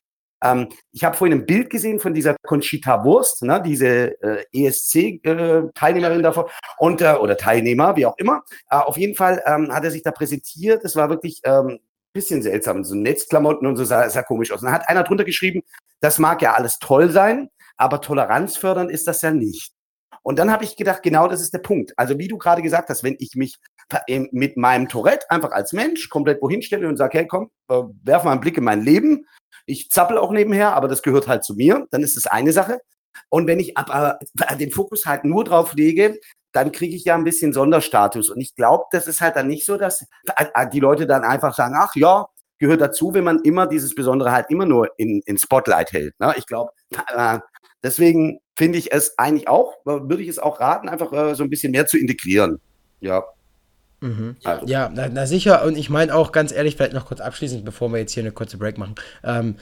Ähm, 0.43 0.69
ich 0.93 1.03
habe 1.03 1.17
vorhin 1.17 1.39
ein 1.39 1.47
Bild 1.47 1.71
gesehen 1.71 1.99
von 1.99 2.15
dieser 2.15 2.37
Conchita 2.47 3.05
Wurst, 3.05 3.43
ne, 3.43 3.61
diese 3.65 4.21
äh, 4.23 4.45
ESC-Teilnehmerin 4.53 6.21
äh, 6.21 6.23
davon 6.23 6.45
und 6.79 7.01
äh, 7.01 7.15
oder 7.15 7.37
Teilnehmer, 7.37 7.97
wie 7.97 8.07
auch 8.07 8.17
immer. 8.19 8.43
Äh, 8.71 8.77
auf 8.77 8.97
jeden 8.97 9.17
Fall 9.17 9.43
ähm, 9.47 9.73
hat 9.73 9.85
er 9.85 9.91
sich 9.91 10.03
da 10.03 10.12
präsentiert. 10.12 10.85
Es 10.85 10.95
war 10.95 11.09
wirklich 11.11 11.41
ähm, 11.45 11.81
bisschen 12.17 12.43
seltsam, 12.43 12.83
so 12.83 12.95
Netzklamotten 12.95 13.67
und 13.67 13.77
so 13.77 13.85
sah, 13.85 14.09
sah 14.09 14.23
komisch 14.23 14.51
aus. 14.51 14.61
Und 14.61 14.67
dann 14.67 14.75
hat 14.75 14.89
einer 14.89 15.05
drunter 15.05 15.25
geschrieben, 15.25 15.62
das 16.01 16.19
mag 16.19 16.43
ja 16.43 16.55
alles 16.55 16.79
toll 16.79 17.11
sein, 17.11 17.51
aber 17.77 18.01
Toleranz 18.01 18.57
fördern 18.57 18.91
ist 18.91 19.07
das 19.07 19.23
ja 19.23 19.31
nicht. 19.31 19.73
Und 20.23 20.39
dann 20.39 20.51
habe 20.51 20.65
ich 20.65 20.77
gedacht, 20.77 21.03
genau 21.03 21.29
das 21.29 21.41
ist 21.41 21.55
der 21.55 21.61
Punkt. 21.61 21.93
Also 21.97 22.19
wie 22.19 22.29
du 22.29 22.37
gerade 22.39 22.62
gesagt 22.62 22.89
hast, 22.89 23.05
wenn 23.05 23.17
ich 23.19 23.35
mich 23.35 23.59
mit 24.33 24.57
meinem 24.57 24.89
Tourette 24.89 25.31
einfach 25.31 25.53
als 25.53 25.73
Mensch 25.73 26.09
komplett 26.09 26.43
wohin 26.43 26.62
stelle 26.62 26.89
und 26.89 26.97
sage, 26.97 27.19
hey 27.19 27.27
komm, 27.27 27.51
äh, 27.69 27.83
werf 28.03 28.25
mal 28.25 28.33
einen 28.33 28.41
Blick 28.41 28.59
in 28.59 28.65
mein 28.65 28.83
Leben, 28.83 29.27
ich 29.67 29.91
zappel 29.91 30.19
auch 30.19 30.31
nebenher, 30.31 30.75
aber 30.75 30.89
das 30.89 31.03
gehört 31.03 31.29
halt 31.29 31.45
zu 31.45 31.55
mir. 31.55 31.87
Dann 31.91 32.03
ist 32.03 32.17
das 32.17 32.27
eine 32.27 32.53
Sache. 32.53 32.81
Und 33.29 33.47
wenn 33.47 33.61
ich 33.61 33.77
aber 33.77 34.19
den 34.59 34.71
Fokus 34.71 35.07
halt 35.07 35.25
nur 35.25 35.45
drauf 35.45 35.75
lege, 35.75 36.19
dann 36.53 36.73
kriege 36.73 36.97
ich 36.97 37.05
ja 37.05 37.15
ein 37.15 37.25
bisschen 37.25 37.53
Sonderstatus. 37.53 38.31
Und 38.31 38.41
ich 38.41 38.55
glaube, 38.55 38.85
das 38.91 39.07
ist 39.07 39.21
halt 39.21 39.37
dann 39.37 39.49
nicht 39.49 39.67
so, 39.67 39.77
dass 39.77 40.07
die 40.73 40.81
Leute 40.81 41.07
dann 41.07 41.25
einfach 41.25 41.55
sagen, 41.55 41.75
ach 41.77 41.95
ja, 41.97 42.27
gehört 42.59 42.81
dazu, 42.81 43.12
wenn 43.12 43.25
man 43.25 43.41
immer 43.43 43.67
dieses 43.67 43.95
Besondere 43.95 44.33
halt 44.33 44.47
immer 44.49 44.65
nur 44.65 44.89
in, 44.97 45.21
in 45.27 45.37
Spotlight 45.37 45.93
hält. 45.93 46.19
Ne? 46.19 46.35
Ich 46.37 46.47
glaube, 46.47 46.71
äh, 47.15 47.39
deswegen 47.87 48.40
finde 48.57 48.79
ich 48.79 48.92
es 48.92 49.16
eigentlich 49.16 49.49
auch, 49.49 49.75
würde 49.85 50.22
ich 50.22 50.29
es 50.29 50.38
auch 50.38 50.61
raten, 50.61 50.88
einfach 50.88 51.12
äh, 51.12 51.35
so 51.35 51.44
ein 51.44 51.51
bisschen 51.51 51.70
mehr 51.70 51.87
zu 51.87 51.96
integrieren. 51.96 52.59
Ja. 53.01 53.22
Mhm. 54.01 54.37
Also. 54.44 54.66
Ja, 54.66 54.90
na, 54.92 55.09
na, 55.09 55.27
sicher. 55.27 55.64
Und 55.64 55.79
ich 55.79 55.88
meine 55.88 56.14
auch 56.14 56.33
ganz 56.33 56.53
ehrlich, 56.53 56.77
vielleicht 56.77 56.92
noch 56.92 57.07
kurz 57.07 57.20
abschließend, 57.20 57.64
bevor 57.64 57.90
wir 57.92 57.99
jetzt 57.99 58.12
hier 58.12 58.22
eine 58.22 58.33
kurze 58.33 58.59
Break 58.59 58.77
machen. 58.77 58.96
Ähm, 59.22 59.57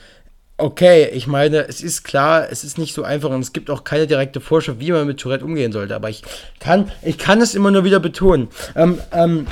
okay, 0.57 1.09
ich 1.13 1.27
meine, 1.27 1.67
es 1.67 1.81
ist 1.81 2.03
klar, 2.03 2.47
es 2.49 2.63
ist 2.63 2.77
nicht 2.77 2.93
so 2.93 3.03
einfach 3.03 3.29
und 3.29 3.41
es 3.41 3.53
gibt 3.53 3.69
auch 3.69 3.83
keine 3.83 4.07
direkte 4.07 4.41
Vorschrift, 4.41 4.79
wie 4.79 4.91
man 4.91 5.05
mit 5.05 5.19
Tourette 5.19 5.45
umgehen 5.45 5.71
sollte. 5.71 5.95
Aber 5.95 6.09
ich 6.09 6.23
kann, 6.59 6.91
ich 7.03 7.17
kann 7.17 7.41
es 7.41 7.53
immer 7.53 7.71
nur 7.71 7.83
wieder 7.83 7.99
betonen. 7.99 8.47
Ähm, 8.75 8.99
ähm, 9.11 9.47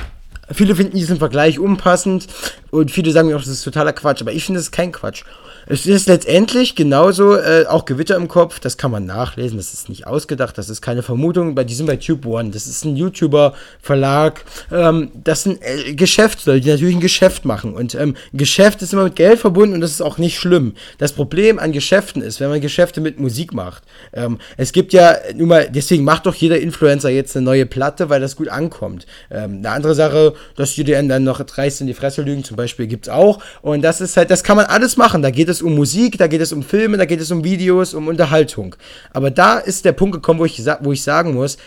viele 0.51 0.75
finden 0.75 0.97
diesen 0.97 1.17
Vergleich 1.17 1.59
unpassend 1.59 2.27
und 2.73 2.89
viele 2.89 3.11
sagen 3.11 3.31
auch, 3.35 3.39
das 3.39 3.49
ist 3.49 3.63
totaler 3.63 3.93
Quatsch. 3.93 4.21
Aber 4.21 4.31
ich 4.31 4.45
finde 4.45 4.59
es 4.59 4.71
kein 4.71 4.91
Quatsch. 4.91 5.23
Es 5.65 5.85
ist 5.85 6.07
letztendlich 6.07 6.75
genauso, 6.75 7.37
äh, 7.37 7.65
auch 7.67 7.85
Gewitter 7.85 8.17
im 8.17 8.27
Kopf, 8.27 8.59
das 8.59 8.77
kann 8.77 8.91
man 8.91 9.05
nachlesen, 9.05 9.57
das 9.57 9.73
ist 9.73 9.87
nicht 9.87 10.05
ausgedacht, 10.05 10.57
das 10.57 10.69
ist 10.69 10.81
keine 10.81 11.03
Vermutung, 11.03 11.55
bei 11.55 11.63
diesem 11.63 11.85
bei 11.85 11.95
Tube 11.95 12.25
One, 12.25 12.49
das 12.49 12.67
ist 12.67 12.83
ein 12.83 12.97
YouTuber-Verlag, 12.97 14.43
ähm, 14.73 15.11
das 15.23 15.43
sind 15.43 15.61
äh, 15.61 15.93
Geschäftsleute, 15.93 16.59
die 16.59 16.69
natürlich 16.69 16.95
ein 16.95 17.01
Geschäft 17.01 17.45
machen 17.45 17.75
und 17.75 17.95
ähm, 17.95 18.17
Geschäft 18.33 18.81
ist 18.81 18.91
immer 18.91 19.05
mit 19.05 19.15
Geld 19.15 19.39
verbunden 19.39 19.75
und 19.75 19.81
das 19.81 19.91
ist 19.91 20.01
auch 20.01 20.17
nicht 20.17 20.37
schlimm. 20.37 20.73
Das 20.97 21.13
Problem 21.13 21.59
an 21.59 21.71
Geschäften 21.71 22.21
ist, 22.21 22.41
wenn 22.41 22.49
man 22.49 22.59
Geschäfte 22.59 22.99
mit 22.99 23.17
Musik 23.21 23.53
macht, 23.53 23.83
ähm, 24.11 24.39
es 24.57 24.73
gibt 24.73 24.91
ja, 24.91 25.15
nun 25.33 25.47
mal, 25.47 25.69
deswegen 25.69 26.03
macht 26.03 26.25
doch 26.25 26.35
jeder 26.35 26.59
Influencer 26.59 27.09
jetzt 27.09 27.37
eine 27.37 27.45
neue 27.45 27.65
Platte, 27.65 28.09
weil 28.09 28.19
das 28.19 28.35
gut 28.35 28.49
ankommt. 28.49 29.05
Ähm, 29.31 29.59
eine 29.59 29.69
andere 29.69 29.95
Sache, 29.95 30.33
dass 30.57 30.73
die 30.73 30.83
dann 30.83 31.23
noch 31.23 31.41
dreist 31.41 31.79
in 31.79 31.87
die 31.87 31.93
Fresse 31.93 32.21
lügen, 32.21 32.43
zum 32.43 32.57
Beispiel, 32.57 32.62
gibt's 32.67 33.07
auch 33.07 33.39
und 33.61 33.81
das 33.81 34.01
ist 34.01 34.17
halt, 34.17 34.29
das 34.29 34.43
kann 34.43 34.57
man 34.57 34.65
alles 34.65 34.97
machen, 34.97 35.21
da 35.21 35.31
geht 35.31 35.47
es 35.47 35.53
es 35.53 35.61
um 35.61 35.75
Musik, 35.75 36.17
da 36.17 36.27
geht 36.27 36.41
es 36.41 36.51
um 36.51 36.63
Filme, 36.63 36.97
da 36.97 37.05
geht 37.05 37.21
es 37.21 37.31
um 37.31 37.43
Videos, 37.43 37.93
um 37.93 38.07
Unterhaltung. 38.07 38.75
Aber 39.13 39.31
da 39.31 39.57
ist 39.59 39.85
der 39.85 39.93
Punkt 39.93 40.13
gekommen, 40.13 40.39
wo 40.39 40.45
ich, 40.45 40.61
wo 40.81 40.91
ich 40.91 41.01
sagen 41.01 41.33
muss, 41.33 41.57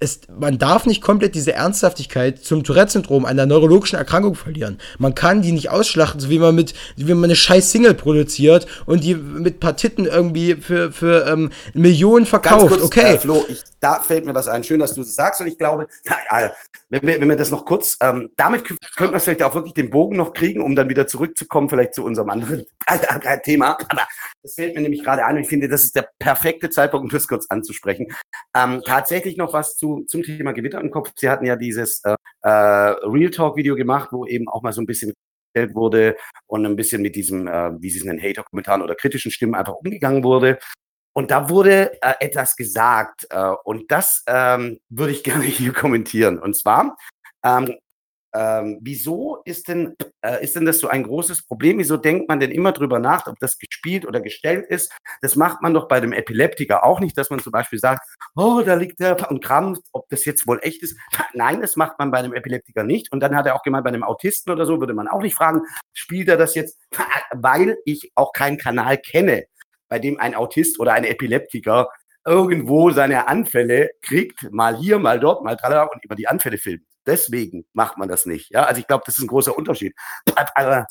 es, 0.00 0.20
man 0.38 0.58
darf 0.58 0.86
nicht 0.86 1.02
komplett 1.02 1.34
diese 1.34 1.54
Ernsthaftigkeit 1.54 2.44
zum 2.44 2.62
Tourette-Syndrom, 2.62 3.24
einer 3.24 3.46
neurologischen 3.46 3.98
Erkrankung 3.98 4.36
verlieren. 4.36 4.78
Man 4.98 5.16
kann 5.16 5.42
die 5.42 5.50
nicht 5.50 5.70
ausschlachten, 5.70 6.20
so 6.20 6.30
wie 6.30 6.38
man 6.38 6.54
mit, 6.54 6.72
wie 6.94 7.12
man 7.12 7.24
eine 7.24 7.34
scheiß 7.34 7.72
Single 7.72 7.94
produziert 7.94 8.66
und 8.86 9.02
die 9.02 9.16
mit 9.16 9.58
Partiten 9.58 10.06
irgendwie 10.06 10.54
für, 10.54 10.92
für 10.92 11.26
ähm, 11.26 11.50
Millionen 11.74 12.26
verkauft. 12.26 12.68
Kurz, 12.68 12.82
okay. 12.82 13.14
Äh, 13.14 13.18
Flo, 13.18 13.44
ich, 13.48 13.58
da 13.80 14.00
fällt 14.00 14.24
mir 14.24 14.34
was 14.34 14.48
ein. 14.48 14.64
Schön, 14.64 14.80
dass 14.80 14.94
du 14.94 15.00
das 15.00 15.14
sagst 15.14 15.40
und 15.40 15.46
ich 15.46 15.58
glaube, 15.58 15.88
na, 16.04 16.50
wenn 16.88 17.02
wir, 17.02 17.20
wenn 17.20 17.28
wir 17.28 17.36
das 17.36 17.50
noch 17.50 17.64
kurz, 17.64 17.96
ähm, 18.00 18.30
damit 18.36 18.64
könnten 18.64 19.12
wir 19.12 19.20
vielleicht 19.20 19.42
auch 19.42 19.54
wirklich 19.54 19.74
den 19.74 19.90
Bogen 19.90 20.16
noch 20.16 20.32
kriegen, 20.32 20.60
um 20.60 20.74
dann 20.74 20.88
wieder 20.88 21.06
zurückzukommen, 21.06 21.68
vielleicht 21.68 21.94
zu 21.94 22.04
unserem 22.04 22.30
anderen 22.30 22.64
Thema. 23.44 23.78
Aber 23.88 24.06
das 24.42 24.54
fällt 24.54 24.74
mir 24.74 24.82
nämlich 24.82 25.04
gerade 25.04 25.24
ein 25.24 25.36
und 25.36 25.42
ich 25.42 25.48
finde, 25.48 25.68
das 25.68 25.84
ist 25.84 25.96
der 25.96 26.08
perfekte 26.18 26.70
Zeitpunkt, 26.70 27.04
um 27.04 27.10
das 27.10 27.28
kurz 27.28 27.46
anzusprechen. 27.48 28.06
Ähm, 28.56 28.82
tatsächlich 28.84 29.36
noch 29.36 29.52
was 29.52 29.76
zu, 29.76 30.04
zum 30.06 30.22
Thema 30.22 30.52
Gewitter 30.52 30.80
im 30.80 30.90
Kopf. 30.90 31.12
Sie 31.16 31.28
hatten 31.28 31.44
ja 31.44 31.56
dieses 31.56 32.02
äh, 32.04 32.16
äh, 32.42 32.48
Real 32.50 33.30
Talk-Video 33.30 33.76
gemacht, 33.76 34.10
wo 34.12 34.26
eben 34.26 34.48
auch 34.48 34.62
mal 34.62 34.72
so 34.72 34.80
ein 34.80 34.86
bisschen 34.86 35.14
wurde 35.74 36.16
und 36.46 36.64
ein 36.66 36.76
bisschen 36.76 37.02
mit 37.02 37.16
diesem, 37.16 37.48
äh, 37.48 37.70
wie 37.80 37.90
Sie 37.90 37.98
es 37.98 38.04
nennen, 38.04 38.22
Hater-Kommentaren 38.22 38.82
oder 38.82 38.94
kritischen 38.94 39.32
Stimmen 39.32 39.54
einfach 39.54 39.74
umgegangen 39.74 40.22
wurde. 40.22 40.58
Und 41.18 41.32
da 41.32 41.48
wurde 41.48 42.00
äh, 42.00 42.14
etwas 42.20 42.54
gesagt 42.54 43.26
äh, 43.30 43.50
und 43.64 43.90
das 43.90 44.22
ähm, 44.28 44.78
würde 44.88 45.10
ich 45.10 45.24
gerne 45.24 45.42
hier 45.42 45.72
kommentieren. 45.72 46.38
Und 46.38 46.56
zwar 46.56 46.96
ähm, 47.44 47.74
ähm, 48.32 48.78
wieso 48.82 49.42
ist 49.44 49.66
denn, 49.66 49.96
äh, 50.22 50.44
ist 50.44 50.54
denn 50.54 50.64
das 50.64 50.78
so 50.78 50.86
ein 50.86 51.02
großes 51.02 51.44
Problem? 51.44 51.78
Wieso 51.78 51.96
denkt 51.96 52.28
man 52.28 52.38
denn 52.38 52.52
immer 52.52 52.70
drüber 52.70 53.00
nach, 53.00 53.26
ob 53.26 53.36
das 53.40 53.58
gespielt 53.58 54.06
oder 54.06 54.20
gestellt 54.20 54.66
ist? 54.68 54.92
Das 55.20 55.34
macht 55.34 55.60
man 55.60 55.74
doch 55.74 55.88
bei 55.88 55.98
dem 55.98 56.12
Epileptiker 56.12 56.84
auch 56.84 57.00
nicht, 57.00 57.18
dass 57.18 57.30
man 57.30 57.40
zum 57.40 57.50
Beispiel 57.50 57.80
sagt, 57.80 58.06
oh, 58.36 58.62
da 58.64 58.74
liegt 58.74 59.00
der 59.00 59.28
und 59.28 59.42
krampft, 59.42 59.82
ob 59.90 60.08
das 60.10 60.24
jetzt 60.24 60.46
wohl 60.46 60.60
echt 60.62 60.84
ist. 60.84 60.96
Nein, 61.34 61.60
das 61.60 61.74
macht 61.74 61.98
man 61.98 62.12
bei 62.12 62.22
dem 62.22 62.32
Epileptiker 62.32 62.84
nicht. 62.84 63.10
Und 63.10 63.18
dann 63.18 63.34
hat 63.34 63.46
er 63.46 63.56
auch 63.56 63.64
gemeint, 63.64 63.82
bei 63.82 63.90
einem 63.90 64.04
Autisten 64.04 64.52
oder 64.52 64.66
so 64.66 64.78
würde 64.78 64.94
man 64.94 65.08
auch 65.08 65.22
nicht 65.22 65.34
fragen, 65.34 65.62
spielt 65.94 66.28
er 66.28 66.36
das 66.36 66.54
jetzt? 66.54 66.78
Weil 67.32 67.76
ich 67.84 68.12
auch 68.14 68.32
keinen 68.32 68.56
Kanal 68.56 68.98
kenne, 68.98 69.46
bei 69.88 69.98
dem 69.98 70.18
ein 70.18 70.34
Autist 70.34 70.78
oder 70.80 70.92
ein 70.92 71.04
Epileptiker 71.04 71.88
irgendwo 72.26 72.90
seine 72.90 73.26
Anfälle 73.28 73.90
kriegt, 74.02 74.50
mal 74.52 74.76
hier, 74.76 74.98
mal 74.98 75.18
dort, 75.18 75.44
mal 75.44 75.56
tralala 75.56 75.84
und 75.84 76.04
über 76.04 76.14
die 76.14 76.28
Anfälle 76.28 76.58
filmt. 76.58 76.84
Deswegen 77.06 77.64
macht 77.72 77.96
man 77.96 78.08
das 78.08 78.26
nicht. 78.26 78.50
Ja, 78.50 78.64
also 78.64 78.80
ich 78.80 78.86
glaube, 78.86 79.04
das 79.06 79.16
ist 79.16 79.24
ein 79.24 79.28
großer 79.28 79.56
Unterschied. 79.56 79.94
Aber 80.54 80.86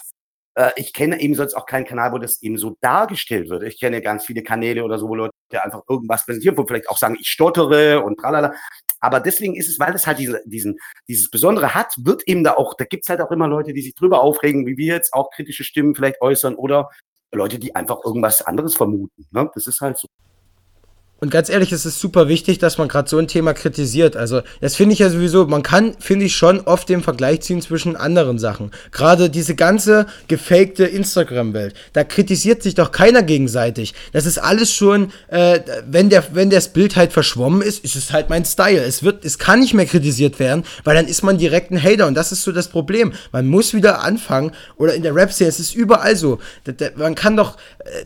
äh, 0.55 0.71
ich 0.75 0.93
kenne 0.93 1.21
eben 1.21 1.35
sonst 1.35 1.53
auch 1.53 1.67
keinen 1.67 1.85
Kanal, 1.85 2.11
wo 2.11 2.17
das 2.17 2.41
eben 2.41 2.57
so 2.57 2.75
dargestellt 2.81 3.49
wird. 3.49 3.63
Ich 3.63 3.79
kenne 3.79 4.01
ganz 4.01 4.25
viele 4.25 4.41
Kanäle 4.41 4.83
oder 4.83 4.97
so, 4.97 5.07
wo 5.07 5.15
Leute 5.15 5.33
einfach 5.61 5.81
irgendwas 5.87 6.25
präsentieren, 6.25 6.57
wo 6.57 6.65
vielleicht 6.65 6.89
auch 6.89 6.97
sagen, 6.97 7.17
ich 7.19 7.27
stottere 7.27 8.03
und 8.03 8.19
tralala. 8.19 8.53
Aber 8.99 9.19
deswegen 9.19 9.55
ist 9.55 9.69
es, 9.69 9.79
weil 9.79 9.93
es 9.93 10.07
halt 10.07 10.17
diese, 10.17 10.41
diesen, 10.45 10.79
dieses 11.07 11.29
Besondere 11.29 11.75
hat, 11.75 11.93
wird 11.99 12.27
eben 12.27 12.43
da 12.43 12.55
auch, 12.55 12.73
da 12.73 12.85
gibt's 12.85 13.09
halt 13.09 13.21
auch 13.21 13.29
immer 13.29 13.47
Leute, 13.47 13.73
die 13.73 13.83
sich 13.83 13.93
drüber 13.93 14.21
aufregen, 14.21 14.65
wie 14.65 14.77
wir 14.77 14.95
jetzt 14.95 15.13
auch 15.13 15.29
kritische 15.29 15.63
Stimmen 15.63 15.93
vielleicht 15.93 16.19
äußern 16.19 16.55
oder 16.55 16.89
Leute, 17.33 17.59
die 17.59 17.75
einfach 17.75 18.03
irgendwas 18.03 18.41
anderes 18.41 18.75
vermuten. 18.75 19.27
Ne? 19.31 19.49
Das 19.53 19.67
ist 19.67 19.81
halt 19.81 19.97
so. 19.97 20.07
Und 21.19 21.31
ganz 21.31 21.49
ehrlich, 21.49 21.71
es 21.71 21.85
ist 21.85 21.99
super 21.99 22.27
wichtig, 22.27 22.59
dass 22.59 22.77
man 22.77 22.87
gerade 22.87 23.09
so 23.09 23.17
ein 23.17 23.27
Thema 23.27 23.53
kritisiert. 23.53 24.15
Also, 24.15 24.41
das 24.61 24.75
finde 24.75 24.93
ich 24.93 24.99
ja 24.99 25.09
sowieso, 25.09 25.47
man 25.47 25.63
kann, 25.63 25.95
finde 25.99 26.25
ich, 26.25 26.35
schon 26.35 26.61
oft 26.61 26.87
den 26.89 27.01
Vergleich 27.01 27.41
ziehen 27.41 27.59
zwischen 27.59 27.95
anderen 27.95 28.37
Sachen. 28.37 28.69
Gerade 28.91 29.31
diese 29.31 29.55
ganze 29.55 30.05
gefakte 30.27 30.85
Instagram-Welt. 30.85 31.73
Da 31.93 32.03
kritisiert 32.03 32.61
sich 32.61 32.75
doch 32.75 32.91
keiner 32.91 33.23
gegenseitig. 33.23 33.95
Das 34.13 34.27
ist 34.27 34.37
alles 34.37 34.71
schon, 34.71 35.11
äh, 35.29 35.61
wenn, 35.87 36.11
der, 36.11 36.23
wenn 36.35 36.51
das 36.51 36.71
Bild 36.71 36.95
halt 36.95 37.11
verschwommen 37.13 37.63
ist, 37.63 37.83
ist 37.83 37.95
es 37.95 38.13
halt 38.13 38.29
mein 38.29 38.45
Style. 38.45 38.83
Es 38.83 39.01
wird, 39.01 39.25
es 39.25 39.39
kann 39.39 39.61
nicht 39.61 39.73
mehr 39.73 39.87
kritisiert 39.87 40.37
werden, 40.37 40.65
weil 40.83 40.95
dann 40.95 41.07
ist 41.07 41.23
man 41.23 41.39
direkt 41.39 41.71
ein 41.71 41.81
Hater. 41.81 42.05
Und 42.05 42.13
das 42.13 42.31
ist 42.31 42.43
so 42.43 42.51
das 42.51 42.67
Problem. 42.67 43.13
Man 43.31 43.47
muss 43.47 43.73
wieder 43.73 44.03
anfangen, 44.03 44.51
oder 44.77 44.93
in 44.93 45.01
der 45.01 45.15
Rap-Szene, 45.15 45.49
es 45.49 45.59
ist 45.59 45.73
überall 45.73 46.15
so. 46.15 46.37
Man 46.95 47.15
kann 47.15 47.35
doch, 47.35 47.57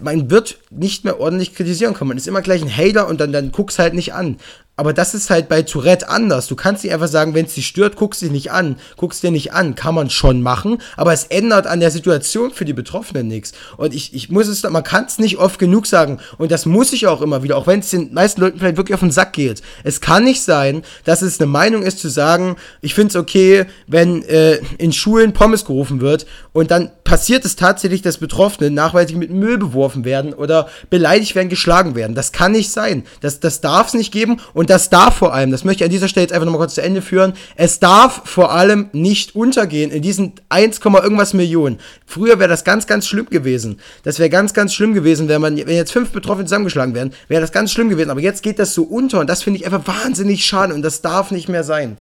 man 0.02 0.30
wird 0.30 0.58
nicht 0.70 1.04
mehr 1.04 1.20
ordentlich 1.20 1.54
kritisieren 1.56 1.94
können. 1.94 2.10
Man 2.10 2.18
ist 2.18 2.28
immer 2.28 2.42
gleich 2.42 2.62
ein 2.62 2.76
Hater 2.76 3.08
und 3.08 3.20
dann, 3.20 3.32
dann 3.32 3.52
guck's 3.52 3.80
halt 3.80 3.94
nicht 3.94 4.14
an. 4.14 4.38
Aber 4.82 4.94
das 4.94 5.14
ist 5.14 5.30
halt 5.30 5.48
bei 5.48 5.62
Tourette 5.62 6.10
anders. 6.10 6.48
Du 6.48 6.56
kannst 6.56 6.84
nicht 6.84 6.92
einfach 6.92 7.08
sagen, 7.08 7.36
wenn 7.36 7.46
es 7.46 7.54
dich 7.54 7.68
stört, 7.68 7.98
guckst 7.98 8.22
dich 8.24 8.32
nicht 8.32 8.52
an. 8.52 8.78
Guckst 8.98 9.22
dir 9.22 9.30
nicht 9.30 9.54
an. 9.54 9.76
Kann 9.76 9.94
man 9.94 10.10
schon 10.10 10.42
machen, 10.42 10.80
aber 10.98 11.14
es 11.14 11.26
ändert 11.26 11.68
an 11.68 11.82
der 11.82 11.92
Situation 11.92 12.50
für 12.50 12.66
die 12.66 12.74
Betroffenen 12.74 13.28
nichts. 13.28 13.52
Und 13.78 13.94
ich, 13.94 14.16
ich 14.16 14.32
muss 14.32 14.48
es, 14.48 14.64
man 14.64 14.84
kann 14.84 15.06
es 15.06 15.20
nicht 15.20 15.38
oft 15.38 15.60
genug 15.60 15.86
sagen. 15.86 16.20
Und 16.40 16.52
das 16.52 16.66
muss 16.66 16.94
ich 16.94 17.06
auch 17.06 17.22
immer 17.22 17.44
wieder, 17.44 17.58
auch 17.58 17.68
wenn 17.68 17.82
es 17.82 17.92
den 17.92 18.12
meisten 18.14 18.42
Leuten 18.42 18.58
vielleicht 18.58 18.78
wirklich 18.78 18.96
auf 18.96 19.02
den 19.02 19.12
Sack 19.12 19.34
geht. 19.34 19.62
Es 19.84 20.02
kann 20.02 20.24
nicht 20.24 20.42
sein, 20.42 20.82
dass 21.04 21.22
es 21.22 21.40
eine 21.40 21.46
Meinung 21.46 21.84
ist 21.84 22.00
zu 22.00 22.10
sagen, 22.10 22.56
ich 22.82 22.96
finde 22.96 23.10
es 23.10 23.16
okay, 23.18 23.66
wenn 23.86 24.24
äh, 24.24 24.62
in 24.80 24.94
Schulen 24.94 25.34
Pommes 25.34 25.64
gerufen 25.64 26.02
wird 26.02 26.26
und 26.54 26.70
dann 26.70 26.92
passiert 27.06 27.46
es 27.46 27.56
tatsächlich, 27.56 28.02
dass 28.02 28.18
Betroffene 28.18 28.70
nachweislich 28.70 29.18
mit 29.18 29.32
Müll 29.32 29.58
beworfen 29.58 30.04
werden 30.04 30.34
oder 30.34 30.68
beleidigt 30.90 31.34
werden, 31.34 31.48
geschlagen 31.48 31.96
werden. 31.96 32.14
Das 32.14 32.34
kann 32.34 32.52
nicht 32.52 32.72
sein. 32.72 33.04
Das, 33.22 33.40
das 33.40 33.62
darf 33.62 33.88
es 33.88 33.94
nicht 33.94 34.12
geben. 34.12 34.42
Und 34.54 34.70
das 34.70 34.90
darf 34.90 35.16
vor 35.16 35.34
allem, 35.34 35.52
das 35.52 35.64
möchte 35.64 35.84
ich 35.84 35.86
an 35.86 35.92
dieser 35.92 36.10
Stelle 36.10 36.26
jetzt 36.26 36.34
einfach 36.34 36.46
nochmal 36.46 36.60
kurz 36.60 36.76
zu 36.76 36.82
Ende 36.82 37.02
führen, 37.02 37.34
es 37.56 37.80
darf 37.80 38.24
vor 38.26 38.52
allem 38.52 38.90
nicht 38.92 39.36
untergehen 39.36 39.92
in 39.92 40.02
diesen 40.02 40.34
1, 40.50 40.80
irgendwas 40.80 41.34
Millionen. 41.34 41.80
Früher 42.06 42.40
wäre 42.40 42.50
das 42.50 42.66
ganz, 42.66 42.86
ganz 42.86 43.08
schlimm 43.08 43.28
gewesen. 43.28 43.80
Das 44.04 44.20
wäre 44.20 44.30
ganz, 44.30 44.54
ganz 44.54 44.74
schlimm 44.74 44.94
gewesen, 44.94 45.30
wenn 45.30 45.42
man, 45.42 45.56
wenn 45.56 45.76
jetzt 45.76 45.94
fünf 45.94 46.12
Betroffene 46.12 46.46
zusammengeschlagen 46.46 46.94
werden, 46.94 47.14
wäre 47.30 47.42
das 47.42 47.54
ganz 47.54 47.72
schlimm 47.72 47.90
gewesen. 47.90 48.10
Aber 48.10 48.22
jetzt 48.22 48.44
geht 48.44 48.60
das 48.60 48.74
so 48.74 48.84
unter 48.84 49.22
und 49.22 49.30
das 49.30 49.44
finde 49.44 49.60
ich 49.60 49.66
einfach 49.66 49.88
wahnsinnig 49.88 50.46
schade 50.46 50.74
und 50.74 50.82
das 50.82 51.02
darf 51.02 51.32
nicht 51.32 51.48
mehr 51.48 51.64
sein 51.64 51.98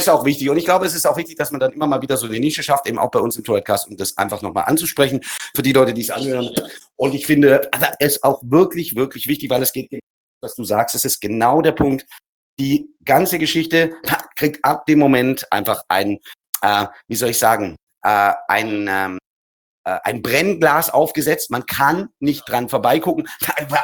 ist 0.00 0.08
auch 0.08 0.24
wichtig. 0.24 0.50
Und 0.50 0.56
ich 0.56 0.64
glaube, 0.64 0.86
es 0.86 0.94
ist 0.94 1.06
auch 1.06 1.16
wichtig, 1.16 1.36
dass 1.36 1.50
man 1.50 1.60
dann 1.60 1.72
immer 1.72 1.86
mal 1.86 2.02
wieder 2.02 2.16
so 2.16 2.26
eine 2.26 2.40
Nische 2.40 2.62
schafft, 2.62 2.86
eben 2.86 2.98
auch 2.98 3.10
bei 3.10 3.20
uns 3.20 3.36
im 3.36 3.44
Tourcast, 3.44 3.88
um 3.88 3.96
das 3.96 4.16
einfach 4.18 4.42
nochmal 4.42 4.64
anzusprechen 4.66 5.20
für 5.54 5.62
die 5.62 5.72
Leute, 5.72 5.94
die 5.94 6.02
es 6.02 6.10
anhören. 6.10 6.50
Und 6.96 7.14
ich 7.14 7.26
finde, 7.26 7.70
es 7.98 8.14
ist 8.14 8.24
auch 8.24 8.40
wirklich, 8.42 8.96
wirklich 8.96 9.26
wichtig, 9.26 9.50
weil 9.50 9.62
es 9.62 9.72
geht 9.72 9.90
was 10.42 10.54
du 10.54 10.64
sagst, 10.64 10.94
es 10.94 11.04
ist 11.04 11.20
genau 11.20 11.60
der 11.60 11.72
Punkt. 11.72 12.06
Die 12.58 12.94
ganze 13.04 13.38
Geschichte 13.38 13.94
kriegt 14.36 14.64
ab 14.64 14.86
dem 14.86 14.98
Moment 14.98 15.50
einfach 15.52 15.82
ein, 15.88 16.18
äh, 16.62 16.86
wie 17.08 17.16
soll 17.16 17.30
ich 17.30 17.38
sagen, 17.38 17.76
äh, 18.02 18.32
ein, 18.48 18.86
ähm, 18.88 19.16
äh, 19.16 19.29
ein 20.04 20.22
Brennglas 20.22 20.90
aufgesetzt. 20.90 21.50
Man 21.50 21.66
kann 21.66 22.08
nicht 22.18 22.48
dran 22.48 22.68
vorbeigucken, 22.68 23.28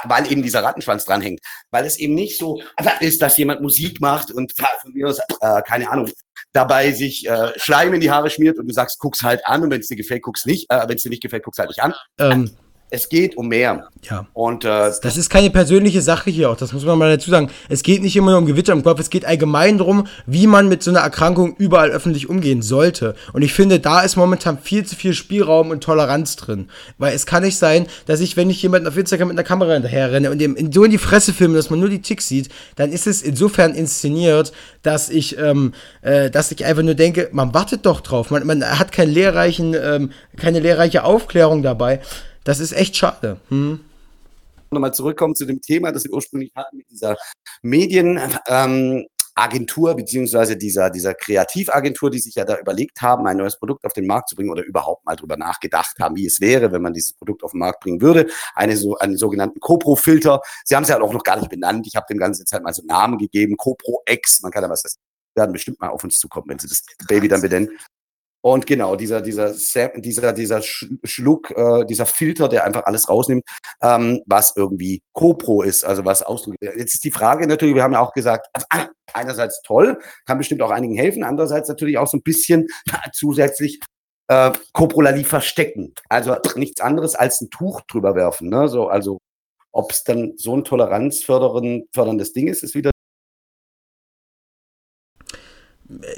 weil 0.04 0.30
eben 0.30 0.42
dieser 0.42 0.62
Rattenschwanz 0.62 1.04
dranhängt. 1.04 1.40
Weil 1.70 1.84
es 1.84 1.98
eben 1.98 2.14
nicht 2.14 2.38
so 2.38 2.60
ist, 3.00 3.22
dass 3.22 3.36
jemand 3.36 3.60
Musik 3.62 4.00
macht 4.00 4.30
und 4.30 4.54
äh, 5.40 5.62
keine 5.62 5.90
Ahnung, 5.90 6.10
dabei 6.52 6.92
sich 6.92 7.28
äh, 7.28 7.52
Schleim 7.56 7.94
in 7.94 8.00
die 8.00 8.10
Haare 8.10 8.30
schmiert 8.30 8.58
und 8.58 8.66
du 8.66 8.72
sagst, 8.72 8.98
guck's 8.98 9.22
halt 9.22 9.46
an 9.46 9.62
und 9.62 9.70
wenn 9.70 9.80
es 9.80 9.88
dir 9.88 9.96
gefällt, 9.96 10.22
guck's 10.22 10.46
nicht. 10.46 10.70
Äh, 10.70 10.88
wenn 10.88 10.96
es 10.96 11.02
dir 11.02 11.10
nicht 11.10 11.22
gefällt, 11.22 11.44
guck's 11.44 11.58
halt 11.58 11.68
nicht 11.68 11.82
an. 11.82 11.94
Ähm, 12.18 12.50
es 12.90 13.08
geht 13.08 13.36
um 13.36 13.48
mehr. 13.48 13.88
Ja. 14.08 14.26
Und 14.32 14.64
äh, 14.64 14.92
das 15.02 15.16
ist 15.16 15.28
keine 15.28 15.50
persönliche 15.50 16.00
Sache 16.00 16.30
hier 16.30 16.50
auch, 16.50 16.56
das 16.56 16.72
muss 16.72 16.84
man 16.84 16.98
mal 16.98 17.10
dazu 17.10 17.30
sagen. 17.30 17.50
Es 17.68 17.82
geht 17.82 18.02
nicht 18.02 18.14
immer 18.14 18.30
nur 18.30 18.38
um 18.38 18.46
Gewitter 18.46 18.72
im 18.72 18.84
Kopf, 18.84 19.00
es 19.00 19.10
geht 19.10 19.24
allgemein 19.24 19.78
darum, 19.78 20.06
wie 20.26 20.46
man 20.46 20.68
mit 20.68 20.82
so 20.82 20.90
einer 20.90 21.00
Erkrankung 21.00 21.56
überall 21.56 21.90
öffentlich 21.90 22.28
umgehen 22.28 22.62
sollte. 22.62 23.16
Und 23.32 23.42
ich 23.42 23.52
finde, 23.52 23.80
da 23.80 24.02
ist 24.02 24.16
momentan 24.16 24.58
viel 24.58 24.84
zu 24.86 24.94
viel 24.94 25.14
Spielraum 25.14 25.70
und 25.70 25.82
Toleranz 25.82 26.36
drin. 26.36 26.68
Weil 26.98 27.14
es 27.14 27.26
kann 27.26 27.42
nicht 27.42 27.58
sein, 27.58 27.86
dass 28.06 28.20
ich, 28.20 28.36
wenn 28.36 28.50
ich 28.50 28.62
jemanden 28.62 28.86
auf 28.86 28.96
Instagram 28.96 29.28
mit 29.28 29.36
einer 29.36 29.46
Kamera 29.46 29.72
hinterher 29.72 30.12
renne 30.12 30.30
und 30.30 30.38
dem 30.38 30.56
so 30.72 30.84
in 30.84 30.90
die 30.90 30.98
Fresse 30.98 31.32
filme, 31.32 31.56
dass 31.56 31.70
man 31.70 31.80
nur 31.80 31.88
die 31.88 32.02
Ticks 32.02 32.28
sieht, 32.28 32.50
dann 32.76 32.92
ist 32.92 33.06
es 33.06 33.22
insofern 33.22 33.74
inszeniert, 33.74 34.52
dass 34.82 35.08
ich, 35.08 35.38
ähm, 35.38 35.72
äh, 36.02 36.30
dass 36.30 36.52
ich 36.52 36.64
einfach 36.64 36.84
nur 36.84 36.94
denke, 36.94 37.28
man 37.32 37.52
wartet 37.52 37.84
doch 37.84 38.00
drauf. 38.00 38.30
Man, 38.30 38.46
man 38.46 38.64
hat 38.78 38.92
keinen 38.92 39.12
lehrreichen, 39.12 39.74
ähm, 39.74 40.10
keine 40.36 40.60
lehrreiche 40.60 41.02
Aufklärung 41.02 41.62
dabei. 41.62 42.00
Das 42.46 42.60
ist 42.60 42.72
echt 42.72 42.96
schade. 42.96 43.40
Hm. 43.48 43.80
Nochmal 44.70 44.94
zurückkommen 44.94 45.34
zu 45.34 45.46
dem 45.46 45.60
Thema, 45.60 45.90
das 45.90 46.04
wir 46.04 46.12
ursprünglich 46.12 46.52
hatten 46.54 46.76
mit 46.76 46.88
dieser 46.88 47.16
Medienagentur 47.62 49.08
ähm, 49.90 49.96
beziehungsweise 49.96 50.56
dieser, 50.56 50.90
dieser 50.90 51.14
Kreativagentur, 51.14 52.08
die 52.08 52.20
sich 52.20 52.36
ja 52.36 52.44
da 52.44 52.56
überlegt 52.56 53.02
haben, 53.02 53.26
ein 53.26 53.36
neues 53.36 53.58
Produkt 53.58 53.84
auf 53.84 53.94
den 53.94 54.06
Markt 54.06 54.28
zu 54.28 54.36
bringen 54.36 54.50
oder 54.50 54.62
überhaupt 54.62 55.04
mal 55.04 55.16
drüber 55.16 55.36
nachgedacht 55.36 55.98
haben, 55.98 56.14
wie 56.14 56.26
es 56.26 56.40
wäre, 56.40 56.70
wenn 56.70 56.82
man 56.82 56.92
dieses 56.92 57.14
Produkt 57.14 57.42
auf 57.42 57.50
den 57.50 57.58
Markt 57.58 57.80
bringen 57.80 58.00
würde. 58.00 58.28
Eine 58.54 58.76
so, 58.76 58.96
einen 58.96 59.16
sogenannten 59.16 59.58
CoPro-Filter. 59.58 60.40
Sie 60.64 60.76
haben 60.76 60.84
es 60.84 60.88
ja 60.88 61.00
auch 61.00 61.12
noch 61.12 61.24
gar 61.24 61.38
nicht 61.38 61.50
benannt. 61.50 61.84
Ich 61.88 61.96
habe 61.96 62.06
dem 62.08 62.18
ganzen 62.18 62.46
Zeit 62.46 62.62
mal 62.62 62.72
so 62.72 62.82
einen 62.82 62.88
Namen 62.88 63.18
gegeben. 63.18 63.56
CoPro 63.56 64.02
X. 64.08 64.42
Man 64.42 64.52
kann 64.52 64.62
ja 64.62 64.70
was 64.70 64.98
werden 65.34 65.52
bestimmt 65.52 65.80
mal 65.80 65.88
auf 65.88 66.02
uns 66.02 66.18
zukommen, 66.18 66.48
wenn 66.48 66.58
sie 66.58 66.68
das 66.68 66.84
Baby 67.08 67.28
dann 67.28 67.42
benennen. 67.42 67.70
Und 68.46 68.64
genau, 68.64 68.94
dieser, 68.94 69.22
dieser, 69.22 69.52
dieser, 69.96 70.32
dieser 70.32 70.62
Schluck, 70.62 71.50
äh, 71.50 71.84
dieser 71.84 72.06
Filter, 72.06 72.48
der 72.48 72.62
einfach 72.62 72.84
alles 72.84 73.08
rausnimmt, 73.08 73.42
ähm, 73.82 74.22
was 74.24 74.52
irgendwie 74.54 75.02
CoPro 75.14 75.62
ist, 75.62 75.82
also 75.82 76.04
was 76.04 76.22
Ausdruck. 76.22 76.54
Jetzt 76.60 76.94
ist 76.94 77.02
die 77.02 77.10
Frage 77.10 77.48
natürlich, 77.48 77.74
wir 77.74 77.82
haben 77.82 77.94
ja 77.94 77.98
auch 77.98 78.12
gesagt, 78.12 78.46
also 78.52 78.88
einerseits 79.12 79.62
toll, 79.62 79.98
kann 80.26 80.38
bestimmt 80.38 80.62
auch 80.62 80.70
einigen 80.70 80.94
helfen, 80.94 81.24
andererseits 81.24 81.68
natürlich 81.68 81.98
auch 81.98 82.06
so 82.06 82.18
ein 82.18 82.22
bisschen 82.22 82.68
zusätzlich 83.12 83.80
äh, 84.28 84.52
Coprolalie 84.72 85.24
verstecken. 85.24 85.92
Also 86.08 86.36
nichts 86.54 86.80
anderes 86.80 87.16
als 87.16 87.40
ein 87.40 87.50
Tuch 87.50 87.80
drüber 87.88 88.14
werfen. 88.14 88.48
Ne? 88.48 88.68
So, 88.68 88.86
also 88.86 89.18
ob 89.72 89.90
es 89.90 90.04
dann 90.04 90.34
so 90.36 90.56
ein 90.56 90.62
toleranzförderndes 90.62 92.32
Ding 92.32 92.46
ist, 92.46 92.62
ist 92.62 92.76
wieder 92.76 92.92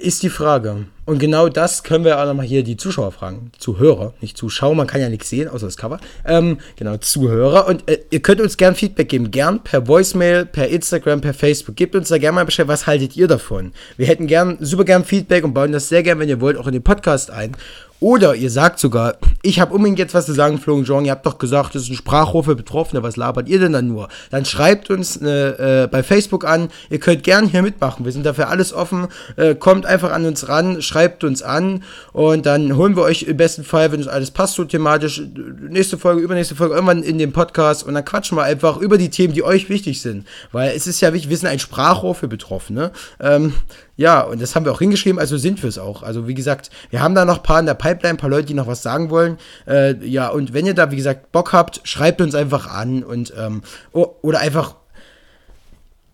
ist 0.01 0.23
die 0.23 0.31
Frage. 0.31 0.87
Und 1.05 1.19
genau 1.19 1.49
das 1.49 1.83
können 1.83 2.05
wir 2.05 2.19
auch 2.19 2.27
nochmal 2.27 2.47
hier 2.47 2.63
die 2.63 2.77
Zuschauer 2.77 3.13
fragen. 3.13 3.51
Zuhörer, 3.59 4.15
nicht 4.21 4.37
Zuschauer, 4.37 4.75
man 4.75 4.87
kann 4.87 5.01
ja 5.01 5.09
nichts 5.09 5.29
sehen, 5.29 5.49
außer 5.49 5.67
das 5.67 5.77
Cover. 5.77 6.01
Ähm, 6.25 6.59
genau, 6.77 6.97
Zuhörer. 6.97 7.67
Und 7.67 7.89
äh, 7.89 7.99
ihr 8.11 8.21
könnt 8.21 8.41
uns 8.41 8.57
gern 8.57 8.75
Feedback 8.75 9.09
geben. 9.09 9.31
Gern 9.31 9.63
per 9.63 9.87
Voicemail, 9.87 10.47
per 10.47 10.69
Instagram, 10.69 11.21
per 11.21 11.35
Facebook. 11.35 11.77
Gebt 11.77 11.95
uns 11.95 12.09
da 12.09 12.19
gerne 12.19 12.37
mal 12.37 12.45
Bescheid, 12.45 12.69
was 12.69 12.87
haltet 12.87 13.17
ihr 13.17 13.27
davon? 13.27 13.73
Wir 13.97 14.07
hätten 14.07 14.27
gern, 14.27 14.59
super 14.61 14.85
gern 14.85 15.05
Feedback 15.05 15.45
und 15.45 15.55
bauen 15.55 15.73
das 15.73 15.89
sehr 15.89 16.03
gern, 16.03 16.19
wenn 16.19 16.29
ihr 16.29 16.41
wollt, 16.41 16.57
auch 16.57 16.67
in 16.67 16.73
den 16.73 16.83
Podcast 16.83 17.31
ein. 17.31 17.53
Oder 18.01 18.37
ihr 18.37 18.51
sagt 18.51 18.79
sogar, 18.79 19.17
ich 19.43 19.59
habe 19.59 19.75
unbedingt 19.75 19.99
jetzt 19.99 20.15
was 20.15 20.27
zu 20.27 20.33
sagen, 20.33 20.59
Flo 20.59 20.75
und 20.75 20.85
Jean, 20.85 21.05
ihr 21.05 21.11
habt 21.11 21.27
doch 21.27 21.39
gesagt, 21.39 21.75
das 21.75 21.83
ist 21.83 21.91
ein 21.91 21.97
Sprachrohr 21.97 22.45
für 22.45 22.55
Betroffene, 22.55 23.03
was 23.03 23.17
labert 23.17 23.49
ihr 23.49 23.59
denn 23.59 23.73
dann 23.73 23.89
nur? 23.89 24.09
Dann 24.31 24.45
schreibt 24.45 24.91
uns 24.91 25.17
äh, 25.17 25.85
äh, 25.85 25.87
bei 25.89 26.05
Facebook 26.05 26.45
an, 26.45 26.69
ihr 26.91 27.01
könnt 27.01 27.25
gern 27.25 27.49
hier 27.49 27.63
mitmachen, 27.63 28.05
wir 28.05 28.13
sind 28.13 28.25
dafür 28.25 28.51
alles 28.51 28.73
offen, 28.73 29.09
äh, 29.37 29.57
kommt 29.57 29.85
einfach 29.85 30.13
an 30.13 30.27
uns 30.27 30.49
ran, 30.49 30.81
schreibt 30.81 31.25
uns 31.25 31.43
an 31.43 31.83
und 32.13 32.47
dann 32.47 32.77
holen 32.77 32.95
wir 32.95 33.03
euch 33.03 33.25
im 33.25 33.37
besten 33.37 33.65
Fall, 33.65 33.91
wenn 33.91 34.01
es 34.01 34.09
alles 34.09 34.31
passt 34.31 34.55
so 34.55 34.65
thematisch, 34.65 35.21
nächste 35.69 35.99
Folge, 35.99 36.21
übernächste 36.21 36.55
Folge, 36.55 36.75
irgendwann 36.75 37.03
in 37.03 37.19
dem 37.19 37.33
Podcast 37.33 37.85
und 37.85 37.95
dann 37.95 38.05
quatschen 38.05 38.39
wir 38.39 38.45
einfach 38.45 38.77
über 38.77 38.99
die 38.99 39.11
Themen, 39.11 39.35
die 39.35 39.43
euch 39.43 39.69
wichtig 39.69 40.01
sind, 40.03 40.25
weil 40.53 40.71
es 40.77 40.87
ist 40.87 41.01
ja 41.01 41.13
wichtig, 41.13 41.31
wir 41.31 41.37
sind 41.37 41.49
ein 41.49 41.59
Sprachrohr 41.59 42.15
für 42.15 42.29
Betroffene, 42.29 42.93
ähm, 43.19 43.55
Ja, 43.99 44.21
und 44.21 44.41
das 44.41 44.55
haben 44.55 44.65
wir 44.65 44.71
auch 44.71 44.79
hingeschrieben, 44.79 45.19
also 45.19 45.37
sind 45.37 45.61
wir 45.61 45.69
es 45.69 45.77
auch. 45.77 46.05
Also 46.05 46.29
wie 46.29 46.35
gesagt, 46.35 46.71
wir 46.91 47.03
haben 47.03 47.17
da 47.17 47.25
noch 47.25 47.39
ein 47.39 47.43
paar 47.43 47.59
in 47.59 47.67
der 47.67 47.75
Pipeline, 47.75 48.15
ein 48.15 48.17
paar 48.17 48.31
Leute, 48.31 48.47
die 48.47 48.55
noch 48.55 48.69
was 48.69 48.81
sagen 48.81 49.11
wollen. 49.11 49.39
Äh, 49.67 49.97
ja, 50.07 50.29
und 50.29 50.55
wenn 50.55 50.67
ihr 50.67 50.75
da, 50.75 50.93
wie 50.93 50.97
gesagt, 50.97 51.33
Bock 51.33 51.53
habt, 51.53 51.81
schreibt 51.83 52.21
uns 52.21 52.37
einfach 52.37 52.69
an 52.69 53.03
und 53.03 53.35
ähm, 53.37 53.63
oder 53.91 54.39
einfach 54.39 54.77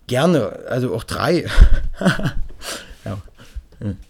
gerne, 0.07 0.61
also 0.67 0.95
auch 0.95 1.05
drei. 1.05 1.45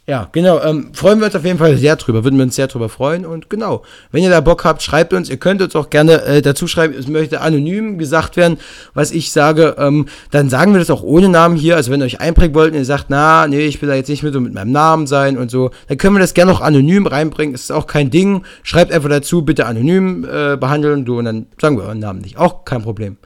Ja, 0.07 0.29
genau. 0.33 0.61
Ähm, 0.63 0.91
freuen 0.93 1.19
wir 1.19 1.27
uns 1.27 1.35
auf 1.35 1.45
jeden 1.45 1.59
Fall 1.59 1.77
sehr 1.77 1.97
drüber. 1.97 2.25
Würden 2.25 2.37
wir 2.37 2.45
uns 2.45 2.55
sehr 2.55 2.67
drüber 2.67 2.89
freuen. 2.89 3.25
Und 3.25 3.51
genau, 3.51 3.83
wenn 4.13 4.23
ihr 4.23 4.31
da 4.31 4.41
Bock 4.41 4.65
habt, 4.65 4.83
schreibt 4.83 5.13
uns. 5.13 5.31
Ihr 5.31 5.37
könnt 5.37 5.63
uns 5.63 5.75
auch 5.75 5.91
gerne 5.91 6.23
äh, 6.23 6.43
dazu 6.43 6.67
schreiben, 6.67 6.95
es 6.97 7.09
möchte 7.09 7.41
anonym 7.41 7.99
gesagt 7.99 8.37
werden, 8.37 8.59
was 8.93 9.11
ich 9.11 9.33
sage. 9.33 9.77
Ähm, 9.79 10.07
dann 10.31 10.49
sagen 10.49 10.73
wir 10.73 10.79
das 10.79 10.91
auch 10.91 11.03
ohne 11.03 11.29
Namen 11.29 11.57
hier. 11.57 11.77
Also 11.77 11.91
wenn 11.91 12.01
ihr 12.01 12.07
euch 12.07 12.21
einbringen 12.21 12.55
wollt 12.55 12.73
und 12.73 12.79
ihr 12.79 12.85
sagt, 12.85 13.07
na, 13.09 13.47
nee, 13.47 13.67
ich 13.67 13.81
will 13.81 13.89
da 13.89 13.95
jetzt 13.95 14.09
nicht 14.09 14.23
mehr 14.23 14.33
so 14.33 14.41
mit 14.41 14.55
meinem 14.55 14.73
Namen 14.73 15.07
sein 15.07 15.39
und 15.39 15.51
so, 15.51 15.71
dann 15.89 15.99
können 15.99 16.15
wir 16.15 16.21
das 16.21 16.35
gerne 16.35 16.53
auch 16.53 16.61
anonym 16.61 17.07
reinbringen. 17.07 17.53
Das 17.53 17.63
ist 17.63 17.73
auch 17.73 17.87
kein 17.87 18.11
Ding. 18.11 18.45
Schreibt 18.63 18.93
einfach 18.93 19.09
dazu, 19.09 19.43
bitte 19.43 19.67
anonym 19.67 20.25
äh, 20.25 20.57
behandeln. 20.57 21.05
Du, 21.05 21.19
und 21.19 21.25
dann 21.25 21.47
sagen 21.61 21.77
wir 21.77 21.85
euren 21.85 21.99
Namen 21.99 22.21
nicht. 22.21 22.37
Auch 22.37 22.65
kein 22.65 22.83
Problem. 22.83 23.17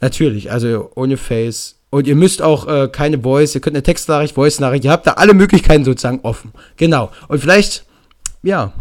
Natürlich, 0.00 0.50
also 0.50 0.90
ohne 0.96 1.16
Face 1.16 1.76
und 1.94 2.08
ihr 2.08 2.16
müsst 2.16 2.42
auch 2.42 2.66
äh, 2.66 2.88
keine 2.88 3.20
Voice, 3.20 3.54
ihr 3.54 3.60
könnt 3.60 3.76
eine 3.76 3.84
Textnachricht, 3.84 4.34
Voice-Nachricht, 4.34 4.84
ihr 4.84 4.90
habt 4.90 5.06
da 5.06 5.12
alle 5.12 5.32
Möglichkeiten 5.32 5.84
sozusagen 5.84 6.18
offen. 6.24 6.52
Genau. 6.76 7.12
Und 7.28 7.38
vielleicht, 7.38 7.84
ja. 8.42 8.72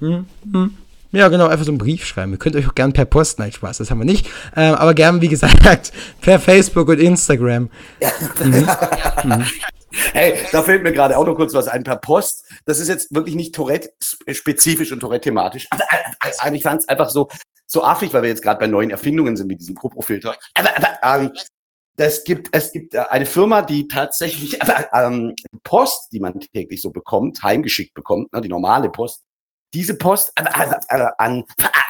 Hm, 0.00 0.26
hm. 0.52 0.76
Ja, 1.10 1.28
genau, 1.28 1.46
einfach 1.46 1.64
so 1.64 1.70
einen 1.70 1.78
Brief 1.78 2.04
schreiben. 2.04 2.32
Ihr 2.32 2.38
könnt 2.38 2.54
euch 2.54 2.68
auch 2.68 2.74
gerne 2.74 2.92
per 2.92 3.06
Post, 3.06 3.38
nein, 3.38 3.50
Spaß, 3.50 3.78
das 3.78 3.90
haben 3.90 4.00
wir 4.00 4.04
nicht. 4.04 4.28
Ähm, 4.54 4.74
aber 4.74 4.92
gern, 4.92 5.22
wie 5.22 5.28
gesagt, 5.28 5.90
per 6.20 6.38
Facebook 6.38 6.88
und 6.88 7.00
Instagram. 7.00 7.70
Ja. 8.00 8.10
Mhm. 8.44 9.44
Hey, 10.12 10.34
da 10.52 10.62
fällt 10.62 10.82
mir 10.82 10.92
gerade 10.92 11.16
auch 11.16 11.24
noch 11.24 11.34
kurz 11.34 11.54
was 11.54 11.66
ein 11.66 11.82
per 11.82 11.96
Post. 11.96 12.44
Das 12.66 12.78
ist 12.78 12.88
jetzt 12.88 13.12
wirklich 13.12 13.34
nicht 13.34 13.54
Tourette-spezifisch 13.54 14.92
und 14.92 15.00
Tourette-thematisch. 15.00 15.66
Aber, 15.70 15.82
aber, 15.90 16.34
aber 16.40 16.54
ich 16.54 16.62
fand 16.62 16.82
es 16.82 16.88
einfach 16.90 17.08
so, 17.08 17.28
so 17.66 17.82
affig, 17.82 18.12
weil 18.12 18.20
wir 18.20 18.28
jetzt 18.28 18.42
gerade 18.42 18.60
bei 18.60 18.66
neuen 18.66 18.90
Erfindungen 18.90 19.34
sind 19.34 19.46
mit 19.46 19.60
diesem 19.60 19.74
Propro-Filter. 19.74 20.36
Aber, 20.54 20.70
aber 21.02 21.22
ähm, 21.22 21.32
es 21.98 22.24
gibt, 22.24 22.48
es 22.52 22.72
gibt 22.72 22.94
äh, 22.94 23.04
eine 23.10 23.26
Firma, 23.26 23.62
die 23.62 23.88
tatsächlich 23.88 24.60
äh, 24.62 24.84
ähm, 24.92 25.34
Post, 25.64 26.12
die 26.12 26.20
man 26.20 26.38
täglich 26.40 26.80
so 26.80 26.90
bekommt, 26.90 27.42
heimgeschickt 27.42 27.94
bekommt, 27.94 28.32
ne, 28.32 28.40
die 28.40 28.48
normale 28.48 28.88
Post, 28.88 29.24
diese 29.74 29.96
Post 29.96 30.32
äh, 30.36 31.06
an, 31.18 31.44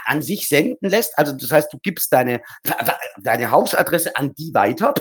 an 0.07 0.23
sich 0.23 0.49
senden 0.49 0.89
lässt. 0.89 1.17
Also 1.19 1.33
das 1.33 1.51
heißt, 1.51 1.73
du 1.73 1.79
gibst 1.83 2.13
deine, 2.13 2.41
deine 3.23 3.51
Hausadresse 3.51 4.17
an 4.17 4.35
die 4.35 4.53
weiter 4.55 4.95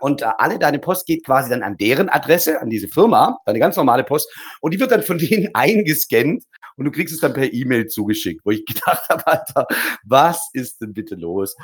und 0.00 0.22
äh, 0.22 0.26
alle 0.38 0.58
deine 0.58 0.78
Post 0.78 1.06
geht 1.06 1.24
quasi 1.24 1.50
dann 1.50 1.62
an 1.62 1.76
deren 1.76 2.08
Adresse, 2.08 2.60
an 2.60 2.70
diese 2.70 2.88
Firma, 2.88 3.38
deine 3.44 3.58
ganz 3.58 3.76
normale 3.76 4.04
Post 4.04 4.28
und 4.60 4.72
die 4.72 4.80
wird 4.80 4.90
dann 4.90 5.02
von 5.02 5.18
denen 5.18 5.50
eingescannt 5.54 6.44
und 6.76 6.86
du 6.86 6.90
kriegst 6.90 7.14
es 7.14 7.20
dann 7.20 7.34
per 7.34 7.52
E-Mail 7.52 7.86
zugeschickt, 7.86 8.40
wo 8.44 8.50
ich 8.50 8.64
gedacht 8.64 9.08
habe, 9.08 9.26
Alter, 9.26 9.66
was 10.04 10.48
ist 10.54 10.80
denn 10.80 10.92
bitte 10.92 11.14
los? 11.14 11.54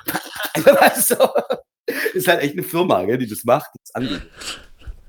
also, 0.81 1.17
ist 2.15 2.29
halt 2.29 2.41
echt 2.41 2.55
eine 2.55 2.63
Firma, 2.63 3.05
gell, 3.05 3.19
die 3.19 3.29
das 3.29 3.45
macht, 3.45 3.71
das 3.83 3.95
anbietet. 3.95 4.23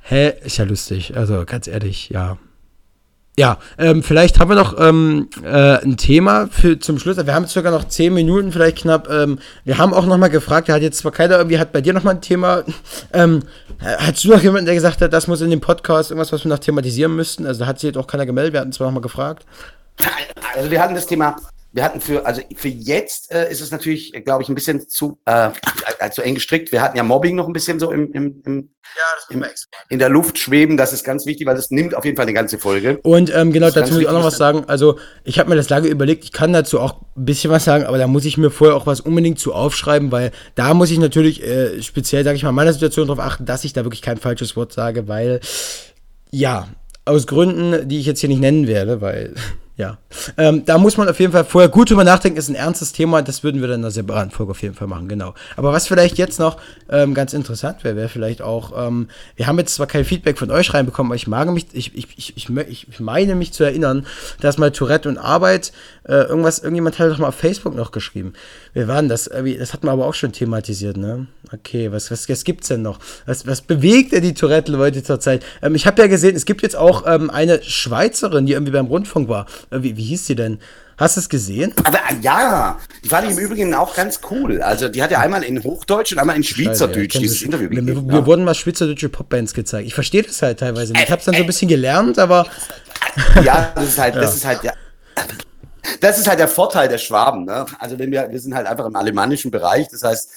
Hä, 0.02 0.34
ist 0.44 0.58
ja 0.58 0.66
lustig. 0.66 1.16
Also 1.16 1.46
ganz 1.46 1.68
ehrlich, 1.68 2.10
ja. 2.10 2.38
Ja, 3.40 3.60
ähm, 3.78 4.04
vielleicht 4.04 4.40
haben 4.40 4.50
wir 4.50 4.56
noch 4.56 4.78
ähm, 4.78 5.30
äh, 5.42 5.78
ein 5.82 5.96
Thema 5.96 6.48
für 6.52 6.78
zum 6.80 7.00
Schluss. 7.00 7.16
Wir 7.16 7.34
haben 7.34 7.48
sogar 7.48 7.72
noch 7.72 7.86
zehn 7.88 8.14
Minuten, 8.14 8.52
vielleicht 8.52 8.80
knapp. 8.80 9.10
Ähm, 9.10 9.40
wir 9.64 9.78
haben 9.78 9.94
auch 9.94 10.06
noch 10.06 10.18
mal 10.18 10.28
gefragt, 10.28 10.68
da 10.68 10.74
hat 10.74 10.82
jetzt 10.82 10.98
zwar 10.98 11.14
keiner 11.14 11.38
irgendwie, 11.38 11.58
hat 11.58 11.72
bei 11.72 11.80
dir 11.80 11.94
noch 11.94 12.04
mal 12.04 12.12
ein 12.12 12.22
Thema. 12.22 12.64
Ähm, 13.14 13.44
hast 13.82 14.24
du 14.24 14.30
noch 14.30 14.42
jemanden, 14.42 14.66
der 14.68 14.76
gesagt 14.76 15.02
hat, 15.02 15.12
das 15.12 15.28
muss 15.28 15.42
in 15.42 15.50
dem 15.50 15.60
Podcast 15.60 16.12
irgendwas, 16.12 16.32
was 16.32 16.46
wir 16.46 16.50
noch 16.50 16.60
thematisieren 16.60 17.14
müssten? 17.14 17.46
Also 17.46 17.62
da 17.62 17.66
hat 17.66 17.80
sich 17.80 17.88
jetzt 17.90 17.98
auch 17.98 18.08
keiner 18.08 18.26
gemeldet, 18.26 18.54
wir 18.54 18.62
hatten 18.62 18.72
zwar 18.72 18.88
noch 18.88 18.94
mal 18.94 19.02
gefragt. 19.02 19.46
Also 20.56 20.72
wir 20.72 20.82
hatten 20.82 20.96
das 20.96 21.08
Thema 21.08 21.36
wir 21.74 21.84
hatten 21.84 22.02
für, 22.02 22.26
also 22.26 22.42
für 22.56 22.68
jetzt 22.68 23.32
äh, 23.32 23.50
ist 23.50 23.62
es 23.62 23.72
natürlich, 23.72 24.12
glaube 24.26 24.44
ich, 24.44 24.50
ein 24.50 24.56
bisschen 24.56 24.90
zu, 24.90 25.20
äh, 25.26 25.50
äh, 26.00 26.10
zu 26.10 26.22
eng 26.22 26.36
gestrickt. 26.36 26.72
Wir 26.72 26.82
hatten 26.82 26.98
ja 26.98 27.04
Mobbing 27.04 27.36
noch 27.36 27.48
ein 27.48 27.54
bisschen 27.54 27.80
so 27.80 27.92
im, 27.92 28.12
im, 28.12 28.42
im, 28.46 28.70
ja, 28.96 29.36
im 29.36 29.46
in 29.88 30.00
der 30.00 30.10
Luft 30.10 30.38
schweben. 30.38 30.76
Das 30.76 30.92
ist 30.92 31.06
ganz 31.06 31.26
wichtig, 31.26 31.48
weil 31.48 31.56
das 31.56 31.72
nimmt 31.72 31.96
auf 31.96 32.04
jeden 32.04 32.18
Fall 32.18 32.26
eine 32.26 32.34
ganze 32.34 32.58
Folge. 32.58 33.00
Und 33.04 33.34
ähm, 33.34 33.54
genau, 33.54 33.70
dazu 33.70 33.94
muss 33.94 34.02
ich 34.02 34.08
auch 34.08 34.14
noch 34.14 34.26
was 34.26 34.38
sagen. 34.38 34.66
Also 34.68 35.00
ich 35.24 35.40
habe 35.40 35.50
mir 35.50 35.56
das 35.56 35.70
lange 35.70 35.88
überlegt, 35.88 36.26
ich 36.26 36.34
kann 36.34 36.52
dazu 36.52 36.80
auch 36.80 37.02
ein 37.16 37.26
bisschen 37.26 37.52
was 37.52 37.64
sagen, 37.64 37.86
aber 37.86 37.98
da 37.98 38.08
muss 38.08 38.26
ich 38.26 38.38
mir 38.38 38.52
vorher 38.52 38.76
auch 38.76 38.86
was 38.86 39.00
unbedingt 39.00 39.40
zu 39.40 39.54
aufschreiben, 39.54 40.12
weil 40.12 40.32
da 40.56 40.74
muss 40.74 40.92
ich 40.92 41.00
natürlich 41.00 41.42
äh, 41.42 41.82
speziell, 41.82 42.26
sage 42.26 42.36
ich 42.36 42.44
mal, 42.44 42.52
meiner 42.52 42.74
Situation 42.74 43.08
darauf 43.08 43.24
achten, 43.24 43.46
dass 43.46 43.64
ich 43.64 43.72
da 43.72 43.86
wirklich 43.86 44.02
kein 44.02 44.18
falsches 44.18 44.58
Wort 44.58 44.74
sage, 44.74 45.08
weil 45.08 45.40
ja, 46.32 46.68
aus 47.06 47.28
Gründen, 47.28 47.88
die 47.88 48.00
ich 48.00 48.06
jetzt 48.06 48.20
hier 48.20 48.30
nicht 48.30 48.42
nennen 48.42 48.68
werde, 48.68 49.02
weil 49.02 49.36
ja. 49.82 49.98
Ähm, 50.38 50.64
da 50.64 50.78
muss 50.78 50.96
man 50.96 51.10
auf 51.10 51.20
jeden 51.20 51.32
Fall 51.32 51.44
vorher 51.44 51.68
gut 51.68 51.90
drüber 51.90 52.04
nachdenken, 52.04 52.38
ist 52.38 52.50
ein 52.50 52.56
ernstes 52.56 52.94
Thema, 52.94 53.24
das 53.24 53.44
würden 53.44 53.62
wir 53.62 53.68
dann 53.68 53.80
in 53.80 53.86
einer 53.86 53.92
separaten 53.92 54.30
Folge 54.30 54.52
auf 54.52 54.62
jeden 54.62 54.76
Fall 54.76 54.88
machen, 54.88 55.08
genau. 55.08 55.34
Aber 55.58 55.74
was 55.74 55.88
vielleicht 55.88 56.20
jetzt 56.20 56.40
noch 56.40 56.58
ähm, 56.90 57.16
ganz 57.16 57.34
interessant 57.34 57.84
wäre, 57.84 57.96
wäre 57.96 58.08
vielleicht 58.08 58.44
auch, 58.44 58.74
ähm, 58.88 59.08
wir 59.36 59.48
haben 59.48 59.58
jetzt 59.58 59.74
zwar 59.74 59.88
kein 59.88 60.06
Feedback 60.06 60.38
von 60.38 60.52
euch 60.52 60.72
reinbekommen, 60.76 61.10
aber 61.10 61.16
ich 61.16 61.26
mag 61.26 61.50
mich, 61.50 61.66
ich, 61.74 61.96
ich, 61.96 62.08
ich, 62.16 62.38
ich, 62.38 62.88
ich 62.90 63.00
meine 63.00 63.34
mich 63.34 63.54
zu 63.54 63.64
erinnern, 63.64 64.06
dass 64.40 64.60
mal 64.60 64.72
Tourette 64.72 65.10
und 65.10 65.18
Arbeit, 65.18 65.72
äh, 66.04 66.14
irgendwas, 66.14 66.60
irgendjemand 66.60 67.00
hat 67.00 67.10
doch 67.10 67.18
mal 67.18 67.30
auf 67.30 67.36
Facebook 67.36 67.76
noch 67.76 67.92
geschrieben. 67.92 68.34
Wir 68.74 68.88
waren 68.88 69.10
das, 69.10 69.26
das 69.26 69.74
hatten 69.74 69.88
wir 69.88 69.92
aber 69.92 70.06
auch 70.06 70.14
schon 70.14 70.32
thematisiert, 70.32 70.96
ne? 70.96 71.28
Okay, 71.52 71.92
was, 71.92 72.10
was, 72.10 72.30
was 72.30 72.44
gibt's 72.44 72.70
denn 72.70 72.82
noch? 72.82 73.00
Was, 73.26 73.46
was 73.46 73.62
bewegt 73.62 74.14
denn 74.14 74.22
die 74.22 74.34
Tourette-Leute 74.34 75.04
zurzeit? 75.04 75.44
Ähm, 75.62 75.76
ich 75.76 75.86
habe 75.86 76.02
ja 76.02 76.08
gesehen, 76.08 76.36
es 76.36 76.46
gibt 76.46 76.62
jetzt 76.62 76.78
auch 76.78 77.06
ähm, 77.06 77.30
eine 77.30 77.62
Schweizerin, 77.62 78.46
die 78.46 78.54
irgendwie 78.54 78.72
beim 78.72 78.86
Rundfunk 78.86 79.28
war. 79.28 79.46
Äh, 79.72 79.84
wie, 79.84 79.98
wie 79.98 80.04
hieß 80.04 80.26
sie 80.26 80.36
denn? 80.36 80.60
Hast 80.98 81.18
du 81.18 81.20
es 81.20 81.30
gesehen? 81.30 81.74
Aber 81.84 81.98
äh, 81.98 82.22
ja, 82.22 82.78
die 83.04 83.10
fand 83.10 83.26
ich 83.28 83.38
im 83.38 83.44
Übrigen 83.44 83.74
auch 83.74 83.96
ganz 83.96 84.22
cool. 84.30 84.62
Also 84.62 84.88
die 84.88 85.02
hat 85.02 85.12
ja 85.12 85.20
einmal 85.20 85.44
in 85.44 85.62
Hochdeutsch 85.64 86.14
und 86.14 86.20
einmal 86.20 86.36
in 86.38 86.44
Schweizerdeutsch 86.44 87.16
ja, 87.16 87.22
dieses 87.22 87.42
Interview 87.42 87.70
gegeben. 87.70 87.88
Wir, 87.88 88.08
wir 88.08 88.20
ja. 88.20 88.26
wurden 88.26 88.46
mal 88.46 88.54
schweizerdeutsche 88.54 89.10
Popbands 89.10 89.54
gezeigt. 89.54 89.88
Ich 89.88 89.96
verstehe 89.96 90.24
das 90.24 90.42
halt 90.42 90.60
teilweise 90.60 90.94
nicht. 90.94 91.04
Ich 91.04 91.12
habe 91.12 91.20
es 91.20 91.26
dann 91.26 91.34
so 91.34 91.42
ein 91.42 91.48
bisschen 91.48 91.68
gelernt, 91.68 92.20
aber 92.20 92.46
ja, 93.44 93.72
das 93.76 93.86
ist 93.86 94.00
halt, 94.00 94.16
ja. 94.16 94.22
das 94.22 94.36
ist 94.36 94.46
halt 94.46 94.64
ja. 94.64 94.74
Das 96.00 96.20
ist 96.20 96.28
halt 96.28 96.40
der 96.40 96.48
Vorteil 96.48 96.88
der 96.88 96.98
Schwaben. 96.98 97.46
Ne? 97.46 97.66
Also 97.80 97.98
wenn 97.98 98.12
wir, 98.12 98.30
wir 98.30 98.40
sind 98.40 98.56
halt 98.56 98.68
einfach 98.68 98.86
im 98.86 98.96
alemannischen 98.96 99.52
Bereich. 99.52 99.88
Das 99.90 100.04
heißt, 100.04 100.32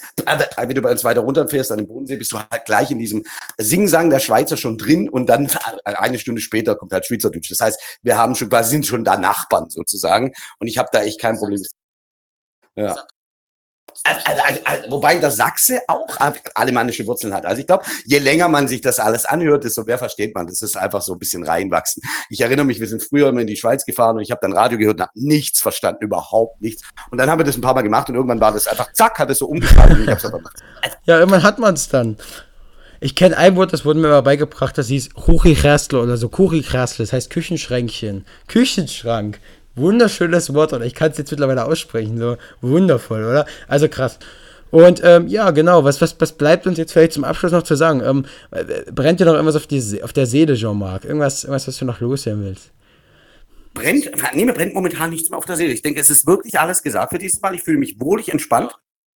wenn 0.57 0.75
du 0.75 0.83
bei 0.83 0.91
uns 0.91 1.05
weiter 1.05 1.21
runterfährst 1.21 1.73
an 1.73 1.79
den 1.79 1.87
Bodensee, 1.87 2.17
bist 2.17 2.33
du 2.33 2.39
halt 2.39 2.65
gleich 2.65 2.91
in 2.91 2.99
diesem 2.99 3.25
Singsang 3.59 4.11
der 4.11 4.21
Schweizer 4.21 4.57
schon 4.57 4.79
drin 4.79 5.09
und 5.09 5.27
dann 5.27 5.51
eine 5.85 6.19
Stunde 6.19 6.41
später 6.41 6.77
kommt 6.77 6.93
halt 6.93 7.07
Schweizerdeutsch. 7.07 7.51
Das 7.51 7.61
heißt, 7.61 7.99
wir 8.03 8.17
haben 8.17 8.35
schon 8.35 8.49
quasi 8.49 8.71
sind 8.71 8.87
schon 8.87 9.05
da 9.05 9.17
Nachbarn 9.17 9.71
sozusagen. 9.71 10.33
Und 10.59 10.67
ich 10.67 10.79
habe 10.79 10.89
da 10.93 11.03
echt 11.03 11.21
kein 11.21 11.37
Problem. 11.37 11.63
Ja. 12.77 12.97
Also, 14.03 14.21
also, 14.25 14.61
also, 14.65 14.91
wobei 14.91 15.19
der 15.19 15.31
Sachse 15.31 15.81
auch 15.87 16.09
alemannische 16.55 17.07
Wurzeln 17.07 17.33
hat. 17.33 17.47
Also 17.47 17.61
ich 17.61 17.67
glaube, 17.67 17.85
je 18.05 18.19
länger 18.19 18.49
man 18.49 18.69
sich 18.69 18.81
das 18.81 18.99
alles 18.99 19.25
anhört, 19.25 19.65
desto 19.65 19.85
mehr 19.85 19.99
versteht 19.99 20.35
man. 20.35 20.47
Das 20.47 20.63
ist 20.63 20.77
einfach 20.77 21.03
so 21.03 21.13
ein 21.13 21.19
bisschen 21.19 21.45
reinwachsen. 21.45 22.03
Ich 22.29 22.41
erinnere 22.41 22.67
mich, 22.67 22.81
wir 22.81 22.89
sind 22.89 23.03
früher 23.03 23.29
immer 23.29 23.41
in 23.41 23.47
die 23.47 23.57
Schweiz 23.57 23.85
gefahren 23.85 24.17
und 24.17 24.23
ich 24.23 24.31
habe 24.31 24.41
dann 24.43 24.53
Radio 24.53 24.79
gehört 24.79 24.97
und 24.97 25.03
habe 25.03 25.13
nichts 25.15 25.61
verstanden, 25.61 26.05
überhaupt 26.05 26.61
nichts. 26.61 26.83
Und 27.11 27.19
dann 27.19 27.31
haben 27.31 27.39
wir 27.39 27.45
das 27.45 27.57
ein 27.57 27.61
paar 27.61 27.75
Mal 27.75 27.83
gemacht 27.83 28.09
und 28.09 28.17
irgendwann 28.17 28.41
war 28.41 28.53
das 28.53 28.67
einfach, 28.67 28.93
zack, 28.93 29.19
hat 29.19 29.31
es 29.31 29.39
so 29.39 29.47
umgeschaltet. 29.47 30.07
ja, 31.05 31.19
irgendwann 31.19 31.43
hat 31.43 31.59
man 31.59 31.75
es 31.75 31.89
dann. 31.89 32.17
Ich 33.01 33.15
kenne 33.15 33.37
ein 33.37 33.57
Wort, 33.57 33.73
das 33.73 33.85
wurde 33.85 34.01
mir 34.01 34.09
mal 34.09 34.23
beigebracht, 34.23 34.79
das 34.79 34.89
hieß 34.89 35.15
Kuchichrästle 35.15 36.01
oder 36.01 36.17
so 36.17 36.29
Kuchichrästle, 36.29 37.05
das 37.05 37.13
heißt 37.13 37.31
Küchenschränkchen. 37.31 38.25
Küchenschrank. 38.47 39.41
Wunderschönes 39.77 40.55
Wort, 40.55 40.73
oder 40.73 40.85
ich 40.85 40.95
kann 40.95 41.11
es 41.11 41.19
jetzt 41.19 41.31
mittlerweile 41.31 41.65
aussprechen, 41.65 42.19
so 42.19 42.37
wundervoll, 42.61 43.25
oder? 43.25 43.47
Also 43.67 43.89
krass. 43.89 44.19
Und 44.71 45.03
ähm, 45.05 45.29
ja, 45.29 45.51
genau, 45.53 45.85
was, 45.85 46.01
was, 46.01 46.21
was 46.21 46.33
bleibt 46.33 46.67
uns 46.67 46.79
jetzt 46.79 46.93
vielleicht 46.93 47.13
zum 47.13 47.25
Abschluss 47.25 47.53
noch 47.53 47.63
zu 47.63 47.77
sagen? 47.77 48.03
Ähm, 48.05 48.25
brennt 48.93 49.21
dir 49.21 49.25
noch 49.25 49.35
irgendwas 49.35 49.57
auf, 49.57 49.67
die, 49.67 50.03
auf 50.03 50.13
der 50.13 50.27
Seele, 50.27 50.55
Jean-Marc? 50.55 51.05
Irgendwas, 51.05 51.45
irgendwas, 51.45 51.69
was 51.69 51.79
du 51.79 51.85
noch 51.85 52.01
loswerden 52.01 52.45
willst? 52.45 52.71
Brennt, 53.73 54.11
nee, 54.35 54.45
mir 54.45 54.53
brennt 54.53 54.75
momentan 54.75 55.11
nichts 55.11 55.31
mehr 55.31 55.39
auf 55.39 55.45
der 55.45 55.57
Seele. 55.57 55.73
Ich 55.73 55.83
denke, 55.83 56.01
es 56.01 56.11
ist 56.11 56.27
wirklich 56.27 56.59
alles 56.59 56.83
gesagt 56.83 57.13
für 57.13 57.19
dieses 57.19 57.41
Mal. 57.41 57.55
Ich 57.55 57.63
fühle 57.63 57.79
mich 57.79 58.01
wohlig 58.01 58.31
entspannt 58.31 58.73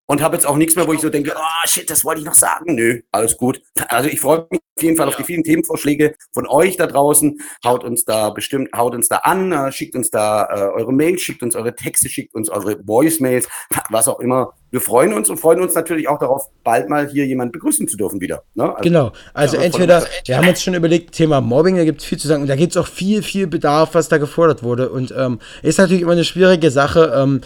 und 0.08 0.22
habe 0.22 0.36
jetzt 0.36 0.46
auch 0.46 0.56
nichts 0.56 0.74
mehr, 0.74 0.88
wo 0.88 0.92
ich 0.94 1.00
so 1.00 1.10
denke, 1.10 1.34
oh 1.36 1.66
shit, 1.66 1.88
das 1.88 2.04
wollte 2.04 2.20
ich 2.20 2.26
noch 2.26 2.34
sagen. 2.34 2.74
Nö, 2.74 3.00
alles 3.12 3.36
gut. 3.36 3.60
Also 3.88 4.08
ich 4.08 4.20
freue 4.20 4.46
mich 4.50 4.60
auf 4.76 4.82
jeden 4.82 4.96
Fall 4.96 5.08
auf 5.08 5.16
die 5.16 5.24
vielen 5.24 5.42
Themenvorschläge 5.42 6.14
von 6.32 6.46
euch 6.46 6.76
da 6.76 6.86
draußen. 6.86 7.38
Haut 7.64 7.84
uns 7.84 8.04
da 8.04 8.30
bestimmt, 8.30 8.70
haut 8.74 8.94
uns 8.94 9.08
da 9.08 9.16
an, 9.16 9.52
äh, 9.52 9.70
schickt 9.70 9.94
uns 9.94 10.10
da 10.10 10.44
äh, 10.44 10.80
eure 10.80 10.92
Mails, 10.92 11.20
schickt 11.20 11.42
uns 11.42 11.54
eure 11.54 11.74
Texte, 11.74 12.08
schickt 12.08 12.34
uns 12.34 12.48
eure 12.48 12.78
Voicemails, 12.86 13.48
was 13.90 14.08
auch 14.08 14.20
immer. 14.20 14.54
Wir 14.70 14.80
freuen 14.80 15.12
uns 15.12 15.28
und 15.28 15.38
freuen 15.38 15.60
uns 15.60 15.74
natürlich 15.74 16.08
auch 16.08 16.18
darauf, 16.18 16.48
bald 16.64 16.88
mal 16.88 17.08
hier 17.08 17.26
jemand 17.26 17.52
begrüßen 17.52 17.86
zu 17.86 17.96
dürfen 17.96 18.20
wieder. 18.20 18.44
Ne? 18.54 18.64
Also, 18.64 18.82
genau, 18.82 19.12
also 19.34 19.56
ja, 19.56 19.62
entweder, 19.62 20.06
wir 20.24 20.36
haben 20.38 20.48
uns 20.48 20.62
schon 20.62 20.74
überlegt, 20.74 21.12
Thema 21.12 21.40
Mobbing, 21.40 21.76
da 21.76 21.84
gibt 21.84 22.00
es 22.00 22.06
viel 22.06 22.18
zu 22.18 22.28
sagen 22.28 22.42
und 22.42 22.48
da 22.48 22.56
gibt 22.56 22.72
es 22.72 22.76
auch 22.78 22.86
viel, 22.86 23.22
viel 23.22 23.46
Bedarf, 23.46 23.90
was 23.94 24.08
da 24.08 24.18
gefordert 24.18 24.62
wurde 24.62 24.90
und 24.90 25.12
ähm, 25.16 25.38
ist 25.62 25.78
natürlich 25.78 26.02
immer 26.02 26.12
eine 26.12 26.24
schwierige 26.24 26.70
Sache. 26.70 27.12
Ähm, 27.14 27.40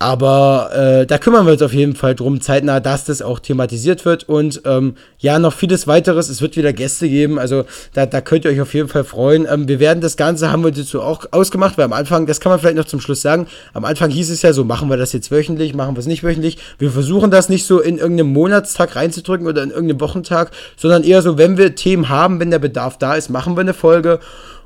Aber 0.00 0.70
äh, 0.74 1.06
da 1.06 1.18
kümmern 1.18 1.44
wir 1.44 1.54
uns 1.54 1.62
auf 1.62 1.72
jeden 1.72 1.96
Fall 1.96 2.14
drum, 2.14 2.40
zeitnah, 2.40 2.78
dass 2.78 3.04
das 3.04 3.20
auch 3.20 3.40
thematisiert 3.40 4.04
wird. 4.04 4.28
Und 4.28 4.62
ähm, 4.64 4.94
ja, 5.18 5.40
noch 5.40 5.52
vieles 5.52 5.88
weiteres. 5.88 6.28
Es 6.28 6.40
wird 6.40 6.56
wieder 6.56 6.72
Gäste 6.72 7.08
geben. 7.08 7.40
Also 7.40 7.64
da, 7.94 8.06
da 8.06 8.20
könnt 8.20 8.44
ihr 8.44 8.52
euch 8.52 8.60
auf 8.60 8.74
jeden 8.74 8.88
Fall 8.88 9.02
freuen. 9.02 9.44
Ähm, 9.50 9.66
wir 9.66 9.80
werden 9.80 10.00
das 10.00 10.16
Ganze, 10.16 10.52
haben 10.52 10.62
wir 10.62 10.70
dazu 10.70 11.02
auch 11.02 11.26
ausgemacht, 11.32 11.76
weil 11.78 11.84
am 11.84 11.92
Anfang, 11.92 12.26
das 12.26 12.38
kann 12.38 12.50
man 12.50 12.60
vielleicht 12.60 12.76
noch 12.76 12.84
zum 12.84 13.00
Schluss 13.00 13.22
sagen, 13.22 13.48
am 13.74 13.84
Anfang 13.84 14.10
hieß 14.10 14.30
es 14.30 14.42
ja 14.42 14.52
so, 14.52 14.62
machen 14.62 14.88
wir 14.88 14.96
das 14.96 15.12
jetzt 15.12 15.32
wöchentlich, 15.32 15.74
machen 15.74 15.96
wir 15.96 16.00
es 16.00 16.06
nicht 16.06 16.22
wöchentlich. 16.22 16.58
Wir 16.78 16.92
versuchen 16.92 17.32
das 17.32 17.48
nicht 17.48 17.66
so 17.66 17.80
in 17.80 17.98
irgendeinem 17.98 18.32
Monatstag 18.32 18.94
reinzudrücken 18.94 19.48
oder 19.48 19.64
in 19.64 19.70
irgendeinem 19.70 20.00
Wochentag, 20.00 20.52
sondern 20.76 21.02
eher 21.02 21.22
so, 21.22 21.38
wenn 21.38 21.58
wir 21.58 21.74
Themen 21.74 22.08
haben, 22.08 22.38
wenn 22.38 22.52
der 22.52 22.60
Bedarf 22.60 22.98
da 22.98 23.16
ist, 23.16 23.30
machen 23.30 23.56
wir 23.56 23.62
eine 23.62 23.74
Folge 23.74 24.20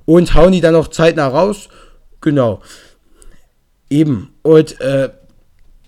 und 0.04 0.34
hauen 0.34 0.52
die 0.52 0.60
dann 0.60 0.74
auch 0.74 0.88
zeitnah 0.88 1.28
raus. 1.28 1.68
Genau. 2.20 2.60
Eben. 3.88 4.34
Und 4.42 4.80
äh, 4.80 5.10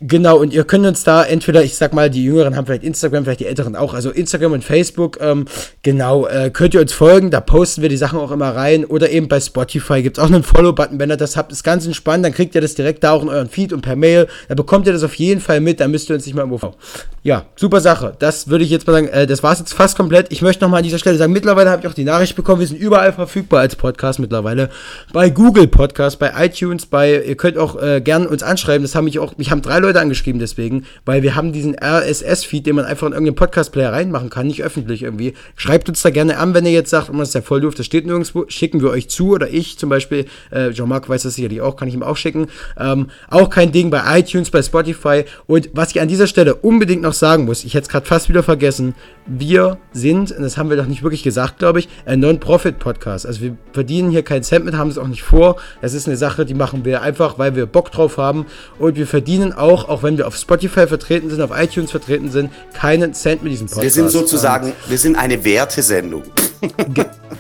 Genau, 0.07 0.37
und 0.37 0.53
ihr 0.53 0.65
könnt 0.65 0.85
uns 0.85 1.03
da 1.03 1.25
entweder, 1.25 1.65
ich 1.65 1.77
sag 1.77 1.95
mal, 1.95 2.11
die 2.11 2.23
Jüngeren 2.23 2.57
haben 2.57 2.67
vielleicht 2.67 2.85
Instagram, 2.85 3.25
vielleicht 3.25 3.41
die 3.41 3.47
Älteren 3.47 3.75
auch, 3.75 3.95
also 3.95 4.11
Instagram 4.11 4.53
und 4.53 4.63
Facebook, 4.63 5.17
ähm, 5.19 5.47
genau, 5.83 6.27
äh, 6.27 6.51
könnt 6.51 6.75
ihr 6.75 6.83
uns 6.83 6.93
folgen, 6.93 7.31
da 7.31 7.41
posten 7.41 7.81
wir 7.81 7.89
die 7.89 7.97
Sachen 7.97 8.19
auch 8.19 8.31
immer 8.31 8.55
rein. 8.55 8.85
Oder 8.85 9.09
eben 9.09 9.29
bei 9.29 9.41
Spotify 9.41 10.03
gibt 10.03 10.19
es 10.19 10.23
auch 10.23 10.29
einen 10.29 10.43
Follow-Button, 10.43 10.99
wenn 10.99 11.11
ihr 11.11 11.17
das 11.17 11.39
habt, 11.39 11.53
ist 11.53 11.65
ganz 11.65 11.87
entspannt, 11.87 12.23
dann 12.23 12.35
kriegt 12.35 12.55
ihr 12.55 12.61
das 12.61 12.75
direkt 12.75 13.03
da 13.03 13.13
auch 13.13 13.23
in 13.23 13.31
euren 13.31 13.49
Feed 13.49 13.73
und 13.73 13.81
per 13.81 13.97
Mail. 13.97 14.29
Da 14.49 14.55
bekommt 14.55 14.87
ihr 14.87 14.93
das 14.93 15.05
auf 15.05 15.15
jeden 15.15 15.41
Fall 15.41 15.63
mit, 15.63 15.81
da 15.81 15.89
müsst 15.89 16.11
ihr 16.11 16.17
uns 16.17 16.27
nicht 16.27 16.35
mal 16.35 16.43
irgendwo. 16.43 16.75
Ja, 17.23 17.47
super 17.57 17.81
Sache. 17.81 18.15
Das 18.19 18.49
würde 18.49 18.65
ich 18.65 18.71
jetzt 18.71 18.87
mal 18.87 18.93
sagen, 18.93 19.09
äh, 19.09 19.27
das 19.27 19.43
war 19.43 19.55
es 19.55 19.61
jetzt 19.61 19.73
fast 19.73 19.97
komplett. 19.97 20.31
Ich 20.31 20.43
möchte 20.43 20.63
nochmal 20.63 20.81
an 20.81 20.85
dieser 20.85 20.99
Stelle 20.99 21.17
sagen, 21.17 21.33
mittlerweile 21.33 21.71
habe 21.71 21.81
ich 21.81 21.89
auch 21.89 21.95
die 21.95 22.05
Nachricht 22.05 22.37
bekommen, 22.37 22.61
wir 22.61 22.67
sind 22.67 22.79
überall 22.79 23.15
verfügbar 23.15 23.61
als 23.61 23.75
Podcast 23.75 24.19
mittlerweile. 24.19 24.69
Bei 25.15 25.31
Google 25.31 25.67
Podcast, 25.67 26.19
bei 26.19 26.31
iTunes, 26.45 26.85
bei, 26.85 27.23
ihr 27.23 27.37
könnt 27.37 27.57
auch 27.57 27.81
äh, 27.81 28.03
gerne 28.03 28.29
uns 28.29 28.43
anschreiben, 28.43 28.83
das 28.83 28.95
haben 28.95 29.07
mich 29.07 29.19
auch, 29.19 29.39
mich 29.39 29.51
haben 29.51 29.63
drei 29.63 29.79
Leute 29.79 29.94
angeschrieben 30.01 30.39
deswegen, 30.39 30.85
weil 31.05 31.23
wir 31.23 31.35
haben 31.35 31.53
diesen 31.53 31.77
RSS-Feed, 31.79 32.67
den 32.67 32.77
man 32.77 32.85
einfach 32.85 33.07
in 33.07 33.13
irgendeinen 33.13 33.37
Podcast-Player 33.37 33.93
reinmachen 33.93 34.31
kann, 34.31 34.47
nicht 34.47 34.63
öffentlich 34.63 35.03
irgendwie. 35.03 35.35
Schreibt 35.57 35.89
uns 35.89 36.03
da 36.03 36.11
gerne 36.11 36.39
an, 36.39 36.55
wenn 36.55 36.67
ihr 36.67 36.73
jetzt 36.73 36.91
sagt, 36.91 37.11
oh, 37.11 37.17
das 37.17 37.29
ist 37.29 37.35
ja 37.35 37.43
voll 37.43 37.61
doof, 37.61 37.75
das 37.75 37.87
steht 37.87 38.07
nirgendwo, 38.07 38.45
schicken 38.49 38.81
wir 38.83 38.91
euch 38.91 39.09
zu 39.09 39.31
oder 39.31 39.49
ich 39.49 39.79
zum 39.79 39.89
Beispiel, 39.89 40.27
äh, 40.51 40.71
Jean-Marc 40.71 41.09
weiß 41.09 41.23
das 41.23 41.35
sicherlich 41.35 41.61
auch, 41.61 41.77
kann 41.77 41.89
ich 41.89 41.95
ihm 41.95 42.03
auch 42.03 42.17
schicken. 42.17 42.49
Ähm, 42.79 43.09
auch 43.29 43.51
kein 43.51 43.73
Ding 43.73 43.91
bei 43.91 44.19
iTunes, 44.19 44.51
bei 44.51 44.63
Spotify 44.63 45.25
und 45.47 45.71
was 45.73 45.91
ich 45.91 46.01
an 46.01 46.09
dieser 46.09 46.27
Stelle 46.27 46.55
unbedingt 46.57 47.03
noch 47.03 47.13
sagen 47.13 47.45
muss, 47.45 47.65
ich 47.65 47.75
hätte 47.75 47.85
es 47.85 47.89
gerade 47.89 48.07
fast 48.07 48.29
wieder 48.29 48.43
vergessen, 48.43 48.95
wir 49.27 49.79
sind, 49.93 50.33
und 50.33 50.43
das 50.43 50.59
haben 50.59 50.71
wir 50.71 50.77
doch 50.77 50.87
nicht 50.87 51.03
wirklich 51.03 51.23
gesagt, 51.23 51.59
glaube 51.59 51.79
ich, 51.79 51.89
ein 52.05 52.21
Non-Profit-Podcast. 52.21 53.27
Also 53.27 53.41
wir 53.41 53.57
verdienen 53.73 54.11
hier 54.11 54.23
keinen 54.23 54.43
Cent 54.43 54.65
mit, 54.65 54.77
haben 54.77 54.91
es 54.91 54.99
auch 54.99 55.09
nicht 55.09 55.23
vor. 55.23 55.57
Das 55.81 55.95
ist 55.95 56.07
eine 56.07 56.17
Sache, 56.17 56.45
die 56.45 56.55
machen 56.55 56.85
wir 56.85 57.03
einfach, 57.03 57.39
weil 57.39 57.57
wir 57.57 57.67
Bock 57.67 57.91
drauf 57.91 58.19
haben. 58.19 58.47
Und 58.79 58.97
wir 58.97 59.07
verdienen 59.07 59.53
auch, 59.53 59.84
auch 59.89 60.03
wenn 60.03 60.17
wir 60.19 60.27
auf 60.27 60.37
Spotify 60.37 60.87
vertreten 60.87 61.31
sind, 61.31 61.41
auf 61.41 61.51
iTunes 61.55 61.91
vertreten 61.91 62.31
sind, 62.31 62.51
keinen 62.73 63.15
Cent 63.15 63.43
mit 63.43 63.53
diesem 63.53 63.67
Podcast. 63.67 63.83
Wir 63.83 63.91
sind 63.91 64.11
sozusagen, 64.11 64.73
wir 64.89 64.99
sind 64.99 65.17
eine 65.17 65.45
Wertesendung. 65.45 66.23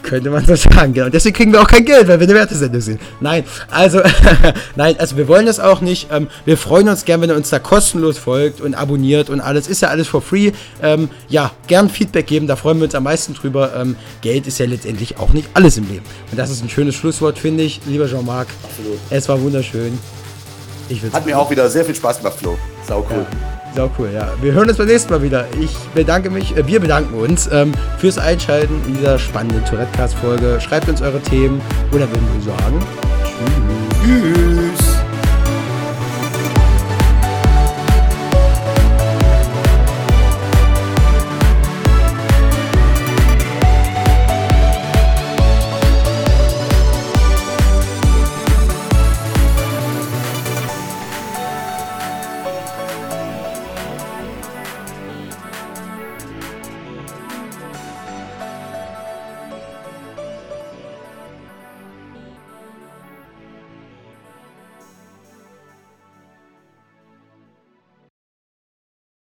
Könnte 0.02 0.30
man 0.30 0.44
so 0.44 0.54
sagen, 0.54 0.92
genau. 0.92 1.08
Deswegen 1.08 1.34
kriegen 1.34 1.52
wir 1.52 1.62
auch 1.62 1.66
kein 1.66 1.84
Geld, 1.84 2.08
weil 2.08 2.20
wir 2.20 2.26
eine 2.26 2.34
Wertesendung 2.34 2.80
sind. 2.80 3.00
Nein, 3.20 3.44
also, 3.70 4.00
nein, 4.76 4.96
also 4.98 5.16
wir 5.16 5.28
wollen 5.28 5.46
das 5.46 5.60
auch 5.60 5.80
nicht. 5.80 6.08
Ähm, 6.10 6.28
wir 6.44 6.58
freuen 6.58 6.88
uns 6.88 7.04
gern, 7.04 7.20
wenn 7.20 7.30
ihr 7.30 7.36
uns 7.36 7.50
da 7.50 7.58
kostenlos 7.58 8.18
folgt 8.18 8.60
und 8.60 8.74
abonniert 8.74 9.30
und 9.30 9.40
alles. 9.40 9.66
Ist 9.66 9.82
ja 9.82 9.88
alles 9.88 10.08
for 10.08 10.20
free. 10.20 10.52
Ähm, 10.82 11.08
ja, 11.28 11.52
gern 11.68 11.88
Feedback 11.88 12.26
geben, 12.26 12.46
da 12.46 12.56
freuen 12.56 12.78
wir 12.78 12.84
uns 12.84 12.94
am 12.94 13.04
meisten 13.04 13.34
drüber. 13.34 13.72
Ähm, 13.76 13.96
Geld 14.20 14.46
ist 14.46 14.58
ja 14.58 14.66
letztendlich 14.66 15.18
auch 15.18 15.32
nicht 15.32 15.48
alles 15.54 15.76
im 15.76 15.88
Leben. 15.88 16.04
Und 16.30 16.38
das 16.38 16.50
ist 16.50 16.62
ein 16.62 16.68
schönes 16.68 16.94
Schlusswort, 16.94 17.38
finde 17.38 17.62
ich, 17.62 17.80
lieber 17.86 18.06
Jean-Marc. 18.06 18.48
Absolut. 18.62 18.98
Es 19.10 19.28
war 19.28 19.40
wunderschön. 19.40 19.98
Hat 21.12 21.26
mir 21.26 21.38
auch 21.38 21.50
wieder 21.50 21.68
sehr 21.70 21.84
viel 21.84 21.94
Spaß 21.94 22.18
gemacht, 22.18 22.38
Flo. 22.38 22.56
Sau 22.86 23.06
cool. 23.10 23.26
Ja. 23.30 23.54
Sau 23.74 23.90
cool, 23.98 24.10
ja. 24.12 24.28
Wir 24.40 24.52
hören 24.52 24.68
uns 24.68 24.78
beim 24.78 24.86
nächsten 24.86 25.12
Mal 25.12 25.22
wieder. 25.22 25.46
Ich 25.60 25.74
bedanke 25.94 26.30
mich, 26.30 26.56
äh, 26.56 26.66
wir 26.66 26.80
bedanken 26.80 27.14
uns 27.14 27.48
ähm, 27.52 27.72
fürs 27.98 28.18
Einschalten 28.18 28.80
in 28.86 28.96
dieser 28.96 29.18
spannenden 29.18 29.64
Tourette-Cast-Folge. 29.64 30.60
Schreibt 30.60 30.88
uns 30.88 31.02
eure 31.02 31.20
Themen 31.20 31.60
oder 31.90 32.08
würden 32.08 32.28
wir 32.34 32.52
sagen, 32.52 32.86
tschüss. 34.04 34.34
tschüss. 34.34 34.53